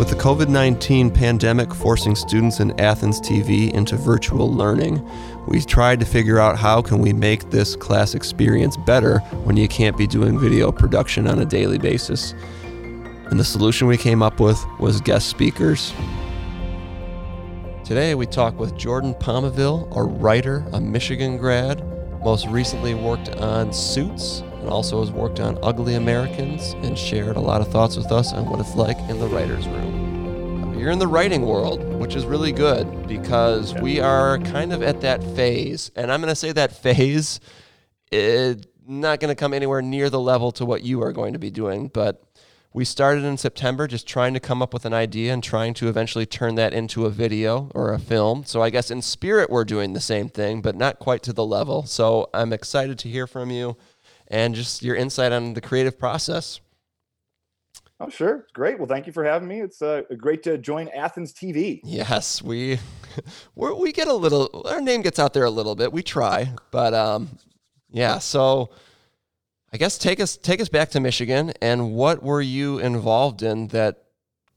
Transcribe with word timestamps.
With 0.00 0.08
the 0.08 0.16
COVID 0.16 0.48
19 0.48 1.10
pandemic 1.10 1.74
forcing 1.74 2.16
students 2.16 2.58
in 2.58 2.80
Athens 2.80 3.20
TV 3.20 3.70
into 3.74 3.96
virtual 3.96 4.50
learning, 4.50 5.06
we 5.46 5.60
tried 5.60 6.00
to 6.00 6.06
figure 6.06 6.38
out 6.38 6.56
how 6.56 6.80
can 6.80 7.00
we 7.00 7.12
make 7.12 7.50
this 7.50 7.76
class 7.76 8.14
experience 8.14 8.78
better 8.78 9.18
when 9.44 9.58
you 9.58 9.68
can't 9.68 9.98
be 9.98 10.06
doing 10.06 10.38
video 10.38 10.72
production 10.72 11.26
on 11.26 11.40
a 11.40 11.44
daily 11.44 11.76
basis. 11.76 12.32
And 13.26 13.38
the 13.38 13.44
solution 13.44 13.88
we 13.88 13.98
came 13.98 14.22
up 14.22 14.40
with 14.40 14.58
was 14.78 15.02
guest 15.02 15.28
speakers. 15.28 15.92
Today 17.84 18.14
we 18.14 18.24
talk 18.24 18.58
with 18.58 18.74
Jordan 18.78 19.12
Palmaville, 19.12 19.94
a 19.94 20.02
writer, 20.02 20.64
a 20.72 20.80
Michigan 20.80 21.36
grad, 21.36 21.84
most 22.24 22.46
recently 22.46 22.94
worked 22.94 23.28
on 23.36 23.70
Suits 23.70 24.42
and 24.60 24.68
also 24.68 25.00
has 25.00 25.10
worked 25.10 25.40
on 25.40 25.58
Ugly 25.62 25.94
Americans 25.94 26.72
and 26.84 26.98
shared 26.98 27.36
a 27.36 27.40
lot 27.40 27.60
of 27.60 27.68
thoughts 27.68 27.96
with 27.96 28.12
us 28.12 28.32
on 28.32 28.48
what 28.48 28.60
it's 28.60 28.74
like 28.74 28.98
in 29.08 29.18
the 29.18 29.26
writer's 29.26 29.66
room. 29.66 30.74
You're 30.78 30.90
in 30.90 30.98
the 30.98 31.06
writing 31.06 31.42
world, 31.44 31.82
which 31.94 32.14
is 32.14 32.24
really 32.24 32.52
good 32.52 33.06
because 33.06 33.74
we 33.74 34.00
are 34.00 34.38
kind 34.38 34.72
of 34.72 34.82
at 34.82 35.02
that 35.02 35.22
phase. 35.36 35.90
And 35.94 36.10
I'm 36.10 36.20
going 36.20 36.30
to 36.32 36.34
say 36.34 36.52
that 36.52 36.72
phase 36.82 37.40
is 38.10 38.62
not 38.86 39.20
going 39.20 39.28
to 39.28 39.34
come 39.34 39.52
anywhere 39.52 39.82
near 39.82 40.10
the 40.10 40.20
level 40.20 40.52
to 40.52 40.64
what 40.64 40.82
you 40.82 41.02
are 41.02 41.12
going 41.12 41.32
to 41.34 41.38
be 41.38 41.50
doing, 41.50 41.88
but 41.88 42.24
we 42.72 42.84
started 42.84 43.24
in 43.24 43.36
September 43.36 43.88
just 43.88 44.06
trying 44.06 44.32
to 44.34 44.40
come 44.40 44.62
up 44.62 44.72
with 44.72 44.84
an 44.84 44.94
idea 44.94 45.32
and 45.32 45.42
trying 45.42 45.74
to 45.74 45.88
eventually 45.88 46.24
turn 46.24 46.54
that 46.54 46.72
into 46.72 47.04
a 47.04 47.10
video 47.10 47.68
or 47.74 47.92
a 47.92 47.98
film. 47.98 48.44
So 48.44 48.62
I 48.62 48.70
guess 48.70 48.90
in 48.90 49.02
spirit 49.02 49.50
we're 49.50 49.64
doing 49.64 49.92
the 49.92 50.00
same 50.00 50.28
thing, 50.28 50.62
but 50.62 50.76
not 50.76 51.00
quite 51.00 51.22
to 51.24 51.32
the 51.32 51.44
level. 51.44 51.84
So 51.86 52.30
I'm 52.32 52.52
excited 52.52 52.98
to 53.00 53.08
hear 53.08 53.26
from 53.26 53.50
you 53.50 53.76
and 54.30 54.54
just 54.54 54.82
your 54.82 54.96
insight 54.96 55.32
on 55.32 55.52
the 55.54 55.60
creative 55.60 55.98
process. 55.98 56.60
Oh, 58.02 58.08
sure. 58.08 58.46
Great. 58.54 58.78
Well, 58.78 58.88
thank 58.88 59.06
you 59.06 59.12
for 59.12 59.24
having 59.24 59.46
me. 59.46 59.60
It's 59.60 59.82
uh, 59.82 60.02
great 60.16 60.42
to 60.44 60.56
join 60.56 60.88
Athens 60.88 61.34
TV. 61.34 61.80
Yes, 61.84 62.40
we 62.40 62.78
we 63.54 63.92
get 63.92 64.08
a 64.08 64.14
little 64.14 64.64
our 64.66 64.80
name 64.80 65.02
gets 65.02 65.18
out 65.18 65.34
there 65.34 65.44
a 65.44 65.50
little 65.50 65.74
bit. 65.74 65.92
We 65.92 66.02
try, 66.02 66.54
but 66.70 66.94
um, 66.94 67.28
yeah. 67.90 68.18
So 68.18 68.70
I 69.70 69.76
guess 69.76 69.98
take 69.98 70.18
us 70.18 70.38
take 70.38 70.62
us 70.62 70.70
back 70.70 70.90
to 70.90 71.00
Michigan 71.00 71.52
and 71.60 71.92
what 71.92 72.22
were 72.22 72.40
you 72.40 72.78
involved 72.78 73.42
in 73.42 73.68
that 73.68 74.04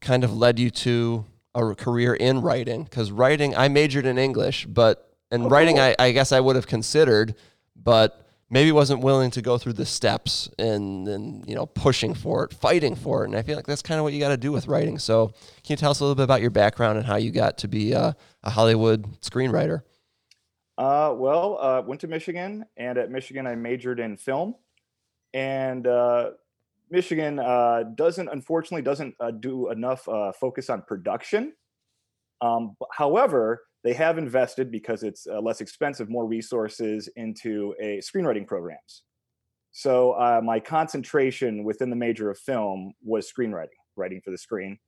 kind 0.00 0.24
of 0.24 0.34
led 0.34 0.58
you 0.58 0.70
to 0.70 1.26
a 1.54 1.74
career 1.74 2.14
in 2.14 2.40
writing? 2.40 2.84
Because 2.84 3.12
writing, 3.12 3.54
I 3.54 3.68
majored 3.68 4.06
in 4.06 4.16
English, 4.16 4.64
but 4.64 5.14
and 5.30 5.44
oh, 5.44 5.48
writing, 5.48 5.76
cool. 5.76 5.84
I, 5.84 5.96
I 5.98 6.12
guess 6.12 6.32
I 6.32 6.40
would 6.40 6.56
have 6.56 6.66
considered, 6.66 7.34
but 7.76 8.23
maybe 8.50 8.72
wasn't 8.72 9.00
willing 9.00 9.30
to 9.32 9.42
go 9.42 9.58
through 9.58 9.74
the 9.74 9.86
steps 9.86 10.48
and 10.58 11.08
and 11.08 11.48
you 11.48 11.54
know 11.54 11.66
pushing 11.66 12.14
for 12.14 12.44
it, 12.44 12.52
fighting 12.52 12.94
for 12.94 13.22
it. 13.24 13.28
And 13.28 13.36
I 13.36 13.42
feel 13.42 13.56
like 13.56 13.66
that's 13.66 13.82
kind 13.82 13.98
of 13.98 14.04
what 14.04 14.12
you 14.12 14.20
got 14.20 14.28
to 14.28 14.36
do 14.36 14.52
with 14.52 14.66
writing. 14.66 14.98
So 14.98 15.28
can 15.28 15.70
you 15.70 15.76
tell 15.76 15.90
us 15.90 16.00
a 16.00 16.04
little 16.04 16.14
bit 16.14 16.24
about 16.24 16.40
your 16.40 16.50
background 16.50 16.98
and 16.98 17.06
how 17.06 17.16
you 17.16 17.30
got 17.30 17.58
to 17.58 17.68
be 17.68 17.92
a, 17.92 18.16
a 18.42 18.50
Hollywood 18.50 19.20
screenwriter? 19.20 19.82
Uh, 20.76 21.14
well, 21.16 21.58
uh, 21.60 21.82
went 21.82 22.00
to 22.00 22.08
Michigan, 22.08 22.64
and 22.76 22.98
at 22.98 23.10
Michigan 23.10 23.46
I 23.46 23.54
majored 23.54 24.00
in 24.00 24.16
film, 24.16 24.56
and 25.32 25.86
uh, 25.86 26.30
Michigan 26.90 27.38
uh, 27.38 27.84
doesn't 27.94 28.28
unfortunately 28.28 28.82
doesn't 28.82 29.14
uh, 29.20 29.30
do 29.30 29.70
enough 29.70 30.08
uh, 30.08 30.32
focus 30.32 30.70
on 30.70 30.82
production. 30.82 31.52
Um, 32.40 32.76
however, 32.92 33.62
they 33.84 33.92
have 33.92 34.16
invested 34.18 34.70
because 34.70 35.02
it's 35.02 35.26
uh, 35.26 35.40
less 35.40 35.60
expensive, 35.60 36.08
more 36.08 36.26
resources 36.26 37.08
into 37.16 37.74
a 37.80 37.98
screenwriting 37.98 38.46
programs. 38.46 39.02
So 39.72 40.12
uh, 40.12 40.40
my 40.42 40.58
concentration 40.58 41.64
within 41.64 41.90
the 41.90 41.96
major 41.96 42.30
of 42.30 42.38
film 42.38 42.94
was 43.02 43.30
screenwriting, 43.30 43.76
writing 43.96 44.22
for 44.24 44.30
the 44.30 44.38
screen. 44.38 44.78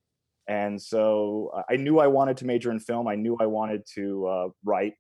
And 0.48 0.80
so 0.80 1.50
uh, 1.54 1.62
I 1.68 1.76
knew 1.76 1.98
I 1.98 2.06
wanted 2.06 2.36
to 2.38 2.46
major 2.46 2.70
in 2.70 2.78
film. 2.78 3.06
I 3.06 3.16
knew 3.16 3.36
I 3.40 3.46
wanted 3.46 3.82
to 3.96 4.26
uh, 4.26 4.48
write. 4.64 4.94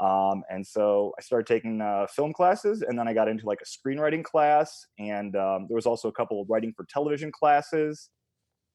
Um, 0.00 0.42
and 0.50 0.66
so 0.66 1.12
I 1.18 1.22
started 1.22 1.46
taking 1.46 1.80
uh, 1.80 2.06
film 2.08 2.32
classes, 2.32 2.82
and 2.82 2.98
then 2.98 3.06
I 3.06 3.12
got 3.12 3.28
into 3.28 3.46
like 3.46 3.60
a 3.60 3.66
screenwriting 3.66 4.24
class, 4.24 4.86
and 4.98 5.36
um, 5.36 5.66
there 5.68 5.76
was 5.76 5.84
also 5.84 6.08
a 6.08 6.12
couple 6.12 6.40
of 6.40 6.48
writing 6.48 6.72
for 6.74 6.86
television 6.88 7.30
classes. 7.30 8.08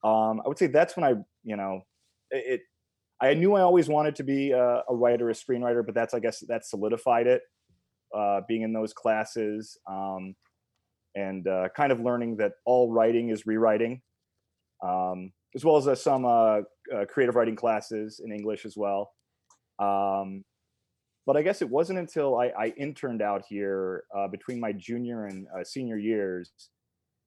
Um, 0.04 0.40
I 0.44 0.48
would 0.48 0.56
say 0.56 0.68
that's 0.68 0.96
when 0.96 1.04
I, 1.04 1.14
you 1.42 1.56
know, 1.56 1.80
it, 2.30 2.60
I 3.20 3.34
knew 3.34 3.54
I 3.54 3.62
always 3.62 3.88
wanted 3.88 4.16
to 4.16 4.24
be 4.24 4.50
a, 4.50 4.82
a 4.88 4.94
writer, 4.94 5.30
a 5.30 5.32
screenwriter, 5.32 5.84
but 5.84 5.94
that's 5.94 6.14
I 6.14 6.20
guess 6.20 6.40
that 6.48 6.66
solidified 6.66 7.26
it. 7.26 7.42
Uh, 8.14 8.40
being 8.46 8.62
in 8.62 8.72
those 8.72 8.92
classes 8.92 9.76
um, 9.90 10.34
and 11.16 11.48
uh, 11.48 11.68
kind 11.76 11.90
of 11.90 12.00
learning 12.00 12.36
that 12.36 12.52
all 12.64 12.90
writing 12.90 13.30
is 13.30 13.46
rewriting, 13.46 14.00
um, 14.82 15.32
as 15.54 15.64
well 15.64 15.76
as 15.76 15.88
uh, 15.88 15.94
some 15.94 16.24
uh, 16.24 16.60
uh, 16.94 17.04
creative 17.08 17.34
writing 17.34 17.56
classes 17.56 18.20
in 18.24 18.32
English 18.32 18.64
as 18.64 18.76
well. 18.76 19.10
Um, 19.80 20.44
but 21.26 21.36
I 21.36 21.42
guess 21.42 21.62
it 21.62 21.68
wasn't 21.68 21.98
until 21.98 22.38
I, 22.38 22.52
I 22.58 22.74
interned 22.78 23.22
out 23.22 23.42
here 23.48 24.04
uh, 24.16 24.28
between 24.28 24.60
my 24.60 24.72
junior 24.72 25.26
and 25.26 25.46
senior 25.64 25.98
years, 25.98 26.52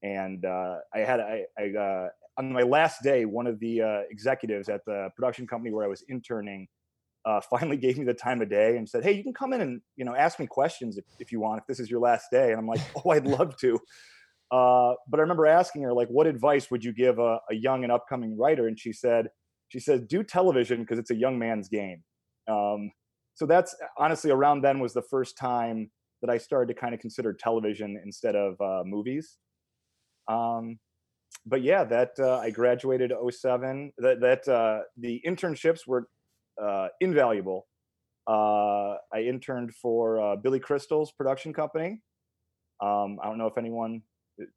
and 0.01 0.45
I 0.45 0.99
had 0.99 1.19
I, 1.19 1.43
I 1.57 2.07
on 2.39 2.53
my 2.53 2.63
last 2.63 3.03
day, 3.03 3.25
one 3.25 3.45
of 3.45 3.59
the 3.59 3.81
uh, 3.81 4.01
executives 4.09 4.69
at 4.69 4.81
the 4.85 5.09
production 5.15 5.45
company 5.45 5.73
where 5.73 5.83
I 5.83 5.89
was 5.89 6.03
interning 6.07 6.67
uh, 7.25 7.41
finally 7.49 7.77
gave 7.77 7.97
me 7.97 8.05
the 8.05 8.13
time 8.13 8.41
of 8.41 8.49
day 8.49 8.77
and 8.77 8.87
said, 8.87 9.03
"Hey, 9.03 9.11
you 9.11 9.23
can 9.23 9.33
come 9.33 9.53
in 9.53 9.61
and 9.61 9.81
you 9.97 10.05
know 10.05 10.15
ask 10.15 10.39
me 10.39 10.47
questions 10.47 10.97
if, 10.97 11.03
if 11.19 11.31
you 11.31 11.41
want 11.41 11.59
if 11.59 11.67
this 11.67 11.79
is 11.79 11.91
your 11.91 11.99
last 11.99 12.27
day." 12.31 12.51
And 12.51 12.59
I'm 12.59 12.67
like, 12.67 12.81
"Oh, 13.03 13.11
I'd 13.11 13.27
love 13.27 13.57
to." 13.57 13.79
Uh, 14.51 14.95
but 15.07 15.19
I 15.19 15.21
remember 15.21 15.45
asking 15.45 15.83
her 15.83 15.93
like, 15.93 16.07
"What 16.07 16.25
advice 16.27 16.71
would 16.71 16.83
you 16.83 16.93
give 16.93 17.19
a, 17.19 17.39
a 17.51 17.55
young 17.55 17.83
and 17.83 17.91
upcoming 17.91 18.37
writer?" 18.37 18.67
And 18.67 18.79
she 18.79 18.93
said, 18.93 19.27
"She 19.67 19.79
said 19.79 20.07
do 20.07 20.23
television 20.23 20.79
because 20.81 20.97
it's 20.97 21.11
a 21.11 21.15
young 21.15 21.37
man's 21.37 21.67
game." 21.67 22.03
Um, 22.47 22.91
so 23.35 23.45
that's 23.45 23.75
honestly 23.97 24.31
around 24.31 24.61
then 24.61 24.79
was 24.79 24.93
the 24.93 25.01
first 25.01 25.37
time 25.37 25.91
that 26.21 26.29
I 26.29 26.37
started 26.37 26.73
to 26.73 26.79
kind 26.79 26.93
of 26.93 26.99
consider 26.99 27.33
television 27.33 28.01
instead 28.03 28.35
of 28.35 28.59
uh, 28.59 28.83
movies. 28.85 29.37
Um, 30.27 30.79
but 31.45 31.63
yeah, 31.63 31.83
that 31.85 32.11
uh, 32.19 32.37
I 32.37 32.51
graduated 32.51 33.11
07. 33.29 33.93
That 33.97 34.19
that 34.21 34.47
uh, 34.47 34.81
the 34.97 35.21
internships 35.25 35.87
were 35.87 36.07
uh, 36.61 36.89
invaluable. 37.01 37.67
Uh, 38.27 38.95
I 39.13 39.21
interned 39.27 39.73
for 39.73 40.21
uh, 40.21 40.35
Billy 40.35 40.59
Crystal's 40.59 41.11
production 41.11 41.53
company. 41.53 42.01
Um, 42.81 43.17
I 43.23 43.27
don't 43.27 43.37
know 43.37 43.47
if 43.47 43.57
anyone 43.57 44.01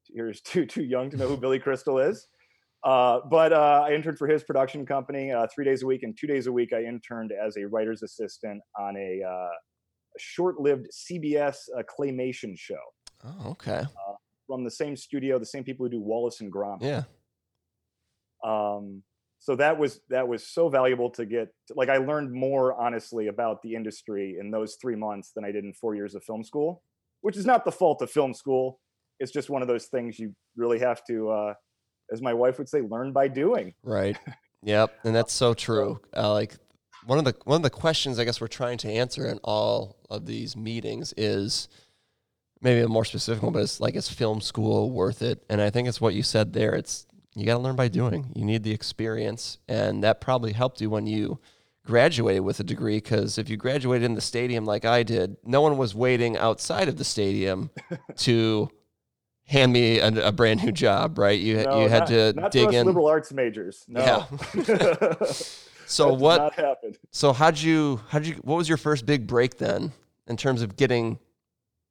here 0.04 0.28
is 0.28 0.40
too 0.44 0.66
too 0.66 0.82
young 0.82 1.10
to 1.10 1.16
know 1.16 1.28
who 1.28 1.36
Billy 1.36 1.58
Crystal 1.58 1.98
is. 1.98 2.28
Uh, 2.84 3.20
but 3.30 3.52
I 3.52 3.94
interned 3.94 4.18
for 4.18 4.26
his 4.26 4.42
production 4.42 4.84
company 4.84 5.32
three 5.54 5.64
days 5.64 5.84
a 5.84 5.86
week, 5.86 6.02
and 6.02 6.16
two 6.18 6.26
days 6.26 6.48
a 6.48 6.52
week 6.52 6.72
I 6.72 6.82
interned 6.82 7.30
as 7.32 7.56
a 7.56 7.66
writer's 7.66 8.02
assistant 8.02 8.60
on 8.78 8.96
a, 8.96 9.22
short-lived 10.18 10.86
CBS 10.92 11.56
claymation 11.88 12.52
show. 12.54 12.76
Oh, 13.24 13.52
okay 13.52 13.82
from 14.52 14.64
the 14.64 14.70
same 14.70 14.96
studio, 14.96 15.38
the 15.38 15.46
same 15.46 15.64
people 15.64 15.86
who 15.86 15.90
do 15.90 16.00
Wallace 16.00 16.42
and 16.42 16.52
Gromit. 16.52 16.82
Yeah. 16.82 17.04
Um, 18.44 19.02
so 19.38 19.56
that 19.56 19.78
was 19.78 20.00
that 20.10 20.28
was 20.28 20.46
so 20.46 20.68
valuable 20.68 21.10
to 21.12 21.24
get. 21.24 21.48
Like 21.74 21.88
I 21.88 21.96
learned 21.96 22.32
more 22.32 22.80
honestly 22.80 23.28
about 23.28 23.62
the 23.62 23.74
industry 23.74 24.36
in 24.38 24.50
those 24.50 24.76
three 24.80 24.94
months 24.94 25.32
than 25.34 25.44
I 25.44 25.52
did 25.52 25.64
in 25.64 25.72
four 25.72 25.94
years 25.94 26.14
of 26.14 26.22
film 26.22 26.44
school, 26.44 26.82
which 27.22 27.36
is 27.36 27.46
not 27.46 27.64
the 27.64 27.72
fault 27.72 28.02
of 28.02 28.10
film 28.10 28.34
school. 28.34 28.78
It's 29.20 29.32
just 29.32 29.48
one 29.48 29.62
of 29.62 29.68
those 29.68 29.86
things 29.86 30.18
you 30.18 30.34
really 30.54 30.80
have 30.80 31.02
to, 31.06 31.30
uh, 31.30 31.54
as 32.12 32.20
my 32.20 32.34
wife 32.34 32.58
would 32.58 32.68
say, 32.68 32.82
learn 32.82 33.12
by 33.12 33.28
doing. 33.28 33.74
Right. 33.82 34.18
Yep, 34.64 35.00
and 35.02 35.12
that's 35.12 35.32
so 35.32 35.54
true. 35.54 36.00
Uh, 36.16 36.32
like 36.32 36.54
one 37.04 37.18
of 37.18 37.24
the 37.24 37.34
one 37.42 37.56
of 37.56 37.62
the 37.64 37.70
questions 37.70 38.20
I 38.20 38.24
guess 38.24 38.40
we're 38.40 38.46
trying 38.46 38.78
to 38.78 38.88
answer 38.88 39.26
in 39.26 39.40
all 39.42 39.96
of 40.08 40.24
these 40.24 40.56
meetings 40.56 41.12
is 41.16 41.68
maybe 42.62 42.80
a 42.80 42.88
more 42.88 43.04
specific 43.04 43.42
one, 43.42 43.52
but 43.52 43.62
it's 43.62 43.80
like 43.80 43.96
is 43.96 44.08
film 44.08 44.40
school 44.40 44.90
worth 44.90 45.20
it? 45.22 45.44
And 45.50 45.60
I 45.60 45.70
think 45.70 45.88
it's 45.88 46.00
what 46.00 46.14
you 46.14 46.22
said 46.22 46.52
there. 46.52 46.74
It's 46.74 47.06
you 47.34 47.46
got 47.46 47.54
to 47.54 47.60
learn 47.60 47.76
by 47.76 47.88
doing. 47.88 48.30
You 48.34 48.44
need 48.44 48.62
the 48.62 48.72
experience, 48.72 49.58
and 49.68 50.02
that 50.04 50.20
probably 50.20 50.52
helped 50.52 50.80
you 50.80 50.90
when 50.90 51.06
you 51.06 51.40
graduated 51.84 52.42
with 52.42 52.60
a 52.60 52.64
degree. 52.64 52.98
Because 52.98 53.38
if 53.38 53.48
you 53.48 53.56
graduated 53.56 54.04
in 54.04 54.14
the 54.14 54.20
stadium 54.20 54.64
like 54.64 54.84
I 54.84 55.02
did, 55.02 55.36
no 55.44 55.60
one 55.60 55.76
was 55.76 55.94
waiting 55.94 56.36
outside 56.36 56.88
of 56.88 56.98
the 56.98 57.04
stadium 57.04 57.70
to 58.18 58.70
hand 59.46 59.72
me 59.72 59.98
a, 59.98 60.28
a, 60.28 60.32
brand 60.32 60.62
new 60.62 60.72
job, 60.72 61.18
right? 61.18 61.38
You 61.38 61.62
no, 61.64 61.82
you 61.82 61.88
had 61.88 62.00
not, 62.00 62.08
to 62.08 62.32
not 62.34 62.52
dig 62.52 62.72
in. 62.72 62.86
Liberal 62.86 63.08
arts 63.08 63.32
majors, 63.32 63.84
no. 63.88 64.26
Yeah. 64.54 65.14
so 65.86 66.12
what? 66.12 66.54
Happened? 66.54 66.98
So 67.10 67.32
how'd 67.32 67.58
you 67.58 68.00
how'd 68.08 68.26
you 68.26 68.34
what 68.42 68.56
was 68.56 68.68
your 68.68 68.78
first 68.78 69.06
big 69.06 69.26
break 69.26 69.58
then 69.58 69.92
in 70.26 70.36
terms 70.36 70.62
of 70.62 70.76
getting 70.76 71.18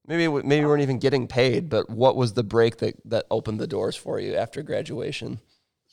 Maybe 0.06 0.28
maybe 0.28 0.62
we 0.62 0.66
weren't 0.66 0.82
even 0.82 1.00
getting 1.00 1.28
paid, 1.28 1.70
but 1.70 1.90
what 1.90 2.16
was 2.16 2.34
the 2.34 2.44
break 2.44 2.78
that 2.78 2.96
that 3.06 3.26
opened 3.32 3.60
the 3.60 3.68
doors 3.68 3.96
for 3.96 4.20
you 4.20 4.36
after 4.36 4.62
graduation? 4.64 5.40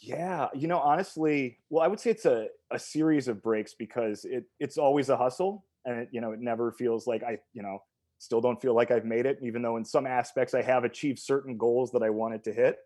Yeah, 0.00 0.48
you 0.54 0.68
know, 0.68 0.78
honestly, 0.78 1.58
well, 1.70 1.82
I 1.82 1.88
would 1.88 1.98
say 1.98 2.10
it's 2.10 2.24
a, 2.24 2.48
a 2.70 2.78
series 2.78 3.26
of 3.26 3.42
breaks 3.42 3.74
because 3.74 4.24
it 4.24 4.44
it's 4.60 4.78
always 4.78 5.08
a 5.08 5.16
hustle, 5.16 5.66
and 5.84 6.00
it, 6.00 6.08
you 6.12 6.20
know, 6.20 6.32
it 6.32 6.40
never 6.40 6.70
feels 6.70 7.06
like 7.06 7.22
I, 7.24 7.38
you 7.52 7.62
know, 7.62 7.80
still 8.18 8.40
don't 8.40 8.60
feel 8.62 8.74
like 8.74 8.90
I've 8.92 9.04
made 9.04 9.26
it, 9.26 9.38
even 9.42 9.62
though 9.62 9.76
in 9.76 9.84
some 9.84 10.06
aspects 10.06 10.54
I 10.54 10.62
have 10.62 10.84
achieved 10.84 11.18
certain 11.18 11.56
goals 11.58 11.90
that 11.92 12.02
I 12.02 12.10
wanted 12.10 12.44
to 12.44 12.52
hit. 12.52 12.78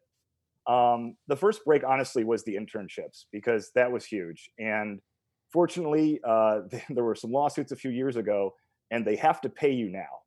Um, 0.66 1.16
the 1.28 1.36
first 1.36 1.64
break, 1.64 1.84
honestly, 1.84 2.24
was 2.24 2.44
the 2.44 2.56
internships 2.56 3.26
because 3.32 3.72
that 3.74 3.92
was 3.92 4.06
huge. 4.06 4.50
And 4.58 5.00
fortunately, 5.52 6.20
uh, 6.24 6.62
there 6.90 7.04
were 7.04 7.14
some 7.14 7.32
lawsuits 7.32 7.72
a 7.72 7.76
few 7.76 7.90
years 7.90 8.16
ago, 8.16 8.54
and 8.90 9.06
they 9.06 9.16
have 9.16 9.40
to 9.42 9.50
pay 9.50 9.72
you 9.72 9.90
now. 9.90 10.22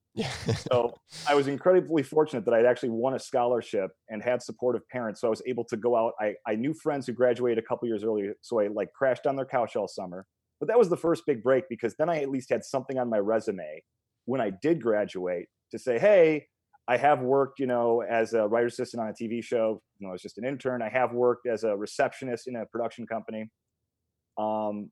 So 0.69 0.93
I 1.27 1.35
was 1.35 1.47
incredibly 1.47 2.03
fortunate 2.03 2.45
that 2.45 2.53
I'd 2.53 2.65
actually 2.65 2.89
won 2.89 3.15
a 3.15 3.19
scholarship 3.19 3.91
and 4.09 4.23
had 4.23 4.41
supportive 4.41 4.87
parents. 4.89 5.21
So 5.21 5.27
I 5.27 5.29
was 5.29 5.41
able 5.45 5.65
to 5.65 5.77
go 5.77 5.95
out. 5.95 6.13
I, 6.19 6.35
I 6.47 6.55
knew 6.55 6.73
friends 6.73 7.05
who 7.05 7.13
graduated 7.13 7.63
a 7.63 7.67
couple 7.67 7.87
years 7.87 8.03
earlier, 8.03 8.33
so 8.41 8.59
I 8.59 8.67
like 8.67 8.93
crashed 8.93 9.27
on 9.27 9.35
their 9.35 9.45
couch 9.45 9.75
all 9.75 9.87
summer. 9.87 10.25
But 10.59 10.67
that 10.69 10.79
was 10.79 10.89
the 10.89 10.97
first 10.97 11.23
big 11.25 11.43
break 11.43 11.67
because 11.69 11.95
then 11.97 12.09
I 12.09 12.21
at 12.21 12.29
least 12.29 12.49
had 12.49 12.63
something 12.63 12.97
on 12.97 13.09
my 13.09 13.19
resume 13.19 13.83
when 14.25 14.39
I 14.39 14.51
did 14.61 14.81
graduate 14.81 15.47
to 15.71 15.79
say, 15.79 15.99
hey, 15.99 16.47
I 16.87 16.97
have 16.97 17.21
worked, 17.21 17.59
you 17.59 17.67
know, 17.67 18.01
as 18.01 18.33
a 18.33 18.47
writer 18.47 18.67
assistant 18.67 19.01
on 19.01 19.09
a 19.09 19.13
TV 19.13 19.43
show. 19.43 19.81
You 19.97 20.05
know, 20.05 20.11
I 20.11 20.13
was 20.13 20.21
just 20.21 20.37
an 20.37 20.45
intern. 20.45 20.81
I 20.81 20.89
have 20.89 21.13
worked 21.13 21.47
as 21.47 21.63
a 21.63 21.75
receptionist 21.75 22.47
in 22.47 22.55
a 22.55 22.65
production 22.65 23.07
company. 23.07 23.49
Um, 24.37 24.91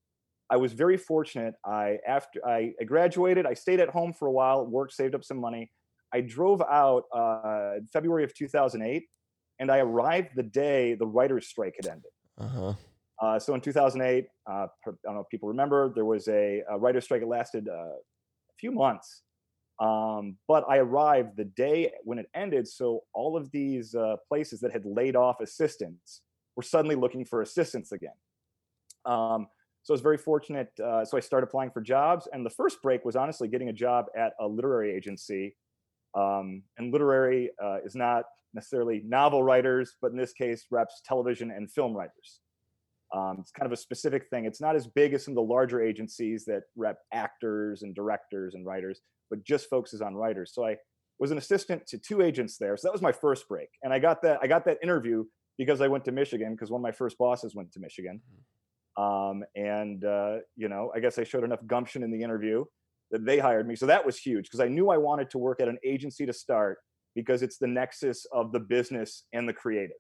I 0.54 0.56
was 0.56 0.74
very 0.74 0.98
fortunate. 0.98 1.56
I 1.66 1.98
after 2.08 2.40
I, 2.48 2.74
graduated, 2.86 3.48
I 3.48 3.56
stayed 3.56 3.80
at 3.80 3.90
home 3.90 4.14
for 4.14 4.28
a 4.28 4.32
while, 4.32 4.64
worked, 4.68 4.94
saved 4.94 5.16
up 5.16 5.24
some 5.24 5.40
money. 5.40 5.72
I 6.14 6.22
drove 6.22 6.62
out 6.62 7.06
uh, 7.12 7.80
February 7.92 8.24
of 8.24 8.36
2008, 8.36 9.04
and 9.58 9.72
I 9.72 9.80
arrived 9.80 10.30
the 10.36 10.44
day 10.44 10.94
the 10.94 11.08
writers' 11.08 11.48
strike 11.48 11.74
had 11.82 11.88
ended. 11.88 12.12
Uh-huh. 12.38 12.74
Uh, 13.20 13.40
so 13.40 13.56
in 13.56 13.62
2008, 13.62 14.28
uh, 14.48 14.52
I 14.52 14.68
don't 15.04 15.16
know 15.16 15.22
if 15.22 15.30
people 15.30 15.50
remember, 15.50 15.92
there 15.96 16.06
was 16.06 16.28
a, 16.28 16.62
a 16.70 16.78
writer's 16.78 17.06
strike. 17.06 17.24
It 17.24 17.28
lasted 17.28 17.68
uh, 17.68 17.96
a 17.96 18.56
few 18.60 18.72
months, 18.72 19.24
um, 19.80 20.38
but 20.48 20.66
I 20.70 20.78
arrived 20.78 21.36
the 21.36 21.46
day 21.46 21.94
when 22.04 22.20
it 22.20 22.28
ended. 22.36 22.68
So 22.68 23.06
all 23.16 23.36
of 23.36 23.50
these 23.50 23.96
uh, 23.96 24.18
places 24.30 24.60
that 24.60 24.72
had 24.72 24.86
laid 24.86 25.16
off 25.16 25.42
assistants 25.42 26.22
were 26.56 26.62
suddenly 26.62 26.96
looking 26.96 27.26
for 27.26 27.42
assistants 27.42 27.92
again. 27.92 28.20
Um, 29.04 29.48
so 29.84 29.94
I 29.94 29.96
was 29.96 30.02
very 30.02 30.18
fortunate. 30.18 30.70
Uh, 30.84 31.04
so 31.04 31.18
I 31.18 31.20
started 31.20 31.48
applying 31.48 31.72
for 31.72 31.82
jobs, 31.82 32.28
and 32.32 32.46
the 32.46 32.50
first 32.50 32.82
break 32.82 33.04
was 33.04 33.16
honestly 33.16 33.50
getting 33.50 33.70
a 33.70 33.74
job 33.74 34.06
at 34.18 34.34
a 34.40 34.48
literary 34.48 34.96
agency. 34.96 35.56
Um, 36.16 36.64
and 36.78 36.94
literary 36.94 37.50
uh, 37.62 37.78
is 37.84 37.96
not 37.96 38.24
necessarily 38.54 39.02
novel 39.06 39.44
writers, 39.44 39.96
but 40.02 40.12
in 40.12 40.18
this 40.18 40.32
case, 40.32 40.66
reps 40.72 41.02
television 41.06 41.52
and 41.52 41.70
film 41.70 41.94
writers. 41.94 42.40
Um, 43.14 43.38
it's 43.40 43.52
kind 43.52 43.66
of 43.66 43.74
a 43.74 43.78
specific 43.78 44.28
thing. 44.30 44.46
It's 44.46 44.62
not 44.62 44.76
as 44.76 44.88
big 44.88 45.14
as 45.14 45.26
some 45.26 45.34
of 45.34 45.36
the 45.36 45.54
larger 45.54 45.82
agencies 45.82 46.46
that 46.46 46.64
rep 46.76 46.98
actors 47.14 47.84
and 47.84 47.94
directors 47.94 48.56
and 48.56 48.66
writers, 48.66 49.02
but 49.30 49.44
just 49.44 49.70
focuses 49.70 50.02
on 50.02 50.16
writers. 50.16 50.52
So 50.54 50.66
I 50.66 50.78
was 51.20 51.32
an 51.32 51.38
assistant 51.38 51.86
to 51.88 51.98
two 51.98 52.22
agents 52.22 52.58
there. 52.58 52.78
So 52.78 52.88
that 52.88 52.94
was 52.94 53.02
my 53.02 53.12
first 53.12 53.48
break, 53.50 53.70
and 53.84 53.94
I 53.94 54.00
got 54.00 54.22
that 54.22 54.40
I 54.42 54.48
got 54.48 54.66
that 54.66 54.78
interview 54.82 55.26
because 55.58 55.82
I 55.82 55.88
went 55.88 56.06
to 56.06 56.12
Michigan 56.12 56.54
because 56.54 56.72
one 56.72 56.80
of 56.80 56.84
my 56.84 56.92
first 56.92 57.18
bosses 57.18 57.54
went 57.54 57.72
to 57.74 57.80
Michigan. 57.80 58.22
Um, 58.98 59.44
and 59.56 60.04
uh, 60.04 60.38
you 60.56 60.70
know, 60.70 60.92
I 60.96 61.00
guess 61.00 61.18
I 61.18 61.24
showed 61.24 61.44
enough 61.44 61.66
gumption 61.66 62.04
in 62.04 62.12
the 62.12 62.22
interview 62.22 62.66
that 63.12 63.26
they 63.26 63.40
hired 63.40 63.68
me. 63.68 63.76
So 63.76 63.86
that 63.86 64.06
was 64.06 64.18
huge 64.18 64.46
because 64.46 64.60
I 64.60 64.68
knew 64.68 64.90
I 64.90 64.98
wanted 64.98 65.30
to 65.32 65.38
work 65.38 65.62
at 65.62 65.68
an 65.68 65.78
agency 65.86 66.26
to 66.26 66.34
start 66.34 66.80
because 67.16 67.44
it's 67.44 67.58
the 67.58 67.68
nexus 67.68 68.26
of 68.32 68.52
the 68.52 68.60
business 68.60 69.26
and 69.34 69.48
the 69.48 69.54
creative. 69.54 69.98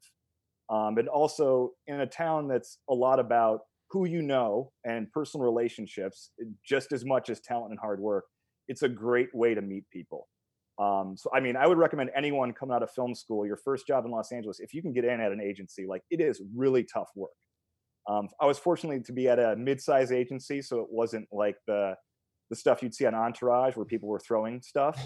Um, 0.69 0.97
and 0.97 1.07
also 1.07 1.71
in 1.87 1.99
a 1.99 2.07
town 2.07 2.47
that's 2.47 2.79
a 2.89 2.93
lot 2.93 3.19
about 3.19 3.61
who 3.91 4.05
you 4.05 4.21
know 4.21 4.71
and 4.85 5.11
personal 5.11 5.45
relationships 5.45 6.31
just 6.65 6.91
as 6.91 7.05
much 7.05 7.29
as 7.29 7.39
talent 7.41 7.71
and 7.71 7.79
hard 7.79 7.99
work 7.99 8.25
it's 8.67 8.81
a 8.81 8.89
great 8.89 9.27
way 9.35 9.53
to 9.53 9.61
meet 9.61 9.83
people. 9.91 10.27
Um, 10.79 11.15
so 11.15 11.29
i 11.31 11.39
mean 11.39 11.55
i 11.55 11.67
would 11.67 11.77
recommend 11.77 12.09
anyone 12.15 12.51
coming 12.51 12.73
out 12.73 12.81
of 12.81 12.89
film 12.89 13.13
school 13.13 13.45
your 13.45 13.57
first 13.57 13.85
job 13.85 14.05
in 14.05 14.11
los 14.11 14.31
angeles 14.31 14.59
if 14.59 14.73
you 14.73 14.81
can 14.81 14.91
get 14.91 15.05
in 15.05 15.21
at 15.21 15.31
an 15.31 15.39
agency 15.39 15.85
like 15.85 16.01
it 16.09 16.19
is 16.19 16.41
really 16.55 16.83
tough 16.83 17.09
work 17.15 17.29
um, 18.07 18.27
i 18.41 18.45
was 18.45 18.57
fortunate 18.57 19.05
to 19.05 19.13
be 19.13 19.27
at 19.27 19.39
a 19.39 19.55
mid-size 19.55 20.11
agency 20.11 20.61
so 20.61 20.79
it 20.79 20.87
wasn't 20.89 21.27
like 21.31 21.55
the 21.67 21.95
the 22.49 22.55
stuff 22.55 22.83
you'd 22.83 22.93
see 22.93 23.05
on 23.05 23.15
entourage 23.15 23.75
where 23.75 23.85
people 23.85 24.09
were 24.09 24.19
throwing 24.19 24.61
stuff 24.61 24.99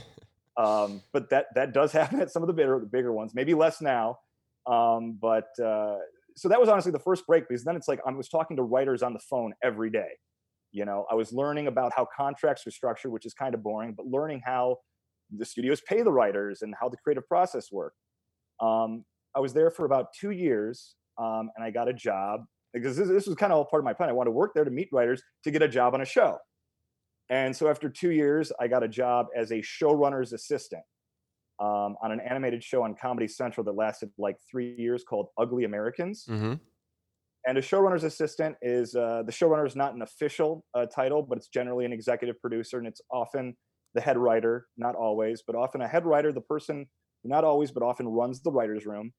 um, 0.58 1.02
but 1.14 1.30
that 1.30 1.48
that 1.56 1.74
does 1.74 1.92
happen 2.00 2.20
at 2.20 2.32
some 2.32 2.44
of 2.44 2.48
the 2.48 2.54
bigger, 2.54 2.80
the 2.80 2.86
bigger 2.86 3.14
ones 3.14 3.34
maybe 3.34 3.54
less 3.54 3.82
now 3.82 4.18
um, 4.68 5.18
but 5.20 5.48
uh, 5.64 5.98
so 6.36 6.48
that 6.50 6.60
was 6.60 6.70
honestly 6.70 6.92
the 6.92 7.00
first 7.00 7.26
break 7.26 7.48
because 7.48 7.64
then 7.64 7.76
it's 7.76 7.88
like 7.88 8.00
I 8.06 8.12
was 8.12 8.30
talking 8.30 8.58
to 8.58 8.64
writers 8.64 9.02
on 9.02 9.14
the 9.14 9.20
phone 9.20 9.54
every 9.64 9.90
day. 9.90 10.10
You 10.72 10.86
know, 10.86 11.06
I 11.10 11.16
was 11.16 11.34
learning 11.34 11.68
about 11.68 11.94
how 11.96 12.08
contracts 12.16 12.68
are 12.68 12.72
structured, 12.72 13.12
which 13.12 13.26
is 13.26 13.34
kind 13.34 13.56
of 13.56 13.64
boring, 13.64 13.94
but 13.98 14.06
learning 14.06 14.42
how 14.46 14.78
the 15.36 15.46
studios 15.46 15.82
pay 15.82 16.04
the 16.04 16.12
writers 16.12 16.62
and 16.62 16.76
how 16.80 16.90
the 16.90 16.98
creative 16.98 17.28
process 17.28 17.72
worked. 17.72 17.98
Um, 18.62 19.04
I 19.36 19.40
was 19.40 19.54
there 19.54 19.72
for 19.72 19.86
about 19.86 20.14
two 20.14 20.32
years, 20.32 20.96
um, 21.18 21.50
and 21.56 21.64
I 21.64 21.72
got 21.72 21.88
a 21.88 21.94
job 21.94 22.42
because 22.74 22.98
this, 22.98 23.08
this 23.08 23.28
was 23.28 23.36
kind 23.36 23.52
of 23.52 23.58
all 23.58 23.66
part 23.66 23.82
of 23.82 23.86
my 23.86 23.94
plan. 23.94 24.10
I 24.10 24.14
wanted 24.14 24.30
to 24.30 24.36
work 24.36 24.52
there 24.54 24.64
to 24.64 24.72
meet 24.72 24.90
writers 24.92 25.22
to 25.44 25.52
get 25.52 25.62
a 25.62 25.68
job 25.68 25.94
on 25.94 26.02
a 26.02 26.06
show. 26.06 26.38
And 27.30 27.56
so 27.56 27.68
after 27.68 27.90
two 27.90 28.12
years, 28.12 28.52
I 28.60 28.68
got 28.68 28.84
a 28.84 28.88
job 28.88 29.28
as 29.36 29.52
a 29.52 29.62
showrunner's 29.62 30.34
assistant 30.34 30.84
um, 31.60 31.96
on 32.02 32.12
an 32.12 32.20
animated 32.20 32.64
show 32.64 32.84
on 32.84 32.96
Comedy 32.96 33.28
Central 33.28 33.64
that 33.66 33.74
lasted 33.76 34.10
like 34.18 34.38
three 34.50 34.76
years 34.78 35.04
called 35.04 35.28
Ugly 35.38 35.66
Americans. 35.66 36.26
Mm-hmm. 36.30 36.54
And 37.48 37.58
a 37.58 37.62
showrunner's 37.62 38.04
assistant 38.04 38.56
is 38.62 38.96
uh, 38.96 39.24
the 39.26 39.32
showrunner 39.32 39.66
is 39.66 39.76
not 39.76 39.94
an 39.94 40.02
official 40.02 40.66
uh, 40.74 40.86
title, 40.86 41.24
but 41.24 41.38
it's 41.38 41.48
generally 41.48 41.86
an 41.86 41.94
executive 41.94 42.40
producer, 42.42 42.78
and 42.78 42.86
it's 42.86 43.02
often 43.12 43.56
the 43.94 44.02
head 44.02 44.18
writer, 44.18 44.68
not 44.78 44.96
always, 44.96 45.44
but 45.46 45.56
often 45.56 45.82
a 45.82 45.88
head 45.88 46.06
writer, 46.06 46.34
the 46.34 46.42
person 46.42 46.86
not 47.24 47.44
always, 47.44 47.72
but 47.72 47.84
often 47.84 48.08
runs 48.08 48.42
the 48.42 48.52
writer's 48.52 48.86
room. 48.86 49.14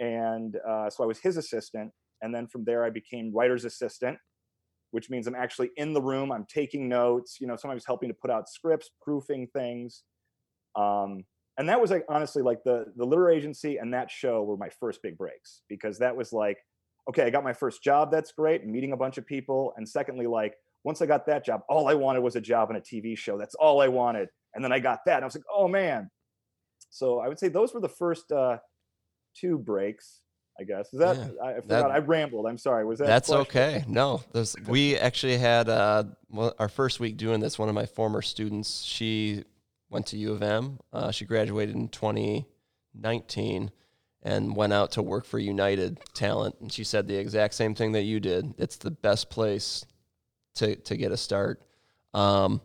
And 0.00 0.56
uh, 0.68 0.90
so 0.90 1.04
I 1.04 1.06
was 1.06 1.18
his 1.18 1.36
assistant. 1.36 1.92
And 2.22 2.34
then 2.34 2.46
from 2.46 2.64
there, 2.64 2.84
I 2.84 2.90
became 2.90 3.32
writer's 3.34 3.64
assistant, 3.64 4.18
which 4.92 5.10
means 5.10 5.26
I'm 5.26 5.34
actually 5.34 5.70
in 5.76 5.92
the 5.92 6.02
room. 6.02 6.32
I'm 6.32 6.46
taking 6.46 6.88
notes, 6.88 7.38
you 7.40 7.46
know, 7.46 7.56
sometimes 7.56 7.84
helping 7.86 8.08
to 8.08 8.14
put 8.14 8.30
out 8.30 8.48
scripts, 8.48 8.90
proofing 9.02 9.48
things. 9.52 10.04
Um, 10.76 11.24
and 11.58 11.68
that 11.68 11.80
was 11.80 11.90
like 11.90 12.04
honestly 12.08 12.42
like 12.42 12.62
the 12.64 12.86
the 12.96 13.04
literary 13.04 13.36
agency 13.36 13.76
and 13.76 13.92
that 13.92 14.10
show 14.10 14.42
were 14.42 14.56
my 14.56 14.68
first 14.80 15.00
big 15.02 15.16
breaks 15.18 15.62
because 15.68 15.98
that 15.98 16.16
was 16.16 16.32
like 16.32 16.58
okay 17.08 17.24
i 17.24 17.30
got 17.30 17.44
my 17.44 17.52
first 17.52 17.82
job 17.82 18.10
that's 18.10 18.32
great 18.32 18.66
meeting 18.66 18.92
a 18.92 18.96
bunch 18.96 19.18
of 19.18 19.26
people 19.26 19.72
and 19.76 19.88
secondly 19.88 20.26
like 20.26 20.54
once 20.84 21.02
i 21.02 21.06
got 21.06 21.26
that 21.26 21.44
job 21.44 21.60
all 21.68 21.88
i 21.88 21.94
wanted 21.94 22.20
was 22.20 22.36
a 22.36 22.40
job 22.40 22.70
on 22.70 22.76
a 22.76 22.80
tv 22.80 23.16
show 23.16 23.38
that's 23.38 23.54
all 23.56 23.80
i 23.80 23.88
wanted 23.88 24.28
and 24.54 24.64
then 24.64 24.72
i 24.72 24.78
got 24.78 25.00
that 25.04 25.16
and 25.16 25.24
i 25.24 25.26
was 25.26 25.34
like 25.34 25.44
oh 25.54 25.68
man 25.68 26.10
so 26.90 27.18
i 27.18 27.28
would 27.28 27.38
say 27.38 27.48
those 27.48 27.74
were 27.74 27.80
the 27.80 27.88
first 27.88 28.30
uh 28.32 28.56
two 29.36 29.58
breaks 29.58 30.20
I 30.58 30.64
guess 30.64 30.92
is 30.92 30.98
that 31.00 31.16
yeah, 31.16 31.22
I 31.42 31.54
forgot. 31.54 31.66
That, 31.66 31.90
I 31.90 31.98
rambled. 31.98 32.46
I'm 32.46 32.58
sorry. 32.58 32.84
Was 32.84 32.98
that? 32.98 33.06
That's 33.06 33.30
okay. 33.30 33.84
No, 33.88 34.22
there's, 34.32 34.54
we 34.66 34.96
actually 34.96 35.38
had 35.38 35.68
uh, 35.68 36.04
our 36.58 36.68
first 36.68 37.00
week 37.00 37.16
doing 37.16 37.40
this. 37.40 37.58
One 37.58 37.68
of 37.68 37.74
my 37.74 37.86
former 37.86 38.22
students, 38.22 38.82
she 38.82 39.44
went 39.90 40.06
to 40.06 40.16
U 40.16 40.32
of 40.32 40.42
M. 40.42 40.78
Uh, 40.92 41.10
she 41.10 41.24
graduated 41.24 41.74
in 41.74 41.88
2019 41.88 43.70
and 44.22 44.56
went 44.56 44.72
out 44.72 44.92
to 44.92 45.02
work 45.02 45.24
for 45.24 45.38
United 45.38 45.98
Talent. 46.14 46.56
And 46.60 46.72
she 46.72 46.84
said 46.84 47.08
the 47.08 47.16
exact 47.16 47.54
same 47.54 47.74
thing 47.74 47.92
that 47.92 48.02
you 48.02 48.20
did. 48.20 48.54
It's 48.58 48.76
the 48.76 48.90
best 48.90 49.30
place 49.30 49.84
to, 50.56 50.76
to 50.76 50.96
get 50.96 51.12
a 51.12 51.16
start. 51.16 51.62
Um, 52.14 52.60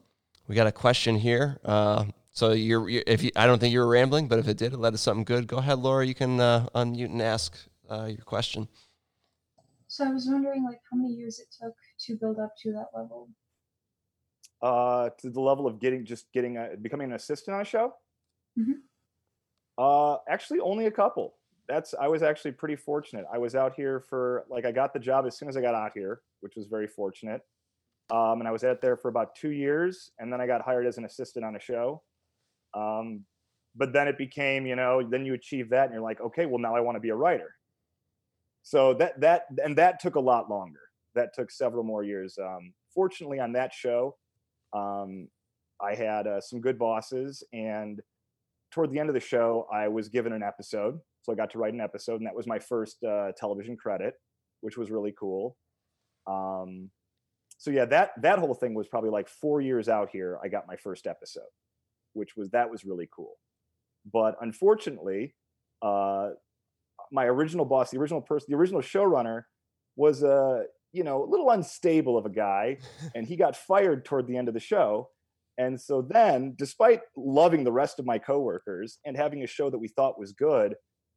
we 0.48 0.56
got 0.56 0.68
a 0.68 0.72
question 0.72 1.16
here. 1.16 1.60
Uh, 1.66 2.06
so 2.32 2.52
you're, 2.52 2.88
you're, 2.88 3.04
if 3.08 3.24
you, 3.24 3.32
I 3.36 3.48
don't 3.48 3.60
think 3.60 3.74
you 3.74 3.80
were 3.80 3.88
rambling, 3.88 4.28
but 4.28 4.38
if 4.40 4.48
it 4.48 4.58
did, 4.58 4.74
it 4.74 4.78
led 4.78 4.92
to 4.92 4.98
something 4.98 5.24
good. 5.24 5.48
Go 5.48 5.58
ahead, 5.58 5.80
Laura. 5.80 6.06
You 6.06 6.14
can 6.14 6.40
uh, 6.40 6.68
unmute 6.76 7.06
and 7.06 7.22
ask 7.22 7.58
uh, 7.90 8.06
your 8.06 8.26
question. 8.26 8.68
So 9.88 10.06
I 10.06 10.10
was 10.10 10.28
wondering, 10.30 10.66
like, 10.66 10.82
how 10.92 10.98
many 10.98 11.14
years 11.14 11.40
it 11.40 11.48
took 11.62 11.74
to 12.06 12.16
build 12.16 12.40
up 12.40 12.54
to 12.64 12.72
that 12.74 12.88
level 12.94 13.30
uh, 14.62 15.10
to 15.20 15.30
the 15.30 15.40
level 15.40 15.68
of 15.68 15.80
getting 15.80 16.06
just 16.06 16.32
getting 16.34 16.58
a, 16.58 16.72
becoming 16.82 17.10
an 17.10 17.14
assistant 17.14 17.56
on 17.56 17.62
a 17.62 17.66
show? 17.66 17.94
Mm-hmm. 18.60 18.74
Uh, 19.78 20.18
actually, 20.28 20.60
only 20.60 20.88
a 20.88 20.92
couple. 20.92 21.36
That's 21.68 21.94
I 22.00 22.08
was 22.08 22.24
actually 22.24 22.54
pretty 22.54 22.76
fortunate. 22.76 23.26
I 23.32 23.38
was 23.38 23.56
out 23.56 23.74
here 23.76 24.00
for 24.00 24.46
like 24.50 24.66
I 24.66 24.72
got 24.72 24.94
the 24.94 25.00
job 25.00 25.26
as 25.26 25.38
soon 25.38 25.50
as 25.50 25.58
I 25.58 25.62
got 25.62 25.76
out 25.76 25.92
here, 25.94 26.22
which 26.42 26.56
was 26.56 26.68
very 26.68 26.88
fortunate. 26.88 27.42
Um, 28.10 28.40
and 28.40 28.48
I 28.48 28.52
was 28.52 28.64
out 28.64 28.80
there 28.82 28.96
for 28.96 29.10
about 29.10 29.36
two 29.36 29.52
years, 29.52 30.12
and 30.18 30.32
then 30.32 30.40
I 30.40 30.48
got 30.48 30.62
hired 30.62 30.88
as 30.88 30.98
an 30.98 31.04
assistant 31.04 31.44
on 31.44 31.58
a 31.58 31.60
show. 31.60 32.04
Um, 32.74 33.26
but 33.76 33.92
then 33.92 34.08
it 34.08 34.18
became, 34.18 34.66
you 34.66 34.78
know, 34.78 35.04
then 35.08 35.26
you 35.26 35.34
achieve 35.34 35.70
that, 35.70 35.86
and 35.86 35.94
you're 35.94 36.02
like, 36.02 36.22
okay, 36.22 36.46
well 36.46 36.60
now 36.60 36.74
I 36.76 36.80
want 36.80 36.96
to 36.96 37.02
be 37.02 37.10
a 37.10 37.16
writer. 37.16 37.54
So 38.68 38.94
that 38.96 39.22
that 39.22 39.44
and 39.64 39.78
that 39.78 40.02
took 40.02 40.16
a 40.16 40.20
lot 40.20 40.50
longer. 40.50 40.82
That 41.16 41.34
took 41.34 41.52
several 41.52 41.86
more 41.86 42.04
years. 42.04 42.38
Um, 42.38 42.74
fortunately, 42.94 43.40
on 43.40 43.54
that 43.54 43.74
show, 43.74 44.18
um, 44.74 45.30
I 45.82 45.96
had 45.96 46.28
uh, 46.28 46.42
some 46.42 46.60
good 46.60 46.78
bosses, 46.78 47.46
and 47.54 48.02
toward 48.70 48.92
the 48.92 49.00
end 49.00 49.08
of 49.08 49.14
the 49.14 49.22
show, 49.22 49.68
I 49.74 49.88
was 49.88 50.10
given 50.10 50.34
an 50.34 50.44
episode. 50.44 51.00
So 51.22 51.32
I 51.32 51.36
got 51.36 51.50
to 51.52 51.60
write 51.60 51.74
an 51.74 51.80
episode, 51.80 52.18
and 52.18 52.26
that 52.26 52.36
was 52.36 52.46
my 52.46 52.60
first 52.60 53.02
uh, 53.06 53.32
television 53.38 53.78
credit, 53.78 54.16
which 54.60 54.78
was 54.78 54.92
really 54.92 55.14
cool. 55.18 55.56
Um, 56.30 56.90
so 57.58 57.72
yeah, 57.72 57.86
that 57.86 58.22
that 58.22 58.38
whole 58.38 58.54
thing 58.54 58.74
was 58.74 58.90
probably 58.90 59.12
like 59.12 59.30
four 59.30 59.62
years 59.62 59.88
out 59.88 60.10
here. 60.12 60.40
I 60.44 60.50
got 60.50 60.68
my 60.68 60.76
first 60.76 61.08
episode, 61.08 61.54
which 62.16 62.36
was 62.36 62.50
that 62.50 62.70
was 62.70 62.84
really 62.84 63.08
cool. 63.16 63.36
But 64.12 64.36
unfortunately, 64.42 65.36
uh, 65.82 66.32
my 67.12 67.26
original 67.26 67.66
boss, 67.66 67.92
the 67.92 68.00
original 68.00 68.22
person, 68.22 68.48
the 68.50 68.58
original 68.58 68.82
showrunner, 68.82 69.44
was 69.96 70.24
a 70.24 70.64
you 70.94 71.04
know 71.04 71.24
a 71.24 71.30
little 71.30 71.50
unstable 71.52 72.18
of 72.18 72.26
a 72.26 72.30
guy, 72.30 72.78
and 73.16 73.28
he 73.28 73.36
got 73.36 73.56
fired 73.56 74.06
toward 74.06 74.28
the 74.28 74.38
end 74.38 74.48
of 74.48 74.54
the 74.54 74.60
show. 74.60 75.10
And 75.60 75.80
so 75.82 76.04
then, 76.04 76.54
despite 76.56 77.02
loving 77.16 77.64
the 77.64 77.72
rest 77.72 78.00
of 78.00 78.06
my 78.06 78.20
coworkers 78.20 79.00
and 79.06 79.18
having 79.18 79.44
a 79.44 79.48
show 79.48 79.72
that 79.72 79.80
we 79.80 79.88
thought 79.88 80.20
was 80.20 80.32
good, 80.34 80.76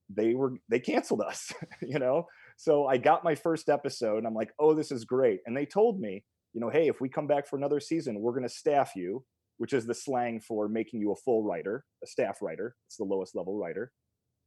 they 0.09 0.35
were 0.35 0.55
they 0.69 0.81
canceled 0.81 1.21
us. 1.21 1.53
you 1.83 1.99
know, 1.99 2.27
so 2.57 2.87
I 2.87 2.97
got 2.97 3.25
my 3.25 3.35
first 3.35 3.69
episode, 3.69 4.19
and 4.19 4.27
I'm 4.27 4.35
like, 4.35 4.53
oh, 4.59 4.75
this 4.75 4.91
is 4.91 5.05
great. 5.05 5.41
And 5.47 5.57
they 5.57 5.67
told 5.67 6.01
me, 6.01 6.25
you 6.53 6.61
know, 6.61 6.71
hey, 6.71 6.89
if 6.89 7.01
we 7.01 7.09
come 7.09 7.27
back 7.27 7.47
for 7.47 7.57
another 7.57 7.81
season, 7.81 8.21
we're 8.21 8.33
going 8.33 8.43
to 8.43 8.49
staff 8.49 8.93
you, 8.97 9.25
which 9.59 9.73
is 9.73 9.87
the 9.87 9.95
slang 9.95 10.41
for 10.41 10.69
making 10.69 11.01
you 11.01 11.13
a 11.13 11.17
full 11.17 11.43
writer, 11.43 11.85
a 12.03 12.07
staff 12.07 12.39
writer. 12.43 12.75
It's 12.89 12.97
the 12.97 13.05
lowest 13.05 13.37
level 13.37 13.57
writer. 13.57 13.93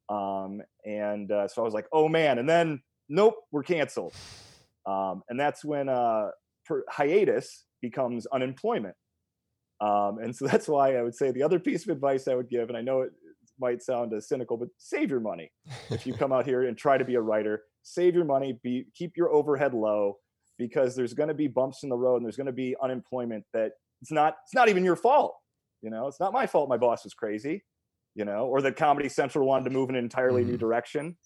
Um, 0.10 0.62
and 0.86 1.31
uh, 1.31 1.48
so 1.48 1.62
I 1.62 1.65
was 1.65 1.74
like, 1.74 1.88
oh 1.91 2.07
man. 2.07 2.39
And 2.39 2.50
then, 2.50 2.81
nope, 3.10 3.36
we're 3.51 3.63
canceled. 3.63 4.13
Um, 4.86 5.24
and 5.29 5.39
that's 5.39 5.63
when 5.63 5.89
uh, 5.89 6.29
per- 6.65 6.86
hiatus 6.89 7.65
becomes 7.81 8.25
unemployment. 8.27 8.95
Um, 9.81 10.19
and 10.19 10.36
so 10.36 10.45
that's 10.48 10.67
why 10.67 10.95
I 10.95 11.01
would 11.01 11.15
say 11.15 11.31
the 11.31 11.43
other 11.43 11.60
piece 11.60 11.83
of 11.83 11.89
advice 11.89 12.27
I 12.27 12.36
would 12.36 12.50
give, 12.50 12.69
and 12.69 12.77
I 12.77 12.81
know 12.81 13.01
it 13.01 13.12
might 13.60 13.81
sound 13.81 14.13
cynical, 14.24 14.57
but 14.57 14.69
save 14.77 15.10
your 15.10 15.19
money. 15.19 15.51
if 15.89 16.05
you 16.05 16.13
come 16.13 16.33
out 16.33 16.45
here 16.45 16.63
and 16.63 16.77
try 16.77 16.98
to 16.98 17.05
be 17.05 17.15
a 17.15 17.22
writer, 17.22 17.63
save 17.83 18.15
your 18.15 18.25
money, 18.25 18.60
be 18.63 18.86
keep 18.95 19.15
your 19.15 19.31
overhead 19.31 19.74
low, 19.74 20.17
because 20.57 20.95
there's 20.95 21.13
going 21.13 21.29
to 21.29 21.36
be 21.36 21.48
bumps 21.48 21.83
in 21.83 21.89
the 21.89 21.98
road 21.98 22.17
and 22.17 22.25
there's 22.25 22.38
going 22.38 22.48
to 22.48 22.51
be 22.51 22.75
unemployment 22.81 23.43
that 23.53 23.74
it's 24.01 24.12
not 24.12 24.36
it's 24.45 24.53
not 24.53 24.69
even 24.69 24.83
your 24.83 24.95
fault. 24.95 25.36
You 25.81 25.89
know, 25.89 26.07
it's 26.07 26.19
not 26.19 26.31
my 26.31 26.48
fault. 26.48 26.69
My 26.69 26.77
boss 26.77 27.03
was 27.03 27.13
crazy 27.13 27.63
you 28.15 28.25
know, 28.25 28.46
or 28.46 28.62
that 28.62 28.75
Comedy 28.75 29.10
Central 29.10 29.48
wanted 29.48 29.65
to 29.65 29.70
move 29.72 29.89
in 29.89 29.96
an 29.96 30.03
entirely 30.03 30.41
mm-hmm. 30.41 30.51
new 30.51 30.58
direction. 30.58 31.17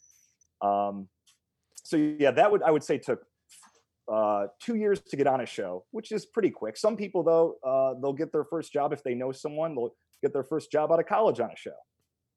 Um, 0.61 1.07
so 1.83 1.97
yeah, 1.97 2.31
that 2.31 2.51
would 2.51 2.63
I 2.63 2.71
would 2.71 2.83
say 2.83 2.97
took 2.97 3.19
uh, 4.11 4.47
two 4.61 4.75
years 4.75 5.01
to 5.01 5.17
get 5.17 5.27
on 5.27 5.41
a 5.41 5.45
show, 5.45 5.85
which 5.91 6.11
is 6.11 6.25
pretty 6.25 6.49
quick. 6.49 6.77
Some 6.77 6.95
people 6.95 7.23
though, 7.23 7.55
uh, 7.65 7.99
they'll 8.01 8.13
get 8.13 8.31
their 8.31 8.45
first 8.45 8.71
job 8.71 8.93
if 8.93 9.03
they 9.03 9.13
know 9.13 9.31
someone. 9.31 9.75
They'll 9.75 9.95
get 10.23 10.33
their 10.33 10.43
first 10.43 10.71
job 10.71 10.91
out 10.91 10.99
of 10.99 11.05
college 11.05 11.39
on 11.39 11.51
a 11.51 11.55
show. 11.55 11.75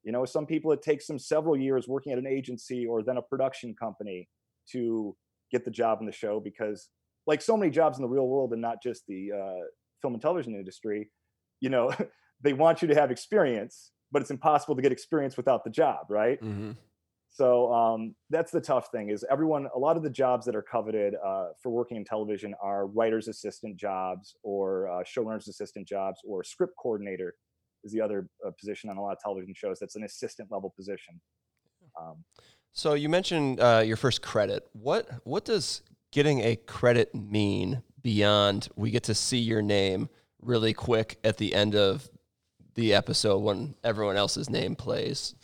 You 0.03 0.13
know, 0.13 0.25
some 0.25 0.47
people 0.47 0.73
it 0.73 0.83
takes 0.83 1.07
them 1.07 1.19
several 1.19 1.57
years 1.57 1.87
working 1.87 2.13
at 2.13 2.19
an 2.19 2.27
agency 2.27 2.87
or 2.87 3.03
then 3.03 3.19
a 3.19 3.23
production 3.23 3.75
company 3.79 4.29
to 4.73 5.17
get 5.53 5.65
the 5.65 5.71
job 5.71 5.99
in 6.01 6.07
the 6.07 6.13
show 6.13 6.41
because, 6.41 6.89
like 7.27 7.43
so 7.43 7.57
many 7.57 7.71
jobs 7.71 7.99
in 7.99 8.03
the 8.03 8.09
real 8.09 8.27
world 8.27 8.53
and 8.53 8.63
not 8.63 8.83
just 8.83 9.03
the 9.07 9.31
uh, 9.33 9.65
film 10.01 10.15
and 10.15 10.23
television 10.23 10.55
industry, 10.55 11.11
you 11.61 11.69
know, 11.69 11.93
they 12.43 12.53
want 12.53 12.83
you 12.83 12.89
to 12.89 12.95
have 12.95 13.11
experience 13.11 13.93
but 14.13 14.23
it's 14.23 14.31
impossible 14.31 14.77
to 14.77 14.83
get 14.83 14.93
experience 14.93 15.37
without 15.37 15.65
the 15.65 15.71
job, 15.71 16.07
right? 16.09 16.41
Mm-hmm. 16.43 16.73
So 17.33 17.73
um, 17.73 18.15
that's 18.29 18.51
the 18.51 18.61
tough 18.61 18.89
thing 18.91 19.11
is 19.11 19.25
everyone. 19.31 19.69
A 19.75 19.79
lot 19.79 19.97
of 19.97 20.03
the 20.03 20.11
jobs 20.11 20.45
that 20.47 20.57
are 20.57 20.63
coveted 20.63 21.15
uh, 21.25 21.51
for 21.63 21.71
working 21.71 21.97
in 21.97 22.05
television 22.05 22.55
are 22.61 22.87
writers' 22.87 23.29
assistant 23.29 23.77
jobs 23.77 24.35
or 24.43 24.89
uh, 24.89 25.05
showrunners' 25.05 25.49
assistant 25.49 25.87
jobs 25.87 26.21
or 26.27 26.43
script 26.43 26.75
coordinator 26.81 27.35
is 27.85 27.93
the 27.93 28.01
other 28.01 28.29
uh, 28.47 28.51
position 28.59 28.91
on 28.91 28.97
a 28.97 29.03
lot 29.03 29.13
of 29.13 29.19
television 29.21 29.55
shows. 29.57 29.79
That's 29.79 29.97
an 29.97 30.03
assistant 30.03 30.51
level 30.51 30.75
position. 30.77 31.21
Um, 31.99 32.25
so 32.73 32.95
you 32.95 33.09
mentioned 33.09 33.61
uh, 33.61 33.83
your 33.85 33.97
first 33.97 34.23
credit. 34.23 34.69
What 34.73 35.09
what 35.25 35.45
does 35.45 35.83
getting 36.13 36.41
a 36.41 36.57
credit 36.57 37.15
mean 37.15 37.83
beyond 38.03 38.69
we 38.75 38.91
get 38.91 39.05
to 39.05 39.15
see 39.15 39.39
your 39.39 39.63
name 39.63 40.09
really 40.41 40.73
quick 40.73 41.19
at 41.23 41.37
the 41.37 41.55
end 41.55 41.75
of 41.75 42.09
the 42.75 42.95
episode 42.95 43.39
when 43.39 43.75
everyone 43.85 44.17
else's 44.17 44.51
name 44.51 44.77
plays? 44.77 45.35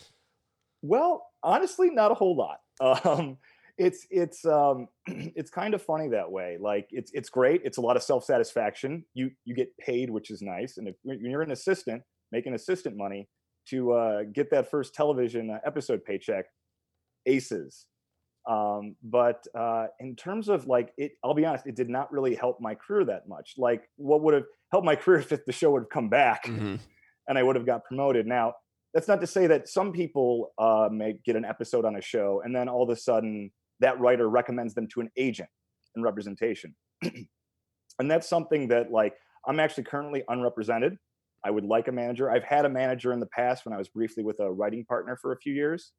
Well, 0.82 1.26
honestly, 1.42 1.90
not 1.90 2.10
a 2.10 2.14
whole 2.14 2.36
lot. 2.36 2.60
Um, 3.06 3.38
it's 3.78 4.06
it's 4.10 4.44
um, 4.44 4.88
it's 5.06 5.50
kind 5.50 5.74
of 5.74 5.82
funny 5.82 6.08
that 6.08 6.30
way. 6.30 6.56
Like 6.60 6.88
it's 6.90 7.10
it's 7.14 7.28
great. 7.28 7.62
It's 7.64 7.78
a 7.78 7.80
lot 7.80 7.96
of 7.96 8.02
self 8.02 8.24
satisfaction. 8.24 9.04
You 9.14 9.30
you 9.44 9.54
get 9.54 9.76
paid, 9.78 10.10
which 10.10 10.30
is 10.30 10.42
nice. 10.42 10.76
And 10.76 10.88
if 10.88 10.96
when 11.02 11.18
you're 11.22 11.42
an 11.42 11.52
assistant 11.52 12.02
making 12.32 12.54
assistant 12.54 12.96
money 12.96 13.28
to 13.70 13.92
uh, 13.92 14.22
get 14.32 14.50
that 14.50 14.70
first 14.70 14.94
television 14.94 15.50
uh, 15.50 15.58
episode 15.64 16.04
paycheck, 16.04 16.46
aces. 17.26 17.86
Um, 18.48 18.94
but 19.02 19.44
uh, 19.58 19.86
in 20.00 20.16
terms 20.16 20.48
of 20.48 20.66
like 20.66 20.92
it, 20.96 21.12
I'll 21.24 21.34
be 21.34 21.44
honest, 21.44 21.66
it 21.66 21.76
did 21.76 21.88
not 21.88 22.12
really 22.12 22.34
help 22.34 22.60
my 22.60 22.74
career 22.74 23.04
that 23.06 23.28
much. 23.28 23.54
Like 23.56 23.88
what 23.96 24.22
would 24.22 24.34
have 24.34 24.44
helped 24.70 24.86
my 24.86 24.96
career 24.96 25.18
if 25.30 25.44
the 25.44 25.52
show 25.52 25.70
would 25.72 25.82
have 25.82 25.90
come 25.90 26.08
back. 26.08 26.44
Mm-hmm 26.44 26.76
and 27.28 27.38
I 27.38 27.42
would 27.42 27.56
have 27.56 27.66
got 27.66 27.84
promoted. 27.84 28.26
Now, 28.26 28.54
that's 28.94 29.08
not 29.08 29.20
to 29.20 29.26
say 29.26 29.46
that 29.46 29.68
some 29.68 29.92
people 29.92 30.52
uh, 30.58 30.88
may 30.90 31.14
get 31.24 31.36
an 31.36 31.44
episode 31.44 31.84
on 31.84 31.96
a 31.96 32.00
show 32.00 32.42
and 32.44 32.54
then 32.54 32.68
all 32.68 32.82
of 32.82 32.90
a 32.90 32.96
sudden 32.96 33.50
that 33.80 34.00
writer 34.00 34.28
recommends 34.28 34.74
them 34.74 34.88
to 34.94 35.00
an 35.00 35.10
agent 35.16 35.50
in 35.96 36.02
representation. 36.02 36.74
and 37.02 38.10
that's 38.10 38.28
something 38.28 38.68
that 38.68 38.90
like 38.90 39.14
I'm 39.46 39.60
actually 39.60 39.84
currently 39.84 40.22
unrepresented. 40.28 40.96
I 41.44 41.50
would 41.50 41.64
like 41.64 41.88
a 41.88 41.92
manager. 41.92 42.30
I've 42.30 42.44
had 42.44 42.64
a 42.64 42.68
manager 42.68 43.12
in 43.12 43.20
the 43.20 43.26
past 43.26 43.64
when 43.64 43.72
I 43.72 43.78
was 43.78 43.88
briefly 43.88 44.24
with 44.24 44.40
a 44.40 44.50
writing 44.50 44.84
partner 44.84 45.16
for 45.20 45.32
a 45.32 45.36
few 45.36 45.52
years. 45.52 45.92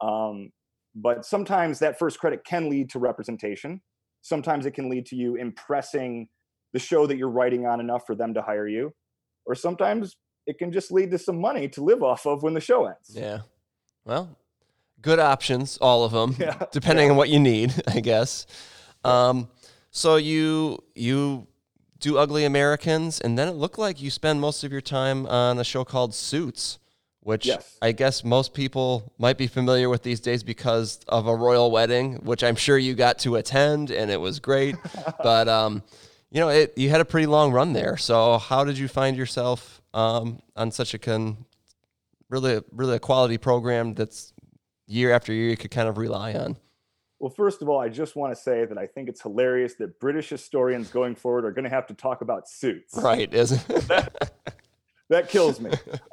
Um, 0.00 0.50
but 0.94 1.24
sometimes 1.24 1.78
that 1.80 1.98
first 1.98 2.18
credit 2.18 2.44
can 2.44 2.68
lead 2.70 2.90
to 2.90 2.98
representation. 2.98 3.80
Sometimes 4.22 4.66
it 4.66 4.72
can 4.72 4.88
lead 4.88 5.06
to 5.06 5.16
you 5.16 5.36
impressing 5.36 6.28
the 6.72 6.78
show 6.78 7.06
that 7.06 7.16
you're 7.16 7.30
writing 7.30 7.66
on 7.66 7.80
enough 7.80 8.02
for 8.06 8.14
them 8.14 8.34
to 8.34 8.42
hire 8.42 8.68
you. 8.68 8.92
Or 9.46 9.54
sometimes 9.54 10.16
it 10.46 10.58
can 10.58 10.72
just 10.72 10.92
lead 10.92 11.10
to 11.10 11.18
some 11.18 11.40
money 11.40 11.68
to 11.68 11.82
live 11.82 12.02
off 12.02 12.26
of 12.26 12.42
when 12.42 12.54
the 12.54 12.60
show 12.60 12.86
ends. 12.86 13.10
Yeah. 13.10 13.40
Well, 14.04 14.36
good 15.02 15.18
options, 15.18 15.76
all 15.78 16.04
of 16.04 16.12
them, 16.12 16.36
yeah. 16.40 16.62
depending 16.72 17.06
yeah. 17.06 17.10
on 17.12 17.16
what 17.16 17.28
you 17.28 17.40
need, 17.40 17.74
I 17.86 18.00
guess. 18.00 18.46
Um, 19.04 19.48
so 19.90 20.16
you 20.16 20.82
you 20.94 21.46
do 21.98 22.18
Ugly 22.18 22.44
Americans, 22.44 23.20
and 23.20 23.38
then 23.38 23.48
it 23.48 23.52
looked 23.52 23.78
like 23.78 24.00
you 24.00 24.10
spend 24.10 24.40
most 24.40 24.64
of 24.64 24.72
your 24.72 24.80
time 24.80 25.26
on 25.26 25.58
a 25.58 25.64
show 25.64 25.84
called 25.84 26.14
Suits, 26.14 26.78
which 27.20 27.46
yes. 27.46 27.78
I 27.80 27.92
guess 27.92 28.22
most 28.22 28.52
people 28.54 29.12
might 29.18 29.38
be 29.38 29.46
familiar 29.46 29.88
with 29.88 30.02
these 30.02 30.20
days 30.20 30.42
because 30.42 31.00
of 31.08 31.26
a 31.26 31.34
royal 31.34 31.70
wedding, 31.70 32.16
which 32.16 32.44
I'm 32.44 32.56
sure 32.56 32.78
you 32.78 32.94
got 32.94 33.18
to 33.20 33.36
attend, 33.36 33.90
and 33.90 34.10
it 34.10 34.20
was 34.20 34.38
great. 34.38 34.76
but 35.22 35.48
um, 35.48 35.82
you 36.30 36.40
know, 36.40 36.50
it, 36.50 36.74
you 36.76 36.90
had 36.90 37.00
a 37.00 37.04
pretty 37.04 37.26
long 37.26 37.52
run 37.52 37.72
there. 37.72 37.96
So 37.96 38.38
how 38.38 38.64
did 38.64 38.78
you 38.78 38.88
find 38.88 39.16
yourself 39.16 39.80
um, 39.96 40.40
on 40.54 40.70
such 40.70 40.94
a 40.94 40.98
con, 40.98 41.46
really, 42.28 42.62
really 42.70 42.96
a 42.96 43.00
quality 43.00 43.38
program 43.38 43.94
that's 43.94 44.34
year 44.86 45.10
after 45.10 45.32
year 45.32 45.48
you 45.48 45.56
could 45.56 45.70
kind 45.70 45.88
of 45.88 45.96
rely 45.96 46.34
on? 46.34 46.56
Well, 47.18 47.30
first 47.30 47.62
of 47.62 47.68
all, 47.70 47.80
I 47.80 47.88
just 47.88 48.14
want 48.14 48.34
to 48.34 48.40
say 48.40 48.66
that 48.66 48.76
I 48.76 48.86
think 48.86 49.08
it's 49.08 49.22
hilarious 49.22 49.74
that 49.76 49.98
British 49.98 50.28
historians 50.28 50.90
going 50.90 51.14
forward 51.14 51.46
are 51.46 51.50
going 51.50 51.64
to 51.64 51.70
have 51.70 51.86
to 51.86 51.94
talk 51.94 52.20
about 52.20 52.46
suits. 52.46 52.94
Right, 52.94 53.32
isn't 53.32 53.66
that, 53.88 54.32
that 55.08 55.30
kills 55.30 55.58
me. 55.58 55.70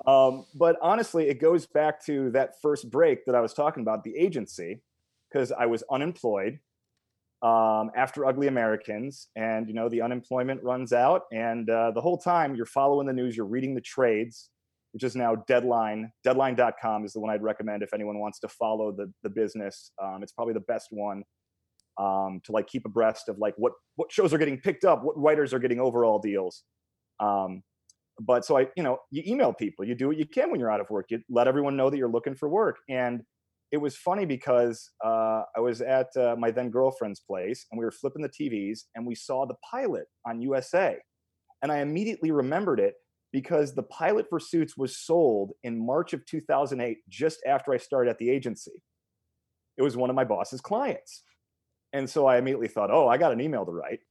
Um, 0.08 0.46
but 0.56 0.78
honestly, 0.82 1.28
it 1.28 1.42
goes 1.42 1.66
back 1.66 2.04
to 2.06 2.32
that 2.32 2.62
first 2.62 2.90
break 2.90 3.26
that 3.26 3.36
I 3.36 3.42
was 3.42 3.54
talking 3.54 3.82
about, 3.82 4.06
the 4.06 4.16
agency, 4.16 4.82
because 5.30 5.52
I 5.52 5.66
was 5.66 5.84
unemployed 5.92 6.60
um, 7.44 7.92
after 7.96 8.26
Ugly 8.26 8.48
Americans, 8.48 9.28
and 9.36 9.68
you 9.68 9.74
know 9.74 9.90
the 9.90 10.02
unemployment 10.02 10.64
runs 10.64 10.94
out, 10.94 11.24
and 11.34 11.70
uh, 11.70 11.92
the 11.92 12.02
whole 12.02 12.18
time 12.18 12.56
you're 12.56 12.66
following 12.66 13.06
the 13.06 13.14
news, 13.14 13.36
you're 13.36 13.46
reading 13.46 13.76
the 13.76 13.82
trades, 13.82 14.50
which 14.94 15.04
is 15.04 15.16
now 15.16 15.36
Deadline. 15.48 16.12
Deadline.com 16.24 17.04
is 17.04 17.12
the 17.12 17.20
one 17.20 17.30
I'd 17.30 17.44
recommend 17.44 17.84
if 17.84 17.94
anyone 17.94 18.20
wants 18.20 18.40
to 18.40 18.48
follow 18.48 18.94
the 18.94 19.12
the 19.24 19.30
business. 19.30 19.92
Um, 20.02 20.24
it's 20.24 20.32
probably 20.32 20.54
the 20.54 20.62
best 20.62 20.88
one 20.92 21.24
um, 22.00 22.40
to 22.46 22.54
like 22.54 22.68
keep 22.68 22.86
abreast 22.86 23.28
of 23.28 23.38
like 23.40 23.56
what 23.58 23.74
what 23.98 24.10
shows 24.10 24.34
are 24.34 24.38
getting 24.38 24.60
picked 24.60 24.86
up, 24.86 25.04
what 25.04 25.18
writers 25.18 25.54
are 25.54 25.60
getting 25.60 25.82
overall 25.82 26.20
deals. 26.20 26.64
Um, 27.20 27.62
but 28.22 28.46
so 28.46 28.58
I, 28.58 28.68
you 28.78 28.84
know, 28.84 29.00
you 29.12 29.24
email 29.26 29.52
people, 29.52 29.84
you 29.84 29.96
do 29.96 30.08
what 30.08 30.18
you 30.18 30.26
can 30.26 30.50
when 30.50 30.62
you're 30.62 30.72
out 30.72 30.80
of 30.80 30.90
work. 30.90 31.08
You 31.10 31.20
let 31.30 31.48
everyone 31.48 31.76
know 31.76 31.90
that 31.90 31.98
you're 31.98 32.10
looking 32.10 32.36
for 32.36 32.48
work, 32.48 32.78
and 32.90 33.24
it 33.74 33.82
was 33.82 33.98
funny 33.98 34.24
because 34.24 34.92
uh, 35.04 35.42
I 35.58 35.60
was 35.60 35.82
at 35.82 36.16
uh, 36.16 36.36
my 36.38 36.52
then 36.52 36.70
girlfriend's 36.70 37.20
place 37.20 37.66
and 37.72 37.80
we 37.80 37.84
were 37.84 37.92
flipping 37.92 38.22
the 38.22 38.30
TVs 38.30 38.82
and 38.94 39.04
we 39.04 39.16
saw 39.16 39.48
the 39.48 39.56
pilot 39.70 40.06
on 40.28 40.44
USA. 40.44 40.96
And 41.64 41.72
I 41.72 41.80
immediately 41.80 42.30
remembered 42.30 42.80
it 42.80 42.94
because 43.32 43.74
the 43.74 43.82
pilot 43.82 44.28
for 44.30 44.40
Suits 44.40 44.78
was 44.78 44.96
sold 44.96 45.54
in 45.64 45.84
March 45.84 46.14
of 46.14 46.24
2008, 46.28 46.98
just 47.10 47.40
after 47.48 47.74
I 47.74 47.78
started 47.78 48.12
at 48.12 48.20
the 48.20 48.30
agency. 48.30 48.84
It 49.76 49.82
was 49.82 49.98
one 49.98 50.12
of 50.12 50.16
my 50.16 50.24
boss's 50.24 50.62
clients. 50.62 51.24
And 51.94 52.08
so 52.08 52.28
I 52.28 52.38
immediately 52.38 52.68
thought, 52.68 52.92
oh, 52.92 53.08
I 53.08 53.18
got 53.18 53.32
an 53.32 53.42
email 53.42 53.66
to 53.66 53.72
write. 53.72 54.02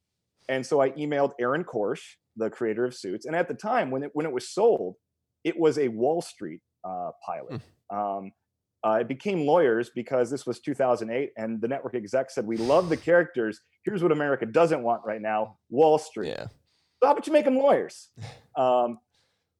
And 0.49 0.67
so 0.67 0.83
I 0.83 0.91
emailed 0.91 1.35
Aaron 1.41 1.63
Korsh, 1.63 2.03
the 2.35 2.51
creator 2.51 2.85
of 2.85 2.97
Suits. 2.97 3.27
And 3.27 3.37
at 3.37 3.47
the 3.47 3.55
time 3.55 3.93
when 3.93 4.03
it, 4.03 4.11
when 4.13 4.27
it 4.27 4.33
was 4.33 4.49
sold, 4.49 4.97
it 5.45 5.57
was 5.57 5.79
a 5.79 5.87
Wall 5.87 6.21
Street 6.21 6.63
uh, 6.85 7.11
pilot. 7.25 7.63
Mm. 7.93 7.97
Um, 7.97 8.33
uh, 8.85 8.99
it 9.01 9.09
became 9.09 9.47
lawyers 9.47 9.91
because 9.95 10.31
this 10.31 10.45
was 10.45 10.59
2008, 10.61 11.31
and 11.37 11.61
the 11.61 11.69
network 11.69 11.95
exec 11.95 12.31
said, 12.31 12.47
"We 12.47 12.57
love 12.57 12.89
the 12.89 12.97
characters. 12.97 13.61
Here's 13.85 14.03
what 14.03 14.13
America 14.13 14.45
doesn't 14.45 14.83
want 14.83 15.03
right 15.05 15.21
now: 15.21 15.59
Wall 15.71 15.99
Street. 15.99 16.29
Yeah. 16.29 16.47
So 16.47 17.07
how 17.07 17.13
about 17.13 17.27
you 17.27 17.33
make 17.33 17.45
them 17.45 17.57
lawyers?" 17.57 18.11
Um, 18.55 18.99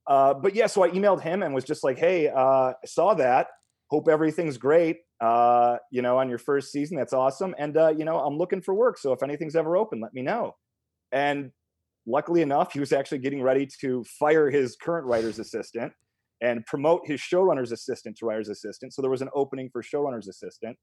uh, 0.07 0.35
but 0.35 0.55
yeah, 0.55 0.67
so 0.67 0.85
I 0.85 0.91
emailed 0.91 1.23
him 1.23 1.43
and 1.43 1.55
was 1.55 1.65
just 1.65 1.83
like, 1.83 1.99
"Hey, 1.99 2.29
uh, 2.29 2.73
I 2.73 2.87
saw 2.87 3.15
that. 3.15 3.47
hope 3.89 4.07
everything's 4.07 4.59
great. 4.59 4.99
Uh, 5.19 5.79
you 5.91 6.03
know, 6.03 6.19
on 6.19 6.29
your 6.29 6.39
first 6.39 6.73
season, 6.73 6.97
that's 6.97 7.13
awesome. 7.15 7.55
And 7.59 7.77
uh, 7.77 7.95
you 7.97 8.05
know, 8.05 8.19
I'm 8.19 8.37
looking 8.37 8.61
for 8.61 8.75
work. 8.75 8.99
So 8.99 9.13
if 9.13 9.23
anything's 9.23 9.57
ever 9.57 9.77
open, 9.77 10.01
let 10.01 10.13
me 10.13 10.21
know. 10.21 10.57
And 11.13 11.53
luckily 12.07 12.43
enough, 12.43 12.73
he 12.73 12.81
was 12.81 12.93
actually 12.93 13.19
getting 13.19 13.41
ready 13.41 13.67
to 13.81 14.05
fire 14.05 14.51
his 14.51 14.77
current 14.77 15.07
writer's 15.07 15.39
assistant 15.39 15.93
and 16.43 16.67
promote 16.67 17.03
his 17.07 17.21
showrunner's 17.21 17.73
assistant 17.73 18.19
to 18.19 18.27
writer's 18.27 18.49
assistant. 18.49 18.93
So 18.93 19.01
there 19.01 19.11
was 19.11 19.23
an 19.23 19.31
opening 19.35 19.71
for 19.73 19.81
showrunner's 19.81 20.29
assistant. 20.29 20.77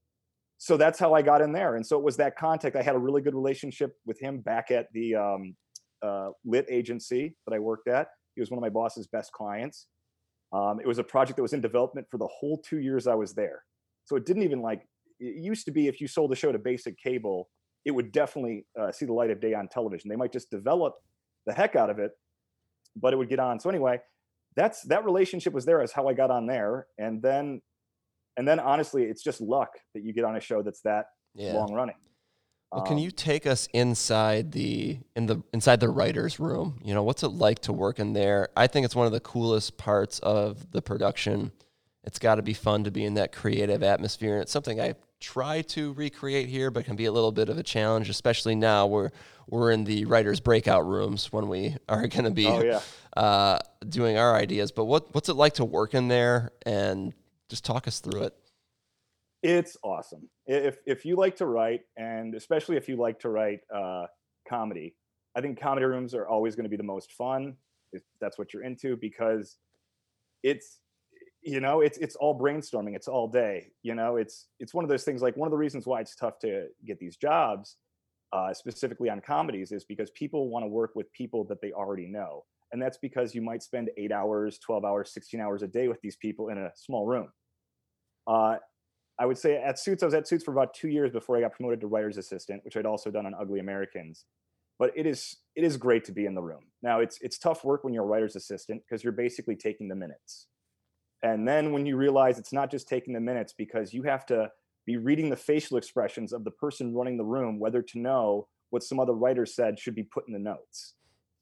So 0.57 0.77
that's 0.77 0.97
how 0.97 1.13
I 1.13 1.21
got 1.21 1.41
in 1.41 1.51
there. 1.51 1.75
And 1.75 1.85
so 1.85 1.97
it 1.97 2.03
was 2.03 2.17
that 2.17 2.37
contact. 2.37 2.75
I 2.75 2.81
had 2.81 2.95
a 2.95 2.99
really 2.99 3.21
good 3.21 3.35
relationship 3.35 3.91
with 4.05 4.19
him 4.19 4.39
back 4.39 4.71
at 4.71 4.87
the 4.93 5.15
um, 5.15 5.55
uh, 6.01 6.29
lit 6.45 6.65
agency 6.69 7.35
that 7.45 7.53
I 7.53 7.59
worked 7.59 7.87
at. 7.87 8.07
He 8.35 8.41
was 8.41 8.49
one 8.49 8.57
of 8.57 8.61
my 8.61 8.69
boss's 8.69 9.07
best 9.07 9.31
clients. 9.33 9.87
Um, 10.53 10.79
it 10.81 10.87
was 10.87 10.97
a 10.97 11.03
project 11.03 11.35
that 11.37 11.43
was 11.43 11.53
in 11.53 11.61
development 11.61 12.07
for 12.09 12.17
the 12.17 12.27
whole 12.27 12.61
two 12.65 12.79
years 12.79 13.05
I 13.05 13.15
was 13.15 13.33
there. 13.33 13.63
So 14.05 14.15
it 14.15 14.25
didn't 14.25 14.43
even 14.43 14.61
like, 14.61 14.81
it 15.19 15.43
used 15.43 15.65
to 15.65 15.71
be 15.71 15.87
if 15.87 16.01
you 16.01 16.07
sold 16.07 16.31
the 16.31 16.35
show 16.35 16.51
to 16.51 16.57
basic 16.57 16.97
cable, 16.97 17.49
it 17.85 17.91
would 17.91 18.11
definitely 18.11 18.65
uh, 18.79 18.91
see 18.91 19.05
the 19.05 19.13
light 19.13 19.29
of 19.29 19.39
day 19.39 19.53
on 19.53 19.67
television. 19.67 20.09
They 20.09 20.15
might 20.15 20.33
just 20.33 20.49
develop 20.49 20.95
the 21.45 21.53
heck 21.53 21.75
out 21.75 21.89
of 21.89 21.99
it, 21.99 22.11
but 22.95 23.13
it 23.13 23.17
would 23.17 23.29
get 23.29 23.39
on. 23.39 23.59
So 23.59 23.69
anyway, 23.69 23.99
that's 24.55 24.81
that 24.83 25.05
relationship 25.05 25.53
was 25.53 25.65
there 25.65 25.81
as 25.81 25.91
how 25.91 26.07
I 26.07 26.13
got 26.13 26.31
on 26.31 26.47
there. 26.47 26.87
And 26.97 27.21
then, 27.21 27.61
and 28.37 28.47
then 28.47 28.59
honestly, 28.59 29.03
it's 29.03 29.23
just 29.23 29.41
luck 29.41 29.69
that 29.93 30.03
you 30.03 30.13
get 30.13 30.25
on 30.25 30.35
a 30.35 30.39
show 30.39 30.61
that's 30.61 30.81
that 30.81 31.05
yeah. 31.35 31.53
long 31.53 31.73
running. 31.73 31.95
Well, 32.71 32.83
can 32.83 32.97
um, 32.97 32.99
you 32.99 33.09
take 33.09 33.47
us 33.47 33.67
inside 33.73 34.51
the 34.51 34.99
in 35.15 35.25
the 35.25 35.41
inside 35.53 35.79
the 35.79 35.89
writers' 35.89 36.39
room? 36.39 36.79
You 36.83 36.93
know, 36.93 37.01
what's 37.01 37.23
it 37.23 37.29
like 37.29 37.59
to 37.59 37.73
work 37.73 37.99
in 37.99 38.13
there? 38.13 38.49
I 38.55 38.67
think 38.67 38.85
it's 38.85 38.95
one 38.95 39.07
of 39.07 39.11
the 39.11 39.19
coolest 39.19 39.77
parts 39.77 40.19
of 40.19 40.71
the 40.71 40.81
production. 40.81 41.51
It's 42.09 42.17
got 42.17 42.35
to 42.35 42.41
be 42.41 42.55
fun 42.55 42.85
to 42.85 42.91
be 42.91 43.05
in 43.05 43.13
that 43.13 43.31
creative 43.31 43.83
atmosphere, 43.83 44.33
and 44.33 44.41
it's 44.41 44.51
something 44.51 44.81
I 44.81 44.95
try 45.19 45.61
to 45.61 45.93
recreate 45.93 46.49
here, 46.49 46.71
but 46.71 46.83
can 46.85 46.95
be 46.95 47.05
a 47.05 47.11
little 47.11 47.31
bit 47.31 47.49
of 47.49 47.59
a 47.59 47.61
challenge, 47.61 48.09
especially 48.09 48.55
now 48.55 48.87
we're 48.87 49.11
we're 49.47 49.69
in 49.69 49.83
the 49.83 50.05
writers' 50.05 50.39
breakout 50.39 50.87
rooms 50.87 51.31
when 51.31 51.47
we 51.47 51.75
are 51.87 52.07
going 52.07 52.23
to 52.23 52.31
be 52.31 52.47
oh, 52.47 52.63
yeah. 52.63 52.81
uh, 53.15 53.59
doing 53.87 54.17
our 54.17 54.35
ideas. 54.35 54.71
But 54.71 54.85
what 54.85 55.13
what's 55.13 55.29
it 55.29 55.35
like 55.35 55.53
to 55.55 55.65
work 55.65 55.93
in 55.93 56.07
there, 56.07 56.51
and 56.65 57.13
just 57.47 57.63
talk 57.63 57.87
us 57.87 57.99
through 57.99 58.23
it. 58.23 58.35
It's 59.43 59.77
awesome. 59.83 60.31
If 60.47 60.79
if 60.87 61.05
you 61.05 61.15
like 61.15 61.35
to 61.35 61.45
write, 61.45 61.81
and 61.95 62.33
especially 62.33 62.75
if 62.75 62.89
you 62.89 62.95
like 62.95 63.19
to 63.19 63.29
write 63.29 63.59
uh, 63.71 64.07
comedy, 64.47 64.95
I 65.35 65.41
think 65.41 65.61
comedy 65.61 65.85
rooms 65.85 66.15
are 66.15 66.27
always 66.27 66.55
going 66.55 66.65
to 66.65 66.71
be 66.71 66.77
the 66.77 66.81
most 66.81 67.11
fun. 67.11 67.55
If 67.93 68.01
that's 68.19 68.39
what 68.39 68.51
you're 68.51 68.63
into, 68.63 68.97
because 68.97 69.57
it's 70.41 70.79
you 71.41 71.59
know 71.59 71.81
it's 71.81 71.97
it's 71.97 72.15
all 72.15 72.37
brainstorming. 72.37 72.95
It's 72.95 73.07
all 73.07 73.27
day. 73.27 73.71
You 73.83 73.95
know, 73.95 74.17
it's 74.17 74.47
it's 74.59 74.73
one 74.73 74.83
of 74.83 74.89
those 74.89 75.03
things. 75.03 75.21
Like 75.21 75.37
one 75.37 75.47
of 75.47 75.51
the 75.51 75.57
reasons 75.57 75.85
why 75.85 76.01
it's 76.01 76.15
tough 76.15 76.39
to 76.39 76.67
get 76.85 76.99
these 76.99 77.17
jobs, 77.17 77.77
uh, 78.33 78.53
specifically 78.53 79.09
on 79.09 79.21
comedies, 79.21 79.71
is 79.71 79.85
because 79.85 80.09
people 80.11 80.49
want 80.49 80.63
to 80.63 80.67
work 80.67 80.91
with 80.95 81.11
people 81.13 81.45
that 81.45 81.61
they 81.61 81.71
already 81.71 82.07
know, 82.07 82.45
and 82.71 82.81
that's 82.81 82.97
because 82.97 83.33
you 83.33 83.41
might 83.41 83.63
spend 83.63 83.89
eight 83.97 84.11
hours, 84.11 84.59
twelve 84.59 84.83
hours, 84.83 85.13
sixteen 85.13 85.39
hours 85.39 85.63
a 85.63 85.67
day 85.67 85.87
with 85.87 86.01
these 86.01 86.17
people 86.17 86.49
in 86.49 86.57
a 86.57 86.71
small 86.75 87.05
room. 87.05 87.29
Uh, 88.27 88.57
I 89.19 89.25
would 89.25 89.37
say 89.37 89.61
at 89.61 89.77
Suits, 89.77 90.01
I 90.01 90.07
was 90.07 90.15
at 90.15 90.27
Suits 90.27 90.43
for 90.43 90.51
about 90.51 90.73
two 90.73 90.87
years 90.87 91.11
before 91.11 91.37
I 91.37 91.41
got 91.41 91.53
promoted 91.53 91.81
to 91.81 91.87
writer's 91.87 92.17
assistant, 92.17 92.63
which 92.63 92.77
I'd 92.77 92.85
also 92.85 93.11
done 93.11 93.25
on 93.25 93.33
Ugly 93.33 93.59
Americans. 93.59 94.25
But 94.77 94.91
it 94.95 95.05
is 95.05 95.37
it 95.55 95.65
is 95.65 95.75
great 95.75 96.05
to 96.05 96.13
be 96.13 96.25
in 96.25 96.35
the 96.35 96.41
room. 96.41 96.63
Now 96.81 97.01
it's 97.01 97.17
it's 97.21 97.37
tough 97.37 97.65
work 97.65 97.83
when 97.83 97.93
you're 97.93 98.05
a 98.05 98.07
writer's 98.07 98.37
assistant 98.37 98.81
because 98.87 99.03
you're 99.03 99.13
basically 99.13 99.55
taking 99.57 99.89
the 99.89 99.95
minutes. 99.95 100.47
And 101.23 101.47
then 101.47 101.71
when 101.71 101.85
you 101.85 101.97
realize 101.97 102.39
it's 102.39 102.53
not 102.53 102.71
just 102.71 102.87
taking 102.87 103.13
the 103.13 103.19
minutes 103.19 103.53
because 103.57 103.93
you 103.93 104.03
have 104.03 104.25
to 104.27 104.49
be 104.85 104.97
reading 104.97 105.29
the 105.29 105.35
facial 105.35 105.77
expressions 105.77 106.33
of 106.33 106.43
the 106.43 106.51
person 106.51 106.93
running 106.93 107.17
the 107.17 107.25
room, 107.25 107.59
whether 107.59 107.81
to 107.81 107.99
know 107.99 108.47
what 108.69 108.83
some 108.83 108.99
other 108.99 109.13
writer 109.13 109.45
said 109.45 109.77
should 109.77 109.95
be 109.95 110.03
put 110.03 110.27
in 110.27 110.33
the 110.33 110.39
notes. 110.39 110.95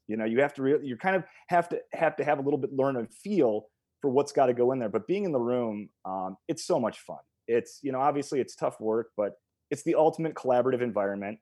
You 0.07 0.17
know, 0.17 0.25
you 0.25 0.41
have 0.41 0.53
to 0.55 0.61
re- 0.61 0.79
you 0.83 0.97
kind 0.97 1.15
of 1.15 1.23
have 1.49 1.69
to 1.69 1.79
have 1.93 2.15
to 2.15 2.23
have 2.23 2.39
a 2.39 2.41
little 2.41 2.57
bit 2.57 2.73
learn 2.73 2.95
and 2.95 3.13
feel 3.13 3.67
for 4.01 4.09
what's 4.09 4.31
got 4.31 4.45
to 4.47 4.53
go 4.53 4.71
in 4.71 4.79
there. 4.79 4.89
But 4.89 5.05
being 5.05 5.25
in 5.25 5.31
the 5.31 5.39
room, 5.39 5.89
um, 6.05 6.37
it's 6.47 6.65
so 6.65 6.79
much 6.79 6.99
fun 6.99 7.17
it's 7.47 7.79
you 7.81 7.91
know 7.91 7.99
obviously 7.99 8.39
it's 8.39 8.55
tough 8.55 8.79
work 8.79 9.09
but 9.17 9.33
it's 9.71 9.83
the 9.83 9.95
ultimate 9.95 10.35
collaborative 10.35 10.81
environment 10.81 11.39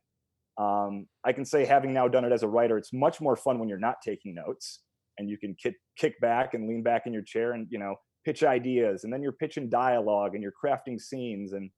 um, 0.57 1.07
i 1.23 1.33
can 1.33 1.43
say 1.45 1.65
having 1.65 1.93
now 1.93 2.07
done 2.07 2.23
it 2.23 2.31
as 2.31 2.43
a 2.43 2.47
writer 2.47 2.77
it's 2.77 2.93
much 2.93 3.19
more 3.19 3.35
fun 3.35 3.59
when 3.59 3.67
you're 3.67 3.77
not 3.77 3.97
taking 4.03 4.35
notes 4.35 4.81
and 5.17 5.29
you 5.29 5.37
can 5.37 5.55
kick, 5.55 5.75
kick 5.97 6.19
back 6.19 6.53
and 6.53 6.67
lean 6.67 6.83
back 6.83 7.03
in 7.05 7.13
your 7.13 7.21
chair 7.21 7.53
and 7.53 7.67
you 7.69 7.79
know 7.79 7.95
pitch 8.25 8.43
ideas 8.43 9.03
and 9.03 9.13
then 9.13 9.21
you're 9.21 9.31
pitching 9.31 9.69
dialogue 9.69 10.33
and 10.33 10.43
you're 10.43 10.51
crafting 10.51 10.99
scenes 10.99 11.53
and 11.53 11.69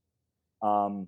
um, 0.64 1.08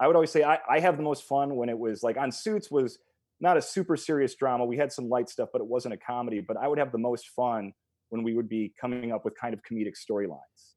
i 0.00 0.06
would 0.06 0.16
always 0.16 0.30
say 0.30 0.42
I, 0.42 0.58
I 0.68 0.80
have 0.80 0.96
the 0.96 1.02
most 1.02 1.24
fun 1.24 1.56
when 1.56 1.68
it 1.68 1.78
was 1.78 2.02
like 2.02 2.16
on 2.16 2.32
suits 2.32 2.70
was 2.70 2.98
not 3.40 3.56
a 3.56 3.62
super 3.62 3.96
serious 3.96 4.34
drama 4.34 4.64
we 4.64 4.76
had 4.76 4.92
some 4.92 5.08
light 5.08 5.28
stuff 5.28 5.48
but 5.52 5.60
it 5.60 5.66
wasn't 5.66 5.94
a 5.94 5.98
comedy 5.98 6.40
but 6.40 6.56
i 6.56 6.68
would 6.68 6.78
have 6.78 6.92
the 6.92 6.98
most 6.98 7.28
fun 7.30 7.72
when 8.10 8.22
we 8.22 8.34
would 8.34 8.48
be 8.48 8.72
coming 8.80 9.12
up 9.12 9.24
with 9.24 9.34
kind 9.38 9.52
of 9.52 9.60
comedic 9.68 9.94
storylines 9.94 10.74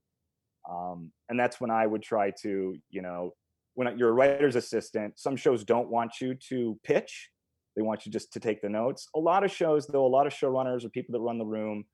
um, 0.70 1.12
and 1.30 1.40
that's 1.40 1.60
when 1.60 1.72
I 1.72 1.88
would 1.88 2.04
try 2.04 2.32
to, 2.42 2.76
you 2.90 3.02
know, 3.02 3.34
when 3.74 3.98
you're 3.98 4.10
a 4.10 4.14
writer's 4.14 4.56
assistant, 4.56 5.18
some 5.18 5.36
shows 5.36 5.64
don't 5.64 5.90
want 5.90 6.22
you 6.22 6.36
to 6.50 6.78
pitch. 6.84 7.30
They 7.76 7.82
want 7.82 8.06
you 8.06 8.12
just 8.12 8.34
to 8.34 8.40
take 8.40 8.62
the 8.62 8.70
notes. 8.70 9.08
A 9.16 9.20
lot 9.20 9.44
of 9.44 9.52
shows, 9.52 9.88
though, 9.88 10.06
a 10.06 10.08
lot 10.08 10.28
of 10.28 10.34
showrunners 10.34 10.84
or 10.84 10.90
people 10.90 11.14
that 11.14 11.22
run 11.22 11.38
the 11.38 11.46
room 11.46 11.86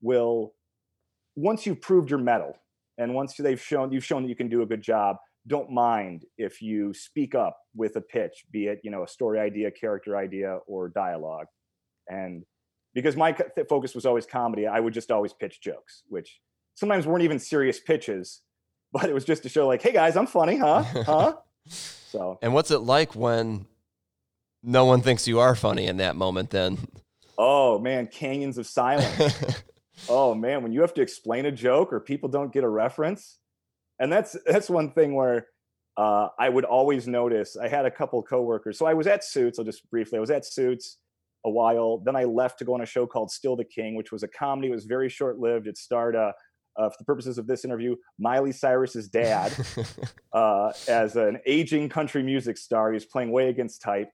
will, 0.00 0.54
once 1.36 1.66
you've 1.66 1.80
proved 1.80 2.10
your 2.10 2.18
mettle 2.18 2.56
and 2.98 3.14
once 3.14 3.36
they've 3.36 3.60
shown 3.60 3.92
you've 3.92 4.04
shown 4.04 4.22
that 4.22 4.28
you 4.28 4.34
can 4.34 4.48
do 4.48 4.62
a 4.62 4.66
good 4.66 4.82
job, 4.82 5.16
don't 5.46 5.70
mind 5.70 6.24
if 6.38 6.60
you 6.60 6.92
speak 6.92 7.34
up 7.34 7.56
with 7.74 7.96
a 7.96 8.00
pitch, 8.00 8.44
be 8.50 8.66
it 8.66 8.80
you 8.82 8.90
know 8.90 9.04
a 9.04 9.08
story 9.08 9.38
idea, 9.38 9.70
character 9.70 10.16
idea, 10.16 10.58
or 10.66 10.88
dialogue. 10.88 11.46
And 12.08 12.44
because 12.94 13.16
my 13.16 13.36
focus 13.68 13.94
was 13.94 14.06
always 14.06 14.26
comedy, 14.26 14.66
I 14.66 14.80
would 14.80 14.94
just 14.94 15.10
always 15.10 15.32
pitch 15.32 15.60
jokes, 15.60 16.02
which 16.08 16.40
sometimes 16.74 17.06
weren't 17.06 17.22
even 17.22 17.38
serious 17.38 17.78
pitches, 17.78 18.42
but 18.92 19.04
it 19.04 19.14
was 19.14 19.24
just 19.24 19.42
to 19.44 19.48
show 19.48 19.66
like, 19.66 19.82
hey 19.82 19.92
guys, 19.92 20.16
I'm 20.16 20.26
funny, 20.26 20.56
huh? 20.56 20.82
Huh? 20.82 21.34
so. 21.68 22.38
And 22.42 22.54
what's 22.54 22.70
it 22.70 22.78
like 22.78 23.14
when 23.14 23.66
no 24.62 24.86
one 24.86 25.02
thinks 25.02 25.28
you 25.28 25.38
are 25.38 25.54
funny 25.54 25.86
in 25.86 25.98
that 25.98 26.16
moment? 26.16 26.50
Then. 26.50 26.78
Oh 27.38 27.78
man, 27.78 28.06
canyons 28.06 28.56
of 28.56 28.66
silence. 28.66 29.62
oh 30.08 30.34
man, 30.34 30.62
when 30.62 30.72
you 30.72 30.80
have 30.80 30.94
to 30.94 31.02
explain 31.02 31.46
a 31.46 31.52
joke 31.52 31.92
or 31.92 32.00
people 32.00 32.28
don't 32.28 32.52
get 32.52 32.64
a 32.64 32.68
reference, 32.68 33.38
and 33.98 34.12
that's 34.12 34.36
that's 34.46 34.70
one 34.70 34.92
thing 34.92 35.14
where. 35.14 35.46
Uh, 35.98 36.28
I 36.38 36.50
would 36.50 36.66
always 36.66 37.08
notice. 37.08 37.56
I 37.56 37.68
had 37.68 37.86
a 37.86 37.90
couple 37.90 38.22
coworkers. 38.22 38.78
So 38.78 38.84
I 38.84 38.92
was 38.92 39.06
at 39.06 39.24
Suits. 39.24 39.58
I'll 39.58 39.64
just 39.64 39.88
briefly. 39.88 40.18
I 40.18 40.20
was 40.20 40.30
at 40.30 40.44
Suits 40.44 40.98
a 41.46 41.48
while. 41.48 42.02
Then 42.04 42.16
I 42.16 42.24
left 42.24 42.58
to 42.58 42.66
go 42.66 42.74
on 42.74 42.82
a 42.82 42.86
show 42.86 43.06
called 43.06 43.30
Still 43.30 43.56
the 43.56 43.64
King, 43.64 43.94
which 43.94 44.12
was 44.12 44.22
a 44.22 44.28
comedy. 44.28 44.68
It 44.68 44.72
was 44.72 44.84
very 44.84 45.08
short 45.08 45.38
lived. 45.38 45.66
It 45.66 45.78
starred 45.78 46.14
uh, 46.14 46.32
uh, 46.76 46.90
for 46.90 46.96
the 46.98 47.04
purposes 47.04 47.38
of 47.38 47.46
this 47.46 47.64
interview, 47.64 47.96
Miley 48.18 48.52
Cyrus's 48.52 49.08
dad 49.08 49.52
uh, 50.32 50.72
as 50.88 51.16
an 51.16 51.38
aging 51.46 51.88
country 51.88 52.22
music 52.22 52.58
star. 52.58 52.90
He 52.90 52.94
was 52.94 53.06
playing 53.06 53.32
way 53.32 53.48
against 53.48 53.80
type. 53.80 54.10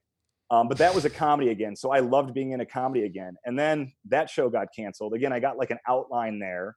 Um, 0.53 0.67
but 0.67 0.77
that 0.77 0.93
was 0.93 1.03
a 1.03 1.09
comedy 1.09 1.49
again. 1.49 1.75
So 1.75 1.89
I 1.89 1.99
loved 1.99 2.35
being 2.35 2.51
in 2.51 2.61
a 2.61 2.65
comedy 2.65 3.05
again. 3.05 3.37
And 3.43 3.57
then 3.57 3.91
that 4.09 4.29
show 4.29 4.49
got 4.49 4.67
canceled. 4.75 5.15
Again, 5.15 5.33
I 5.33 5.39
got 5.39 5.57
like 5.57 5.71
an 5.71 5.79
outline 5.87 6.37
there. 6.37 6.75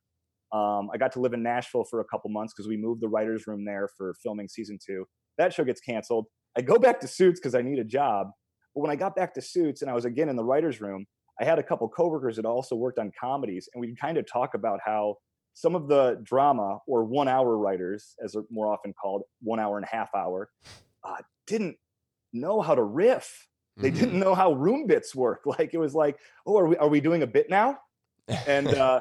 Um, 0.50 0.88
I 0.94 0.96
got 0.96 1.12
to 1.12 1.20
live 1.20 1.34
in 1.34 1.42
Nashville 1.42 1.84
for 1.84 2.00
a 2.00 2.04
couple 2.04 2.30
months 2.30 2.54
because 2.54 2.66
we 2.66 2.78
moved 2.78 3.02
the 3.02 3.08
writer's 3.08 3.46
room 3.46 3.66
there 3.66 3.90
for 3.98 4.14
filming 4.22 4.48
season 4.48 4.78
two. 4.84 5.04
That 5.36 5.52
show 5.52 5.62
gets 5.62 5.82
canceled. 5.82 6.24
I 6.56 6.62
go 6.62 6.78
back 6.78 7.00
to 7.00 7.06
Suits 7.06 7.38
because 7.38 7.54
I 7.54 7.60
need 7.60 7.78
a 7.78 7.84
job. 7.84 8.28
But 8.74 8.80
when 8.80 8.90
I 8.90 8.96
got 8.96 9.14
back 9.14 9.34
to 9.34 9.42
Suits 9.42 9.82
and 9.82 9.90
I 9.90 9.94
was 9.94 10.06
again 10.06 10.30
in 10.30 10.36
the 10.36 10.44
writer's 10.44 10.80
room, 10.80 11.04
I 11.38 11.44
had 11.44 11.58
a 11.58 11.62
couple 11.62 11.86
coworkers 11.90 12.36
that 12.36 12.46
also 12.46 12.76
worked 12.76 12.98
on 12.98 13.12
comedies, 13.20 13.68
and 13.74 13.80
we 13.82 13.94
kind 13.94 14.16
of 14.16 14.26
talk 14.26 14.54
about 14.54 14.80
how 14.82 15.16
some 15.52 15.74
of 15.74 15.86
the 15.86 16.18
drama 16.22 16.78
or 16.86 17.04
one 17.04 17.28
hour 17.28 17.58
writers, 17.58 18.14
as 18.24 18.32
they're 18.32 18.44
more 18.50 18.72
often 18.72 18.94
called, 18.94 19.22
one 19.42 19.60
hour 19.60 19.76
and 19.76 19.84
a 19.84 19.94
half 19.94 20.08
hour, 20.14 20.48
uh, 21.04 21.16
didn't 21.46 21.76
know 22.32 22.62
how 22.62 22.74
to 22.74 22.82
riff. 22.82 23.48
They 23.76 23.90
mm-hmm. 23.90 23.98
didn't 23.98 24.18
know 24.18 24.34
how 24.34 24.52
room 24.52 24.86
bits 24.86 25.14
work. 25.14 25.42
Like 25.46 25.74
it 25.74 25.78
was 25.78 25.94
like, 25.94 26.18
oh, 26.46 26.58
are 26.58 26.66
we 26.66 26.76
are 26.76 26.88
we 26.88 27.00
doing 27.00 27.22
a 27.22 27.26
bit 27.26 27.50
now? 27.50 27.78
And 28.46 28.68
uh, 28.74 29.00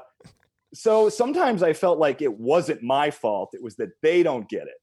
so 0.74 1.10
sometimes 1.10 1.64
I 1.64 1.74
felt 1.74 2.00
like 2.00 2.22
it 2.22 2.34
wasn't 2.34 2.84
my 2.84 3.12
fault. 3.12 3.52
It 3.54 3.64
was 3.64 3.76
that 3.78 3.90
they 4.02 4.24
don't 4.24 4.48
get 4.50 4.64
it. 4.64 4.80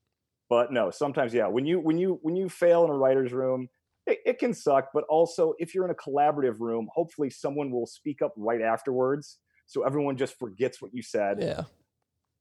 But 0.49 0.73
no, 0.73 0.91
sometimes 0.91 1.33
yeah. 1.33 1.47
When 1.47 1.67
you 1.67 1.81
when 1.81 1.99
you 1.99 2.19
when 2.23 2.37
you 2.37 2.49
fail 2.49 2.85
in 2.85 2.91
a 2.91 2.97
writer's 2.97 3.33
room, 3.33 3.69
it, 4.07 4.19
it 4.27 4.39
can 4.39 4.55
suck. 4.55 4.89
But 4.93 5.05
also, 5.09 5.55
if 5.59 5.75
you're 5.75 5.85
in 5.85 5.91
a 5.91 5.95
collaborative 5.95 6.61
room, 6.61 6.89
hopefully 6.95 7.31
someone 7.31 7.71
will 7.71 7.87
speak 7.87 8.23
up 8.23 8.33
right 8.37 8.61
afterwards 8.61 9.39
so 9.73 9.85
everyone 9.85 10.17
just 10.17 10.39
forgets 10.39 10.83
what 10.83 10.93
you 10.95 11.03
said 11.03 11.39
yeah 11.41 11.63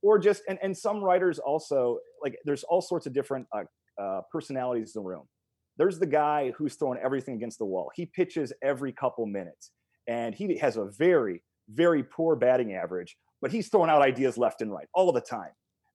or 0.02 0.20
just 0.20 0.44
and, 0.50 0.60
and 0.62 0.78
some 0.78 1.02
writers 1.04 1.40
also 1.40 1.98
like 2.22 2.38
there's 2.46 2.64
all 2.64 2.82
sorts 2.82 3.06
of 3.06 3.14
different 3.14 3.48
uh, 3.56 3.64
uh, 4.02 4.22
personalities 4.32 4.94
in 4.96 5.02
the 5.02 5.08
room 5.08 5.24
there's 5.78 6.00
the 6.00 6.06
guy 6.06 6.52
who's 6.58 6.76
throwing 6.76 7.00
everything 7.00 7.36
against 7.36 7.60
the 7.60 7.66
wall. 7.66 7.92
He 7.96 8.06
pitches 8.06 8.54
every 8.62 8.92
couple 8.92 9.26
minutes 9.26 9.72
and 10.08 10.36
he 10.36 10.58
has 10.58 10.78
a 10.78 10.86
very 10.86 11.44
very 11.70 12.04
poor 12.04 12.36
batting 12.36 12.74
average 12.74 13.16
but 13.42 13.52
he's 13.52 13.70
throwing 13.70 13.90
out 13.90 14.02
ideas 14.02 14.38
left 14.38 14.62
and 14.62 14.72
right 14.72 14.88
all 14.94 15.12
the 15.12 15.22
time. 15.22 15.50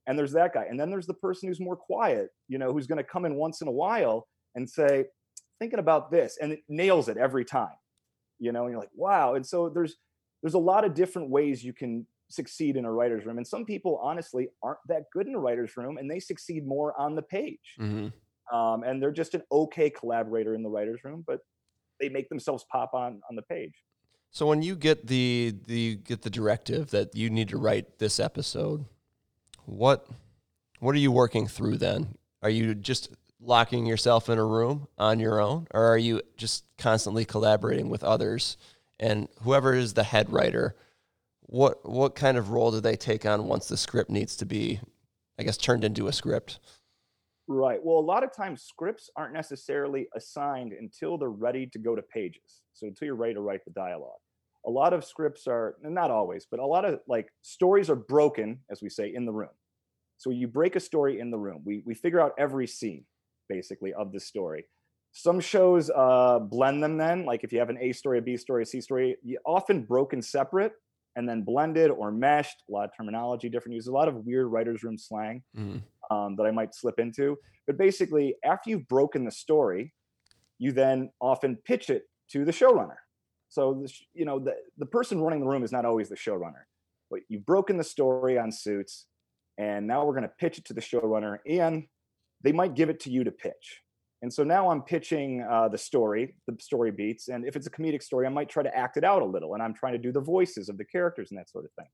And 0.08 0.18
there's 0.18 0.32
that 0.32 0.52
guy. 0.52 0.64
And 0.68 0.78
then 0.78 0.90
there's 0.90 1.06
the 1.06 1.14
person 1.14 1.48
who's 1.48 1.60
more 1.60 1.76
quiet 1.76 2.30
you 2.48 2.58
know 2.58 2.72
who's 2.72 2.86
going 2.86 2.98
to 2.98 3.04
come 3.04 3.24
in 3.24 3.34
once 3.34 3.60
in 3.60 3.68
a 3.68 3.72
while 3.72 4.26
and 4.54 4.68
say 4.68 5.04
thinking 5.58 5.78
about 5.78 6.10
this 6.10 6.38
and 6.40 6.52
it 6.52 6.60
nails 6.68 7.08
it 7.08 7.16
every 7.16 7.44
time 7.44 7.76
you 8.38 8.52
know 8.52 8.64
and 8.64 8.72
you're 8.72 8.80
like 8.80 8.90
wow. 8.94 9.34
And 9.34 9.46
so 9.46 9.68
there's 9.68 9.96
there's 10.42 10.54
a 10.54 10.58
lot 10.58 10.84
of 10.84 10.94
different 10.94 11.30
ways 11.30 11.64
you 11.64 11.72
can 11.72 12.06
succeed 12.28 12.76
in 12.76 12.84
a 12.84 12.92
writer's 12.92 13.24
room 13.24 13.38
and 13.38 13.46
some 13.46 13.64
people 13.64 14.00
honestly 14.02 14.48
aren't 14.62 14.78
that 14.88 15.04
good 15.12 15.28
in 15.28 15.34
a 15.34 15.38
writer's 15.38 15.76
room 15.76 15.96
and 15.96 16.10
they 16.10 16.18
succeed 16.18 16.66
more 16.66 16.98
on 16.98 17.14
the 17.14 17.22
page. 17.22 17.74
Hmm 17.78 18.08
um, 18.52 18.82
and 18.82 19.02
they're 19.02 19.12
just 19.12 19.34
an 19.34 19.42
okay 19.50 19.90
collaborator 19.90 20.54
in 20.54 20.62
the 20.62 20.68
writer's 20.68 21.02
room 21.04 21.24
but 21.26 21.40
they 22.00 22.08
make 22.08 22.28
themselves 22.28 22.64
pop 22.70 22.94
on 22.94 23.20
on 23.28 23.36
the 23.36 23.42
page 23.42 23.74
So 24.30 24.46
when 24.46 24.62
you 24.62 24.76
get 24.76 25.06
the 25.06 25.54
the 25.66 25.96
get 25.96 26.22
the 26.22 26.30
directive 26.30 26.90
that 26.90 27.14
you 27.14 27.30
need 27.30 27.48
to 27.50 27.56
write 27.58 27.98
this 27.98 28.20
episode, 28.20 28.84
what 29.64 30.06
what 30.80 30.94
are 30.94 30.98
you 30.98 31.12
working 31.12 31.46
through 31.46 31.78
then? 31.78 32.16
Are 32.42 32.50
you 32.50 32.74
just 32.74 33.10
locking 33.40 33.86
yourself 33.86 34.28
in 34.28 34.38
a 34.38 34.44
room 34.44 34.88
on 34.98 35.20
your 35.20 35.40
own 35.40 35.66
or 35.72 35.84
are 35.86 35.98
you 35.98 36.20
just 36.36 36.64
constantly 36.78 37.24
collaborating 37.24 37.88
with 37.88 38.02
others 38.02 38.56
and 38.98 39.28
whoever 39.42 39.74
is 39.74 39.94
the 39.94 40.02
head 40.02 40.30
writer 40.32 40.74
what 41.42 41.88
what 41.88 42.14
kind 42.14 42.36
of 42.38 42.50
role 42.50 42.70
do 42.72 42.80
they 42.80 42.96
take 42.96 43.24
on 43.24 43.46
once 43.46 43.68
the 43.68 43.76
script 43.76 44.10
needs 44.10 44.36
to 44.36 44.46
be 44.46 44.80
I 45.38 45.42
guess 45.42 45.56
turned 45.56 45.84
into 45.84 46.08
a 46.08 46.12
script? 46.12 46.58
Right. 47.48 47.78
Well, 47.82 47.98
a 47.98 48.00
lot 48.00 48.24
of 48.24 48.32
times 48.34 48.62
scripts 48.62 49.08
aren't 49.16 49.32
necessarily 49.32 50.08
assigned 50.16 50.72
until 50.72 51.16
they're 51.16 51.28
ready 51.30 51.66
to 51.68 51.78
go 51.78 51.94
to 51.94 52.02
pages. 52.02 52.62
So 52.74 52.86
until 52.86 53.06
you're 53.06 53.14
ready 53.14 53.34
to 53.34 53.40
write 53.40 53.64
the 53.64 53.70
dialogue. 53.70 54.18
A 54.66 54.70
lot 54.70 54.92
of 54.92 55.04
scripts 55.04 55.46
are 55.46 55.76
not 55.80 56.10
always, 56.10 56.46
but 56.50 56.58
a 56.58 56.66
lot 56.66 56.84
of 56.84 57.00
like 57.06 57.28
stories 57.42 57.88
are 57.88 57.94
broken, 57.96 58.60
as 58.68 58.82
we 58.82 58.90
say, 58.90 59.12
in 59.14 59.24
the 59.26 59.32
room. 59.32 59.54
So 60.18 60.30
you 60.30 60.48
break 60.48 60.74
a 60.74 60.80
story 60.80 61.20
in 61.20 61.30
the 61.30 61.38
room. 61.38 61.62
We 61.64 61.82
we 61.86 61.94
figure 61.94 62.20
out 62.20 62.32
every 62.38 62.66
scene 62.66 63.04
basically 63.48 63.92
of 63.94 64.12
the 64.12 64.18
story. 64.18 64.66
Some 65.12 65.38
shows 65.40 65.88
uh, 65.94 66.40
blend 66.40 66.82
them 66.82 66.98
then, 66.98 67.24
like 67.24 67.44
if 67.44 67.52
you 67.52 67.60
have 67.60 67.70
an 67.70 67.78
A 67.80 67.92
story, 67.92 68.18
a 68.18 68.22
B 68.22 68.36
story, 68.36 68.64
a 68.64 68.66
C 68.66 68.80
story, 68.80 69.16
you 69.22 69.38
often 69.46 69.84
broken 69.84 70.20
separate 70.20 70.72
and 71.14 71.28
then 71.28 71.42
blended 71.42 71.90
or 71.90 72.10
meshed. 72.10 72.64
A 72.68 72.72
lot 72.72 72.86
of 72.86 72.90
terminology, 72.96 73.48
different 73.48 73.74
uses, 73.74 73.88
a 73.88 73.92
lot 73.92 74.08
of 74.08 74.26
weird 74.26 74.48
writers' 74.48 74.82
room 74.82 74.98
slang 74.98 75.42
Mhm. 75.56 75.82
Um, 76.10 76.36
that 76.36 76.46
I 76.46 76.50
might 76.50 76.74
slip 76.74 76.98
into. 76.98 77.36
But 77.66 77.78
basically, 77.78 78.36
after 78.44 78.70
you've 78.70 78.88
broken 78.88 79.24
the 79.24 79.30
story, 79.30 79.92
you 80.58 80.72
then 80.72 81.10
often 81.20 81.56
pitch 81.56 81.90
it 81.90 82.04
to 82.30 82.44
the 82.44 82.52
showrunner. 82.52 82.96
So 83.48 83.82
the, 83.82 83.92
you 84.14 84.24
know 84.24 84.38
the 84.38 84.54
the 84.78 84.86
person 84.86 85.20
running 85.20 85.40
the 85.40 85.46
room 85.46 85.62
is 85.62 85.72
not 85.72 85.84
always 85.84 86.08
the 86.08 86.16
showrunner, 86.16 86.64
but 87.10 87.20
you've 87.28 87.46
broken 87.46 87.76
the 87.76 87.84
story 87.84 88.38
on 88.38 88.50
Suits, 88.50 89.06
and 89.58 89.86
now 89.86 90.04
we're 90.04 90.14
going 90.14 90.24
to 90.24 90.32
pitch 90.40 90.58
it 90.58 90.64
to 90.66 90.74
the 90.74 90.80
showrunner, 90.80 91.38
and 91.48 91.84
they 92.42 92.52
might 92.52 92.74
give 92.74 92.90
it 92.90 93.00
to 93.00 93.10
you 93.10 93.24
to 93.24 93.30
pitch. 93.30 93.82
And 94.22 94.32
so 94.32 94.42
now 94.42 94.70
I'm 94.70 94.82
pitching 94.82 95.46
uh, 95.48 95.68
the 95.68 95.78
story, 95.78 96.34
the 96.48 96.56
story 96.60 96.90
beats, 96.90 97.28
and 97.28 97.46
if 97.46 97.54
it's 97.54 97.66
a 97.66 97.70
comedic 97.70 98.02
story, 98.02 98.26
I 98.26 98.30
might 98.30 98.48
try 98.48 98.62
to 98.62 98.76
act 98.76 98.96
it 98.96 99.04
out 99.04 99.22
a 99.22 99.26
little, 99.26 99.54
and 99.54 99.62
I'm 99.62 99.74
trying 99.74 99.92
to 99.92 99.98
do 99.98 100.10
the 100.10 100.20
voices 100.20 100.68
of 100.68 100.78
the 100.78 100.84
characters 100.84 101.30
and 101.30 101.38
that 101.38 101.50
sort 101.50 101.66
of 101.66 101.70
thing. 101.72 101.88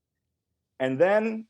And 0.81 0.99
then 0.99 1.47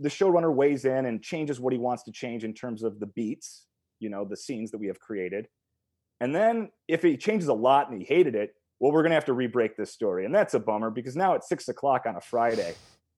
the 0.00 0.08
showrunner 0.08 0.54
weighs 0.54 0.84
in 0.84 1.06
and 1.06 1.22
changes 1.22 1.58
what 1.58 1.72
he 1.72 1.78
wants 1.78 2.02
to 2.04 2.12
change 2.12 2.44
in 2.44 2.52
terms 2.52 2.82
of 2.82 3.00
the 3.00 3.06
beats, 3.06 3.66
you 3.98 4.10
know, 4.10 4.24
the 4.24 4.36
scenes 4.36 4.70
that 4.70 4.78
we 4.78 4.86
have 4.88 5.00
created. 5.00 5.48
And 6.20 6.34
then 6.34 6.70
if 6.88 7.02
he 7.02 7.16
changes 7.16 7.48
a 7.48 7.54
lot 7.54 7.90
and 7.90 8.00
he 8.00 8.06
hated 8.06 8.34
it, 8.34 8.54
well, 8.80 8.92
we're 8.92 9.02
gonna 9.02 9.14
have 9.14 9.24
to 9.26 9.32
re-break 9.32 9.76
this 9.76 9.92
story. 9.92 10.26
And 10.26 10.34
that's 10.34 10.54
a 10.54 10.60
bummer 10.60 10.90
because 10.90 11.16
now 11.16 11.34
it's 11.34 11.48
six 11.48 11.68
o'clock 11.68 12.04
on 12.06 12.16
a 12.16 12.20
Friday. 12.20 12.74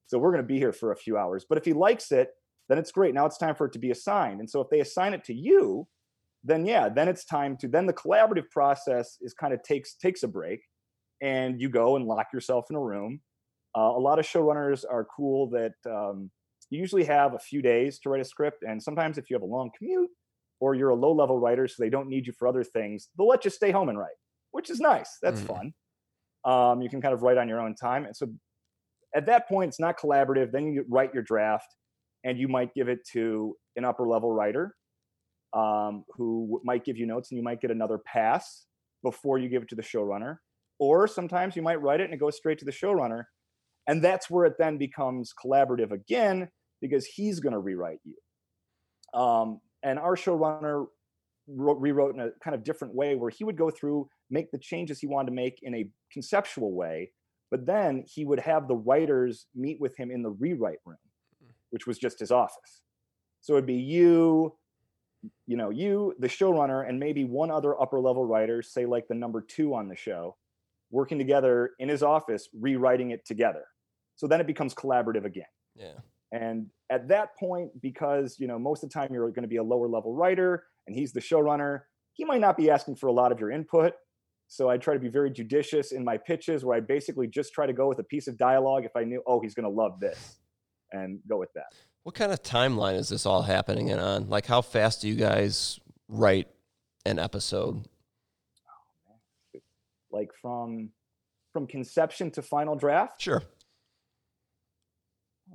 So 0.07 0.19
we're 0.19 0.31
gonna 0.31 0.45
be 0.45 0.59
here 0.59 0.73
for 0.73 0.93
a 0.93 0.97
few 0.97 1.17
hours. 1.17 1.45
But 1.49 1.59
if 1.59 1.65
he 1.65 1.73
likes 1.73 2.13
it, 2.13 2.31
then 2.69 2.79
it's 2.79 2.93
great. 2.93 3.15
Now 3.15 3.27
it's 3.27 3.39
time 3.39 3.55
for 3.55 3.67
it 3.67 3.73
to 3.73 3.79
be 3.79 3.91
assigned. 3.91 4.41
And 4.41 4.49
so 4.49 4.61
if 4.61 4.69
they 4.71 4.81
assign 4.81 5.15
it 5.15 5.25
to 5.25 5.35
you, 5.35 5.89
then 6.45 6.65
yeah, 6.65 6.89
then 6.89 7.09
it's 7.09 7.25
time 7.25 7.57
to 7.59 7.69
then 7.69 7.87
the 7.87 7.93
collaborative 7.93 8.51
process 8.51 9.19
is 9.21 9.35
kind 9.35 9.53
of 9.53 9.63
takes 9.63 9.95
takes 9.95 10.23
a 10.23 10.29
break 10.29 10.61
and 11.21 11.61
you 11.61 11.69
go 11.69 11.97
and 11.97 12.05
lock 12.05 12.29
yourself 12.33 12.67
in 12.71 12.77
a 12.77 12.81
room. 12.81 13.21
Uh, 13.77 13.93
a 13.97 14.01
lot 14.01 14.19
of 14.19 14.27
showrunners 14.27 14.85
are 14.89 15.05
cool 15.05 15.51
that 15.51 15.75
um, 15.87 16.31
you 16.71 16.79
usually 16.79 17.05
have 17.05 17.35
a 17.35 17.39
few 17.39 17.63
days 17.63 17.99
to 18.01 18.11
write 18.11 18.21
a 18.21 18.25
script 18.25 18.63
and 18.63 18.83
sometimes 18.83 19.19
if 19.19 19.31
you 19.31 19.35
have 19.35 19.43
a 19.43 19.47
long 19.47 19.71
commute 19.77 20.11
or 20.61 20.75
you're 20.75 20.91
a 20.91 20.95
low 20.95 21.13
level 21.13 21.39
writer 21.39 21.67
so 21.69 21.83
they 21.83 21.91
don't 21.91 22.09
need 22.09 22.27
you 22.27 22.33
for 22.33 22.49
other 22.49 22.65
things 22.65 23.09
they'll 23.17 23.29
let 23.29 23.45
you 23.45 23.51
stay 23.51 23.71
home 23.71 23.89
and 23.89 23.99
write 23.99 24.17
which 24.51 24.71
is 24.71 24.81
nice 24.81 25.19
that's 25.23 25.41
Mhm. 25.43 25.47
fun 25.47 25.75
um, 26.45 26.83
you 26.83 26.89
can 26.89 27.01
kind 27.01 27.15
of 27.15 27.23
write 27.23 27.37
on 27.39 27.49
your 27.49 27.61
own 27.61 27.75
time 27.75 28.05
and 28.05 28.17
so 28.17 28.27
at 29.15 29.27
that 29.27 29.49
point 29.49 29.69
it's 29.69 29.81
not 29.81 29.99
collaborative 29.99 30.53
then 30.53 30.73
you 30.73 30.85
write 30.89 31.13
your 31.15 31.23
draft 31.23 31.77
and 32.25 32.39
you 32.39 32.49
might 32.49 32.75
give 32.75 32.89
it 32.89 33.01
to 33.13 33.57
an 33.77 33.85
upper 33.85 34.07
level 34.07 34.31
writer 34.33 34.75
um, 35.55 36.05
who 36.11 36.61
might 36.65 36.85
give 36.85 36.97
you 36.97 37.07
notes 37.07 37.31
and 37.31 37.39
you 37.39 37.43
might 37.43 37.61
get 37.61 37.71
another 37.71 37.99
pass 37.99 38.67
before 39.03 39.39
you 39.39 39.49
give 39.49 39.63
it 39.63 39.69
to 39.69 39.75
the 39.75 39.83
showrunner 39.83 40.39
or 40.79 41.09
sometimes 41.09 41.57
you 41.57 41.63
might 41.63 41.81
write 41.81 42.01
it 42.01 42.05
and 42.05 42.15
it 42.15 42.19
goes 42.19 42.37
straight 42.37 42.59
to 42.59 42.65
the 42.65 42.71
showrunner 42.73 43.25
and 43.87 44.03
that's 44.05 44.29
where 44.29 44.45
it 44.45 44.55
then 44.59 44.77
becomes 44.77 45.33
collaborative 45.43 45.91
again 45.93 46.49
because 46.81 47.07
he's 47.07 47.41
going 47.41 47.53
to 47.53 47.59
rewrite 47.59 48.01
you. 48.05 49.19
Um, 49.19 49.61
and 49.83 49.99
our 49.99 50.17
showrunner 50.17 50.87
wrote, 51.49 51.81
rewrote 51.81 52.15
in 52.15 52.21
a 52.21 52.31
kind 52.43 52.55
of 52.55 52.63
different 52.63 52.95
way 52.95 53.15
where 53.15 53.31
he 53.31 53.45
would 53.45 53.57
go 53.57 53.71
through 53.71 54.09
make 54.31 54.51
the 54.51 54.59
changes 54.59 54.99
he 54.99 55.07
wanted 55.07 55.31
to 55.31 55.35
make 55.35 55.59
in 55.63 55.75
a 55.75 55.89
conceptual 56.13 56.75
way 56.75 57.11
but 57.51 57.65
then 57.65 58.05
he 58.07 58.27
would 58.27 58.39
have 58.39 58.69
the 58.69 58.77
writers 58.77 59.47
meet 59.55 59.81
with 59.81 59.97
him 59.97 60.11
in 60.11 60.23
the 60.23 60.29
rewrite 60.29 60.81
room 60.85 60.99
which 61.71 61.87
was 61.87 61.99
just 61.99 62.19
his 62.19 62.31
office. 62.31 62.83
So 63.41 63.55
it'd 63.55 63.67
be 63.67 63.75
you 63.75 64.55
you 65.47 65.57
know 65.57 65.71
you 65.71 66.15
the 66.21 66.29
showrunner 66.29 66.89
and 66.89 66.99
maybe 66.99 67.25
one 67.25 67.51
other 67.51 67.81
upper 67.81 67.99
level 67.99 68.25
writer 68.25 68.63
say 68.63 68.87
like 68.87 69.09
the 69.09 69.17
number 69.17 69.41
two 69.41 69.75
on 69.75 69.89
the 69.89 69.97
show 69.97 70.37
working 70.91 71.19
together 71.19 71.73
in 71.81 71.89
his 71.89 72.03
office 72.03 72.49
rewriting 72.59 73.11
it 73.11 73.27
together. 73.27 73.65
So 74.17 74.27
then 74.27 74.41
it 74.41 74.47
becomes 74.47 74.75
collaborative 74.75 75.25
again. 75.25 75.45
Yeah. 75.77 75.99
And 76.33 76.67
at 76.91 77.09
that 77.09 77.37
point, 77.37 77.71
because 77.81 78.37
you 78.39 78.47
know 78.47 78.59
most 78.59 78.83
of 78.83 78.91
the 78.91 78.95
time 78.95 79.09
you're 79.13 79.29
going 79.31 79.43
to 79.43 79.49
be 79.49 79.57
a 79.57 79.63
lower 79.63 79.89
level 79.89 80.15
writer, 80.15 80.65
and 80.87 80.97
he's 80.97 81.13
the 81.13 81.21
showrunner, 81.21 81.81
he 82.13 82.25
might 82.25 82.41
not 82.41 82.57
be 82.57 82.71
asking 82.71 82.97
for 82.97 83.07
a 83.07 83.13
lot 83.13 83.33
of 83.33 83.41
your 83.41 83.51
input. 83.51 83.95
So 84.49 84.71
I 84.71 84.79
try 84.79 84.95
to 84.95 85.01
be 85.01 85.09
very 85.09 85.31
judicious 85.31 85.93
in 85.93 86.05
my 86.05 86.17
pitches, 86.17 86.65
where 86.65 86.77
I 86.77 86.81
basically 86.81 87.27
just 87.27 87.53
try 87.53 87.67
to 87.67 87.73
go 87.73 87.87
with 87.89 87.99
a 87.99 88.05
piece 88.05 88.29
of 88.29 88.39
dialogue 88.39 88.85
if 88.85 88.97
I 88.97 89.05
knew, 89.05 89.23
oh, 89.27 89.41
he's 89.41 89.55
going 89.55 89.65
to 89.65 89.71
love 89.71 90.01
this, 90.01 90.39
and 90.93 91.21
go 91.29 91.39
with 91.39 91.53
that. 91.55 91.67
What 92.05 92.15
kind 92.15 92.33
of 92.33 92.43
timeline 92.43 92.95
is 92.95 93.11
this 93.11 93.27
all 93.27 93.43
happening 93.43 93.89
in 93.89 93.99
on? 93.99 94.31
Like 94.31 94.47
how 94.47 94.63
fast 94.63 95.03
do 95.03 95.09
you 95.09 95.15
guys 95.15 95.79
write 96.09 96.49
an 97.05 97.19
episode? 97.19 97.87
Oh, 99.55 99.61
like 100.11 100.31
from 100.41 100.91
from 101.53 101.67
conception 101.67 102.31
to 102.31 102.43
final 102.43 102.77
draft. 102.77 103.21
Sure. 103.21 103.43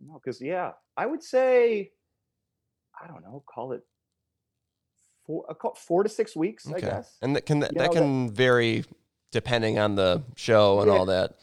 No, 0.05 0.19
because 0.23 0.41
yeah, 0.41 0.71
I 0.97 1.05
would 1.05 1.23
say, 1.23 1.91
I 3.01 3.07
don't 3.07 3.21
know, 3.23 3.43
call 3.47 3.71
it 3.73 3.83
four, 5.25 5.45
uh, 5.49 5.53
call 5.53 5.75
four 5.75 6.03
to 6.03 6.09
six 6.09 6.35
weeks, 6.35 6.67
I 6.71 6.79
guess. 6.79 7.17
And 7.21 7.35
that 7.35 7.45
can 7.45 7.59
that, 7.59 7.71
You 7.73 7.77
know, 7.79 7.83
that- 7.85 7.93
can 7.93 8.31
vary 8.31 8.83
depending 9.31 9.79
on 9.79 9.95
the 9.95 10.23
show 10.35 10.79
and 10.81 10.91
Yeah. 10.91 10.97
all 10.97 11.05
that. 11.07 11.33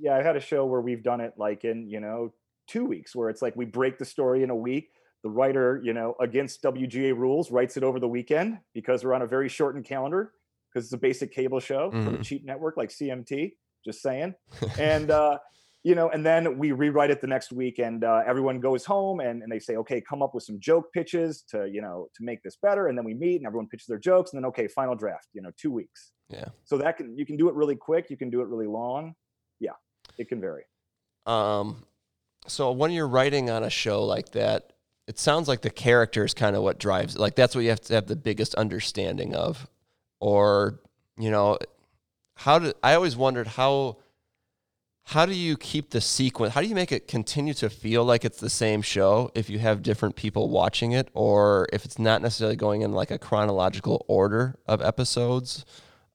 yeah 0.00 0.16
i've 0.16 0.24
had 0.24 0.36
a 0.36 0.40
show 0.40 0.64
where 0.64 0.80
we've 0.80 1.02
done 1.02 1.20
it 1.20 1.34
like 1.36 1.64
in 1.64 1.88
you 1.88 1.98
know 1.98 2.32
two 2.68 2.84
weeks 2.84 3.16
where 3.16 3.28
it's 3.30 3.42
like 3.42 3.56
we 3.56 3.64
break 3.64 3.98
the 3.98 4.04
story 4.04 4.44
in 4.44 4.50
a 4.50 4.54
week 4.54 4.92
the 5.24 5.28
writer 5.28 5.80
you 5.82 5.92
know 5.92 6.14
against 6.20 6.62
wga 6.62 7.12
rules 7.18 7.50
writes 7.50 7.76
it 7.76 7.82
over 7.82 7.98
the 7.98 8.06
weekend 8.06 8.58
because 8.74 9.02
we're 9.04 9.14
on 9.14 9.22
a 9.22 9.26
very 9.26 9.48
shortened 9.48 9.84
calendar 9.84 10.32
because 10.72 10.84
it's 10.84 10.92
a 10.92 10.96
basic 10.98 11.32
cable 11.32 11.58
show 11.58 11.90
from 11.90 12.14
a 12.14 12.22
cheap 12.22 12.44
network 12.44 12.76
like 12.76 12.90
cmt 12.90 13.54
just 13.84 14.00
saying 14.00 14.32
and 14.78 15.10
uh 15.20 15.36
you 15.84 15.94
know 15.94 16.08
and 16.10 16.24
then 16.26 16.58
we 16.58 16.72
rewrite 16.72 17.10
it 17.10 17.20
the 17.20 17.26
next 17.26 17.52
week 17.52 17.78
and 17.78 18.02
uh, 18.04 18.22
everyone 18.26 18.58
goes 18.60 18.84
home 18.84 19.20
and, 19.20 19.42
and 19.42 19.50
they 19.52 19.58
say 19.58 19.76
okay 19.76 20.00
come 20.00 20.22
up 20.22 20.34
with 20.34 20.42
some 20.44 20.58
joke 20.60 20.92
pitches 20.92 21.42
to 21.48 21.68
you 21.70 21.80
know 21.80 22.08
to 22.14 22.24
make 22.24 22.42
this 22.42 22.56
better 22.60 22.88
and 22.88 22.98
then 22.98 23.04
we 23.04 23.14
meet 23.14 23.36
and 23.36 23.46
everyone 23.46 23.68
pitches 23.68 23.86
their 23.86 23.98
jokes 23.98 24.32
and 24.32 24.42
then 24.42 24.46
okay 24.48 24.66
final 24.68 24.94
draft 24.96 25.28
you 25.32 25.40
know 25.42 25.50
two 25.56 25.70
weeks 25.70 26.12
Yeah. 26.28 26.46
so 26.64 26.76
that 26.78 26.96
can 26.96 27.16
you 27.16 27.24
can 27.24 27.36
do 27.36 27.48
it 27.48 27.54
really 27.54 27.76
quick 27.76 28.10
you 28.10 28.16
can 28.16 28.28
do 28.30 28.40
it 28.40 28.48
really 28.48 28.66
long 28.66 29.14
yeah 29.60 29.72
it 30.18 30.28
can 30.28 30.40
vary 30.40 30.64
Um, 31.26 31.84
so 32.46 32.72
when 32.72 32.90
you're 32.90 33.08
writing 33.08 33.50
on 33.50 33.62
a 33.62 33.70
show 33.70 34.04
like 34.04 34.30
that, 34.32 34.72
it 35.06 35.18
sounds 35.18 35.48
like 35.48 35.60
the 35.60 35.70
character 35.70 36.24
is 36.24 36.32
kind 36.34 36.56
of 36.56 36.62
what 36.62 36.78
drives. 36.78 37.18
Like 37.18 37.34
that's 37.36 37.54
what 37.54 37.62
you 37.62 37.70
have 37.70 37.80
to 37.82 37.94
have 37.94 38.06
the 38.06 38.16
biggest 38.16 38.54
understanding 38.54 39.34
of, 39.34 39.66
or 40.20 40.80
you 41.18 41.30
know, 41.30 41.58
how 42.36 42.58
did 42.58 42.74
I 42.82 42.94
always 42.94 43.16
wondered 43.16 43.46
how 43.46 43.98
how 45.08 45.24
do 45.24 45.32
you 45.32 45.56
keep 45.56 45.88
the 45.88 46.02
sequence? 46.02 46.52
How 46.52 46.60
do 46.60 46.66
you 46.66 46.74
make 46.74 46.92
it 46.92 47.08
continue 47.08 47.54
to 47.54 47.70
feel 47.70 48.04
like 48.04 48.26
it's 48.26 48.40
the 48.40 48.50
same 48.50 48.82
show 48.82 49.30
if 49.34 49.48
you 49.48 49.58
have 49.58 49.82
different 49.82 50.16
people 50.16 50.50
watching 50.50 50.92
it, 50.92 51.08
or 51.14 51.66
if 51.72 51.86
it's 51.86 51.98
not 51.98 52.20
necessarily 52.20 52.56
going 52.56 52.82
in 52.82 52.92
like 52.92 53.10
a 53.10 53.18
chronological 53.18 54.04
order 54.06 54.58
of 54.66 54.82
episodes? 54.82 55.64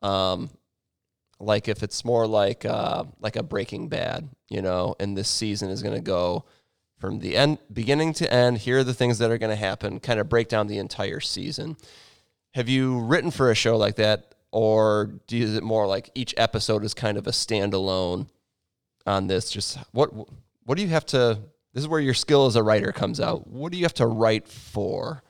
Um, 0.03 0.51
like 1.39 1.67
if 1.67 1.81
it's 1.81 2.05
more 2.05 2.27
like 2.27 2.65
uh, 2.65 3.05
like 3.19 3.35
a 3.35 3.41
Breaking 3.41 3.89
Bad, 3.89 4.29
you 4.47 4.61
know, 4.61 4.95
and 4.99 5.17
this 5.17 5.27
season 5.27 5.71
is 5.71 5.81
going 5.81 5.95
to 5.95 6.01
go 6.01 6.45
from 6.99 7.17
the 7.17 7.35
end, 7.35 7.57
beginning 7.73 8.13
to 8.13 8.31
end. 8.31 8.59
Here 8.59 8.77
are 8.77 8.83
the 8.83 8.93
things 8.93 9.17
that 9.17 9.31
are 9.31 9.39
going 9.39 9.49
to 9.49 9.55
happen. 9.55 10.01
Kind 10.01 10.19
of 10.19 10.29
break 10.29 10.49
down 10.49 10.67
the 10.67 10.77
entire 10.77 11.19
season. 11.19 11.77
Have 12.53 12.69
you 12.69 12.99
written 12.99 13.31
for 13.31 13.49
a 13.49 13.55
show 13.55 13.75
like 13.75 13.95
that, 13.95 14.35
or 14.51 15.15
is 15.31 15.57
it 15.57 15.63
more 15.63 15.87
like 15.87 16.11
each 16.13 16.35
episode 16.37 16.83
is 16.83 16.93
kind 16.93 17.17
of 17.17 17.25
a 17.25 17.31
standalone 17.31 18.27
on 19.05 19.27
this? 19.27 19.51
Just 19.51 19.77
what 19.91 20.11
what 20.65 20.77
do 20.77 20.81
you 20.81 20.89
have 20.89 21.05
to? 21.07 21.39
This 21.73 21.83
is 21.83 21.87
where 21.87 21.99
your 21.99 22.13
skill 22.13 22.45
as 22.45 22.55
a 22.55 22.63
writer 22.63 22.91
comes 22.91 23.19
out. 23.19 23.47
What 23.47 23.71
do 23.71 23.77
you 23.77 23.85
have 23.85 23.93
to 23.95 24.07
write 24.07 24.47
for? 24.47 25.23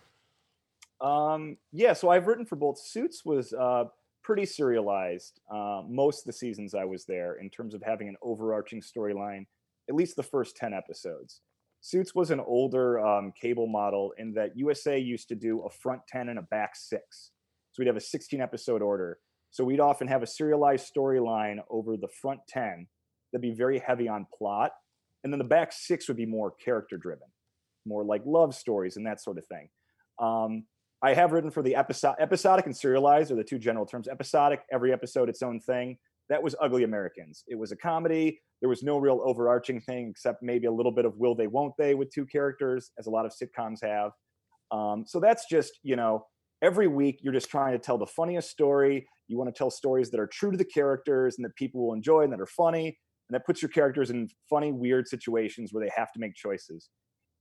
Um, 0.99 1.57
yeah, 1.71 1.93
so 1.93 2.09
I've 2.09 2.27
written 2.27 2.45
for 2.45 2.55
both. 2.55 2.79
Suits 2.79 3.23
was 3.25 3.53
uh, 3.53 3.85
pretty 4.23 4.45
serialized 4.45 5.39
uh, 5.51 5.81
most 5.87 6.19
of 6.19 6.25
the 6.25 6.33
seasons 6.33 6.73
I 6.73 6.85
was 6.85 7.05
there 7.05 7.35
in 7.35 7.49
terms 7.49 7.73
of 7.73 7.83
having 7.83 8.07
an 8.07 8.15
overarching 8.21 8.81
storyline, 8.81 9.45
at 9.89 9.95
least 9.95 10.15
the 10.15 10.23
first 10.23 10.55
10 10.55 10.73
episodes. 10.73 11.41
Suits 11.81 12.15
was 12.15 12.31
an 12.31 12.39
older 12.39 13.05
um, 13.05 13.33
cable 13.39 13.67
model 13.67 14.13
in 14.17 14.33
that 14.33 14.57
USA 14.57 14.97
used 14.97 15.27
to 15.27 15.35
do 15.35 15.61
a 15.61 15.69
front 15.69 16.01
10 16.07 16.29
and 16.29 16.39
a 16.39 16.43
back 16.43 16.75
six. 16.75 17.31
So 17.71 17.81
we'd 17.81 17.87
have 17.87 17.97
a 17.97 18.01
16 18.01 18.39
episode 18.39 18.81
order. 18.81 19.19
So 19.51 19.65
we'd 19.65 19.81
often 19.81 20.07
have 20.07 20.23
a 20.23 20.27
serialized 20.27 20.89
storyline 20.95 21.57
over 21.69 21.97
the 21.97 22.07
front 22.07 22.39
10 22.47 22.87
that'd 23.33 23.41
be 23.41 23.53
very 23.53 23.79
heavy 23.79 24.07
on 24.07 24.27
plot. 24.37 24.71
And 25.23 25.33
then 25.33 25.39
the 25.39 25.43
back 25.45 25.73
six 25.73 26.07
would 26.07 26.17
be 26.17 26.25
more 26.25 26.51
character 26.63 26.97
driven, 26.97 27.27
more 27.85 28.05
like 28.05 28.21
love 28.25 28.53
stories 28.55 28.95
and 28.95 29.05
that 29.07 29.21
sort 29.21 29.37
of 29.37 29.45
thing. 29.47 29.69
Um, 30.21 30.65
I 31.01 31.13
have 31.13 31.33
written 31.33 31.51
for 31.51 31.61
the 31.61 31.75
episodic 31.75 32.65
and 32.65 32.75
serialized 32.75 33.31
are 33.31 33.35
the 33.35 33.43
two 33.43 33.59
general 33.59 33.85
terms. 33.85 34.07
Episodic, 34.07 34.61
every 34.71 34.93
episode 34.93 35.27
its 35.27 35.41
own 35.41 35.59
thing. 35.59 35.97
That 36.29 36.41
was 36.41 36.55
Ugly 36.61 36.83
Americans. 36.83 37.43
It 37.47 37.55
was 37.59 37.73
a 37.73 37.75
comedy. 37.75 38.39
There 38.61 38.69
was 38.69 38.83
no 38.83 38.97
real 38.97 39.21
overarching 39.25 39.81
thing 39.81 40.07
except 40.09 40.41
maybe 40.41 40.67
a 40.67 40.71
little 40.71 40.93
bit 40.93 41.03
of 41.03 41.17
will 41.17 41.35
they, 41.35 41.47
won't 41.47 41.73
they 41.77 41.95
with 41.95 42.09
two 42.13 42.25
characters, 42.25 42.91
as 42.97 43.07
a 43.07 43.09
lot 43.09 43.25
of 43.25 43.33
sitcoms 43.33 43.83
have. 43.83 44.11
Um, 44.71 45.03
so 45.05 45.19
that's 45.19 45.45
just, 45.49 45.73
you 45.83 45.97
know, 45.97 46.25
every 46.61 46.87
week 46.87 47.19
you're 47.21 47.33
just 47.33 47.49
trying 47.49 47.73
to 47.73 47.79
tell 47.79 47.97
the 47.97 48.07
funniest 48.07 48.49
story. 48.49 49.05
You 49.27 49.37
want 49.37 49.53
to 49.53 49.57
tell 49.57 49.69
stories 49.69 50.09
that 50.11 50.19
are 50.19 50.27
true 50.27 50.51
to 50.51 50.57
the 50.57 50.63
characters 50.65 51.35
and 51.37 51.43
that 51.43 51.55
people 51.55 51.85
will 51.85 51.93
enjoy 51.93 52.21
and 52.21 52.31
that 52.31 52.39
are 52.39 52.45
funny. 52.45 52.97
And 53.33 53.39
that 53.39 53.47
puts 53.47 53.63
your 53.63 53.69
characters 53.69 54.11
in 54.11 54.29
funny, 54.47 54.71
weird 54.71 55.07
situations 55.07 55.73
where 55.73 55.83
they 55.83 55.91
have 55.97 56.11
to 56.11 56.19
make 56.19 56.35
choices. 56.35 56.89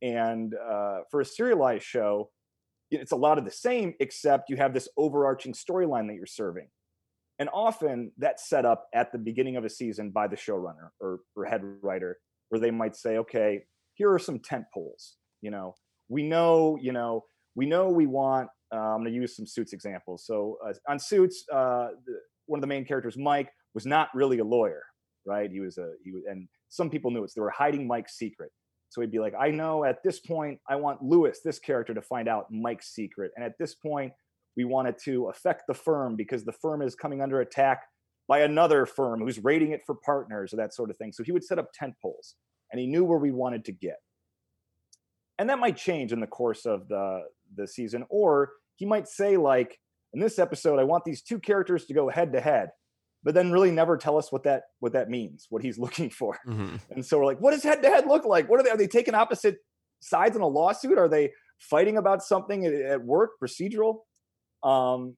And 0.01 0.55
uh, 0.55 1.01
for 1.11 1.21
a 1.21 1.25
serialized 1.25 1.85
show, 1.85 2.31
it's 2.91 3.13
a 3.13 3.17
lot 3.17 3.37
of 3.37 3.45
the 3.45 3.51
same, 3.51 3.93
except 4.01 4.49
you 4.49 4.57
have 4.57 4.73
this 4.73 4.89
overarching 4.97 5.53
storyline 5.53 6.07
that 6.07 6.15
you're 6.15 6.25
serving. 6.25 6.69
And 7.39 7.51
often 7.53 8.13
that's 8.17 8.49
set 8.49 8.65
up 8.65 8.87
at 8.95 9.13
the 9.13 9.19
beginning 9.19 9.57
of 9.57 9.67
a 9.67 9.69
season 9.69 10.13
by 10.13 10.29
the 10.29 10.37
showrunner 10.37 10.89
or, 10.99 11.21
or 11.37 11.45
head 11.45 11.61
writer, 11.83 12.17
where 12.49 12.59
they 12.59 12.71
might 12.71 12.97
say, 12.97 13.19
okay, 13.19 13.65
here 13.93 14.11
are 14.11 14.19
some 14.19 14.39
tent 14.39 14.65
poles. 14.73 15.17
You 15.43 15.51
know, 15.51 15.75
we 16.09 16.23
know, 16.23 16.79
you 16.81 16.93
know, 16.93 17.25
we 17.55 17.67
know 17.67 17.91
we 17.91 18.07
want, 18.07 18.49
uh, 18.75 18.79
I'm 18.79 19.01
going 19.03 19.13
to 19.13 19.21
use 19.21 19.37
some 19.37 19.47
Suits 19.47 19.75
examples. 19.75 20.25
So 20.25 20.57
uh, 20.67 20.73
on 20.89 20.99
Suits, 20.99 21.45
uh, 21.53 21.89
one 22.47 22.59
of 22.59 22.63
the 22.63 22.67
main 22.67 22.87
characters, 22.87 23.19
Mike, 23.19 23.51
was 23.75 23.85
not 23.85 24.09
really 24.15 24.39
a 24.39 24.45
lawyer, 24.45 24.83
right? 25.27 25.51
He 25.51 25.61
was 25.61 25.79
a, 25.79 25.93
he 26.05 26.13
was, 26.13 26.23
and 26.29 26.49
some 26.69 26.91
people 26.91 27.11
knew 27.11 27.25
it. 27.25 27.31
So 27.31 27.35
they 27.37 27.43
were 27.43 27.51
hiding 27.51 27.87
Mike's 27.87 28.17
secret. 28.17 28.51
So 28.89 29.01
he'd 29.01 29.11
be 29.11 29.19
like, 29.19 29.35
I 29.39 29.51
know 29.51 29.85
at 29.85 30.03
this 30.05 30.21
point, 30.21 30.59
I 30.69 30.77
want 30.77 31.03
Lewis, 31.03 31.41
this 31.43 31.59
character, 31.59 31.95
to 31.95 32.03
find 32.03 32.29
out 32.29 32.47
Mike's 32.51 32.95
secret. 32.95 33.33
And 33.37 33.45
at 33.45 33.57
this 33.59 33.75
point, 33.75 34.13
we 34.57 34.65
wanted 34.65 34.97
to 35.05 35.29
affect 35.29 35.63
the 35.67 35.75
firm 35.75 36.15
because 36.15 36.45
the 36.45 36.53
firm 36.53 36.83
is 36.83 36.95
coming 36.95 37.23
under 37.23 37.41
attack 37.41 37.85
by 38.29 38.41
another 38.41 38.85
firm 38.85 39.21
who's 39.21 39.43
raiding 39.43 39.73
it 39.73 39.81
for 39.87 39.95
partners 39.95 40.53
or 40.53 40.57
that 40.57 40.75
sort 40.75 40.91
of 40.91 40.97
thing. 40.99 41.13
So 41.13 41.23
he 41.23 41.33
would 41.33 41.45
set 41.45 41.59
up 41.59 41.71
tent 41.75 41.95
poles 42.03 42.35
and 42.71 42.79
he 42.79 42.87
knew 42.87 43.05
where 43.05 43.19
we 43.19 43.31
wanted 43.31 43.65
to 43.67 43.73
get. 43.73 43.97
And 45.39 45.49
that 45.49 45.59
might 45.59 45.77
change 45.77 46.13
in 46.13 46.21
the 46.21 46.27
course 46.27 46.67
of 46.67 46.87
the, 46.89 47.23
the 47.57 47.67
season. 47.67 48.05
Or 48.11 48.51
he 48.77 48.85
might 48.85 49.09
say, 49.09 49.37
like, 49.37 49.79
in 50.13 50.21
this 50.21 50.39
episode, 50.39 50.79
I 50.79 50.85
want 50.85 51.05
these 51.05 51.23
two 51.23 51.39
characters 51.39 51.87
to 51.87 51.95
go 51.95 52.11
head 52.11 52.33
to 52.35 52.41
head 52.41 52.69
but 53.25 53.35
then 53.35 53.53
really 53.53 53.71
never 53.71 53.97
tell 53.97 54.19
us 54.19 54.33
what 54.33 54.43
that 54.45 54.65
what 54.81 54.93
that 54.93 55.09
means, 55.09 55.47
what 55.51 55.63
he's 55.63 55.79
looking 55.85 56.11
for. 56.11 56.39
Mm-hmm. 56.47 56.77
And 56.91 57.05
so 57.05 57.19
we're 57.19 57.27
like, 57.27 57.39
what 57.39 57.53
does 57.53 57.63
head 57.63 57.83
to 57.83 57.89
head 57.89 58.07
look 58.07 58.25
like? 58.25 58.49
What 58.49 58.61
are 58.61 58.63
they? 58.63 58.71
Are 58.71 58.77
they 58.77 58.89
taking 58.89 59.15
opposite 59.15 59.57
sides 60.01 60.37
in 60.37 60.43
a 60.43 60.47
lawsuit? 60.47 60.99
Are 60.99 61.09
they 61.09 61.33
fighting 61.59 61.97
about 61.97 62.23
something 62.23 62.67
at, 62.67 63.03
work, 63.05 63.31
procedural? 63.43 63.99
Um, 64.63 65.17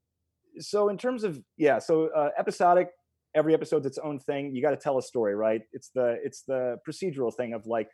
so 0.59 0.89
in 0.89 0.99
terms 0.99 1.25
of 1.25 1.41
yeah, 1.57 1.79
so 1.79 2.09
uh, 2.09 2.31
episodic, 2.39 2.89
every 3.35 3.55
episode's 3.55 3.87
its 3.87 3.99
own 3.99 4.19
thing. 4.19 4.55
You 4.55 4.63
got 4.63 4.71
to 4.71 4.77
tell 4.77 4.99
a 4.99 5.03
story, 5.03 5.35
right? 5.35 5.63
It's 5.73 5.91
the 5.95 6.19
it's 6.25 6.43
the 6.47 6.77
procedural 6.89 7.35
thing 7.35 7.55
of 7.55 7.67
like 7.67 7.89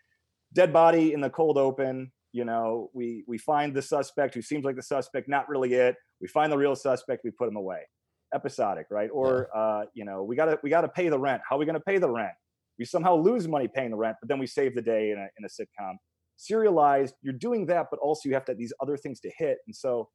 dead 0.53 0.73
body 0.73 1.13
in 1.13 1.21
the 1.21 1.31
cold 1.31 1.57
open. 1.57 2.13
You 2.33 2.45
know, 2.45 2.91
we 2.95 3.25
we 3.27 3.39
find 3.39 3.75
the 3.75 3.83
suspect 3.83 4.35
who 4.35 4.43
seems 4.43 4.65
like 4.65 4.77
the 4.77 4.83
suspect, 4.83 5.29
not 5.29 5.49
really 5.49 5.75
it. 5.75 5.97
We 6.21 6.29
find 6.29 6.53
the 6.53 6.59
real 6.59 6.77
suspect, 6.77 7.23
we 7.25 7.31
put 7.31 7.49
him 7.49 7.57
away 7.57 7.81
episodic, 8.35 8.87
right? 8.91 9.11
Or 9.13 9.49
uh, 9.57 9.85
you 9.95 10.05
know, 10.05 10.23
we 10.23 10.37
gotta 10.37 10.59
we 10.63 10.71
gotta 10.71 10.89
pay 10.89 11.09
the 11.09 11.19
rent. 11.19 11.43
How 11.49 11.57
are 11.57 11.59
we 11.59 11.67
gonna 11.67 11.81
pay 11.81 11.99
the 11.99 12.11
rent? 12.11 12.33
We 12.79 12.85
somehow 12.85 13.17
lose 13.17 13.47
money 13.47 13.69
paying 13.69 13.91
the 13.91 13.97
rent, 13.97 14.17
but 14.21 14.29
then 14.29 14.39
we 14.39 14.47
save 14.47 14.75
the 14.75 14.83
day 14.83 15.11
in 15.11 15.19
a 15.19 15.29
in 15.39 15.45
a 15.45 15.49
sitcom. 15.49 15.95
Serialized, 16.37 17.15
you're 17.23 17.35
doing 17.35 17.67
that, 17.67 17.89
but 17.91 18.01
also 18.01 18.29
you 18.29 18.35
have 18.35 18.45
to 18.47 18.53
have 18.53 18.59
these 18.59 18.73
other 18.81 18.97
things 18.97 19.21
to 19.21 19.31
hit. 19.37 19.59
And 19.67 19.77
so 19.77 20.09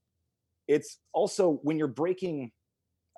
it's 0.67 0.97
also 1.13 1.60
when 1.62 1.78
you're 1.78 1.88
breaking, 1.88 2.51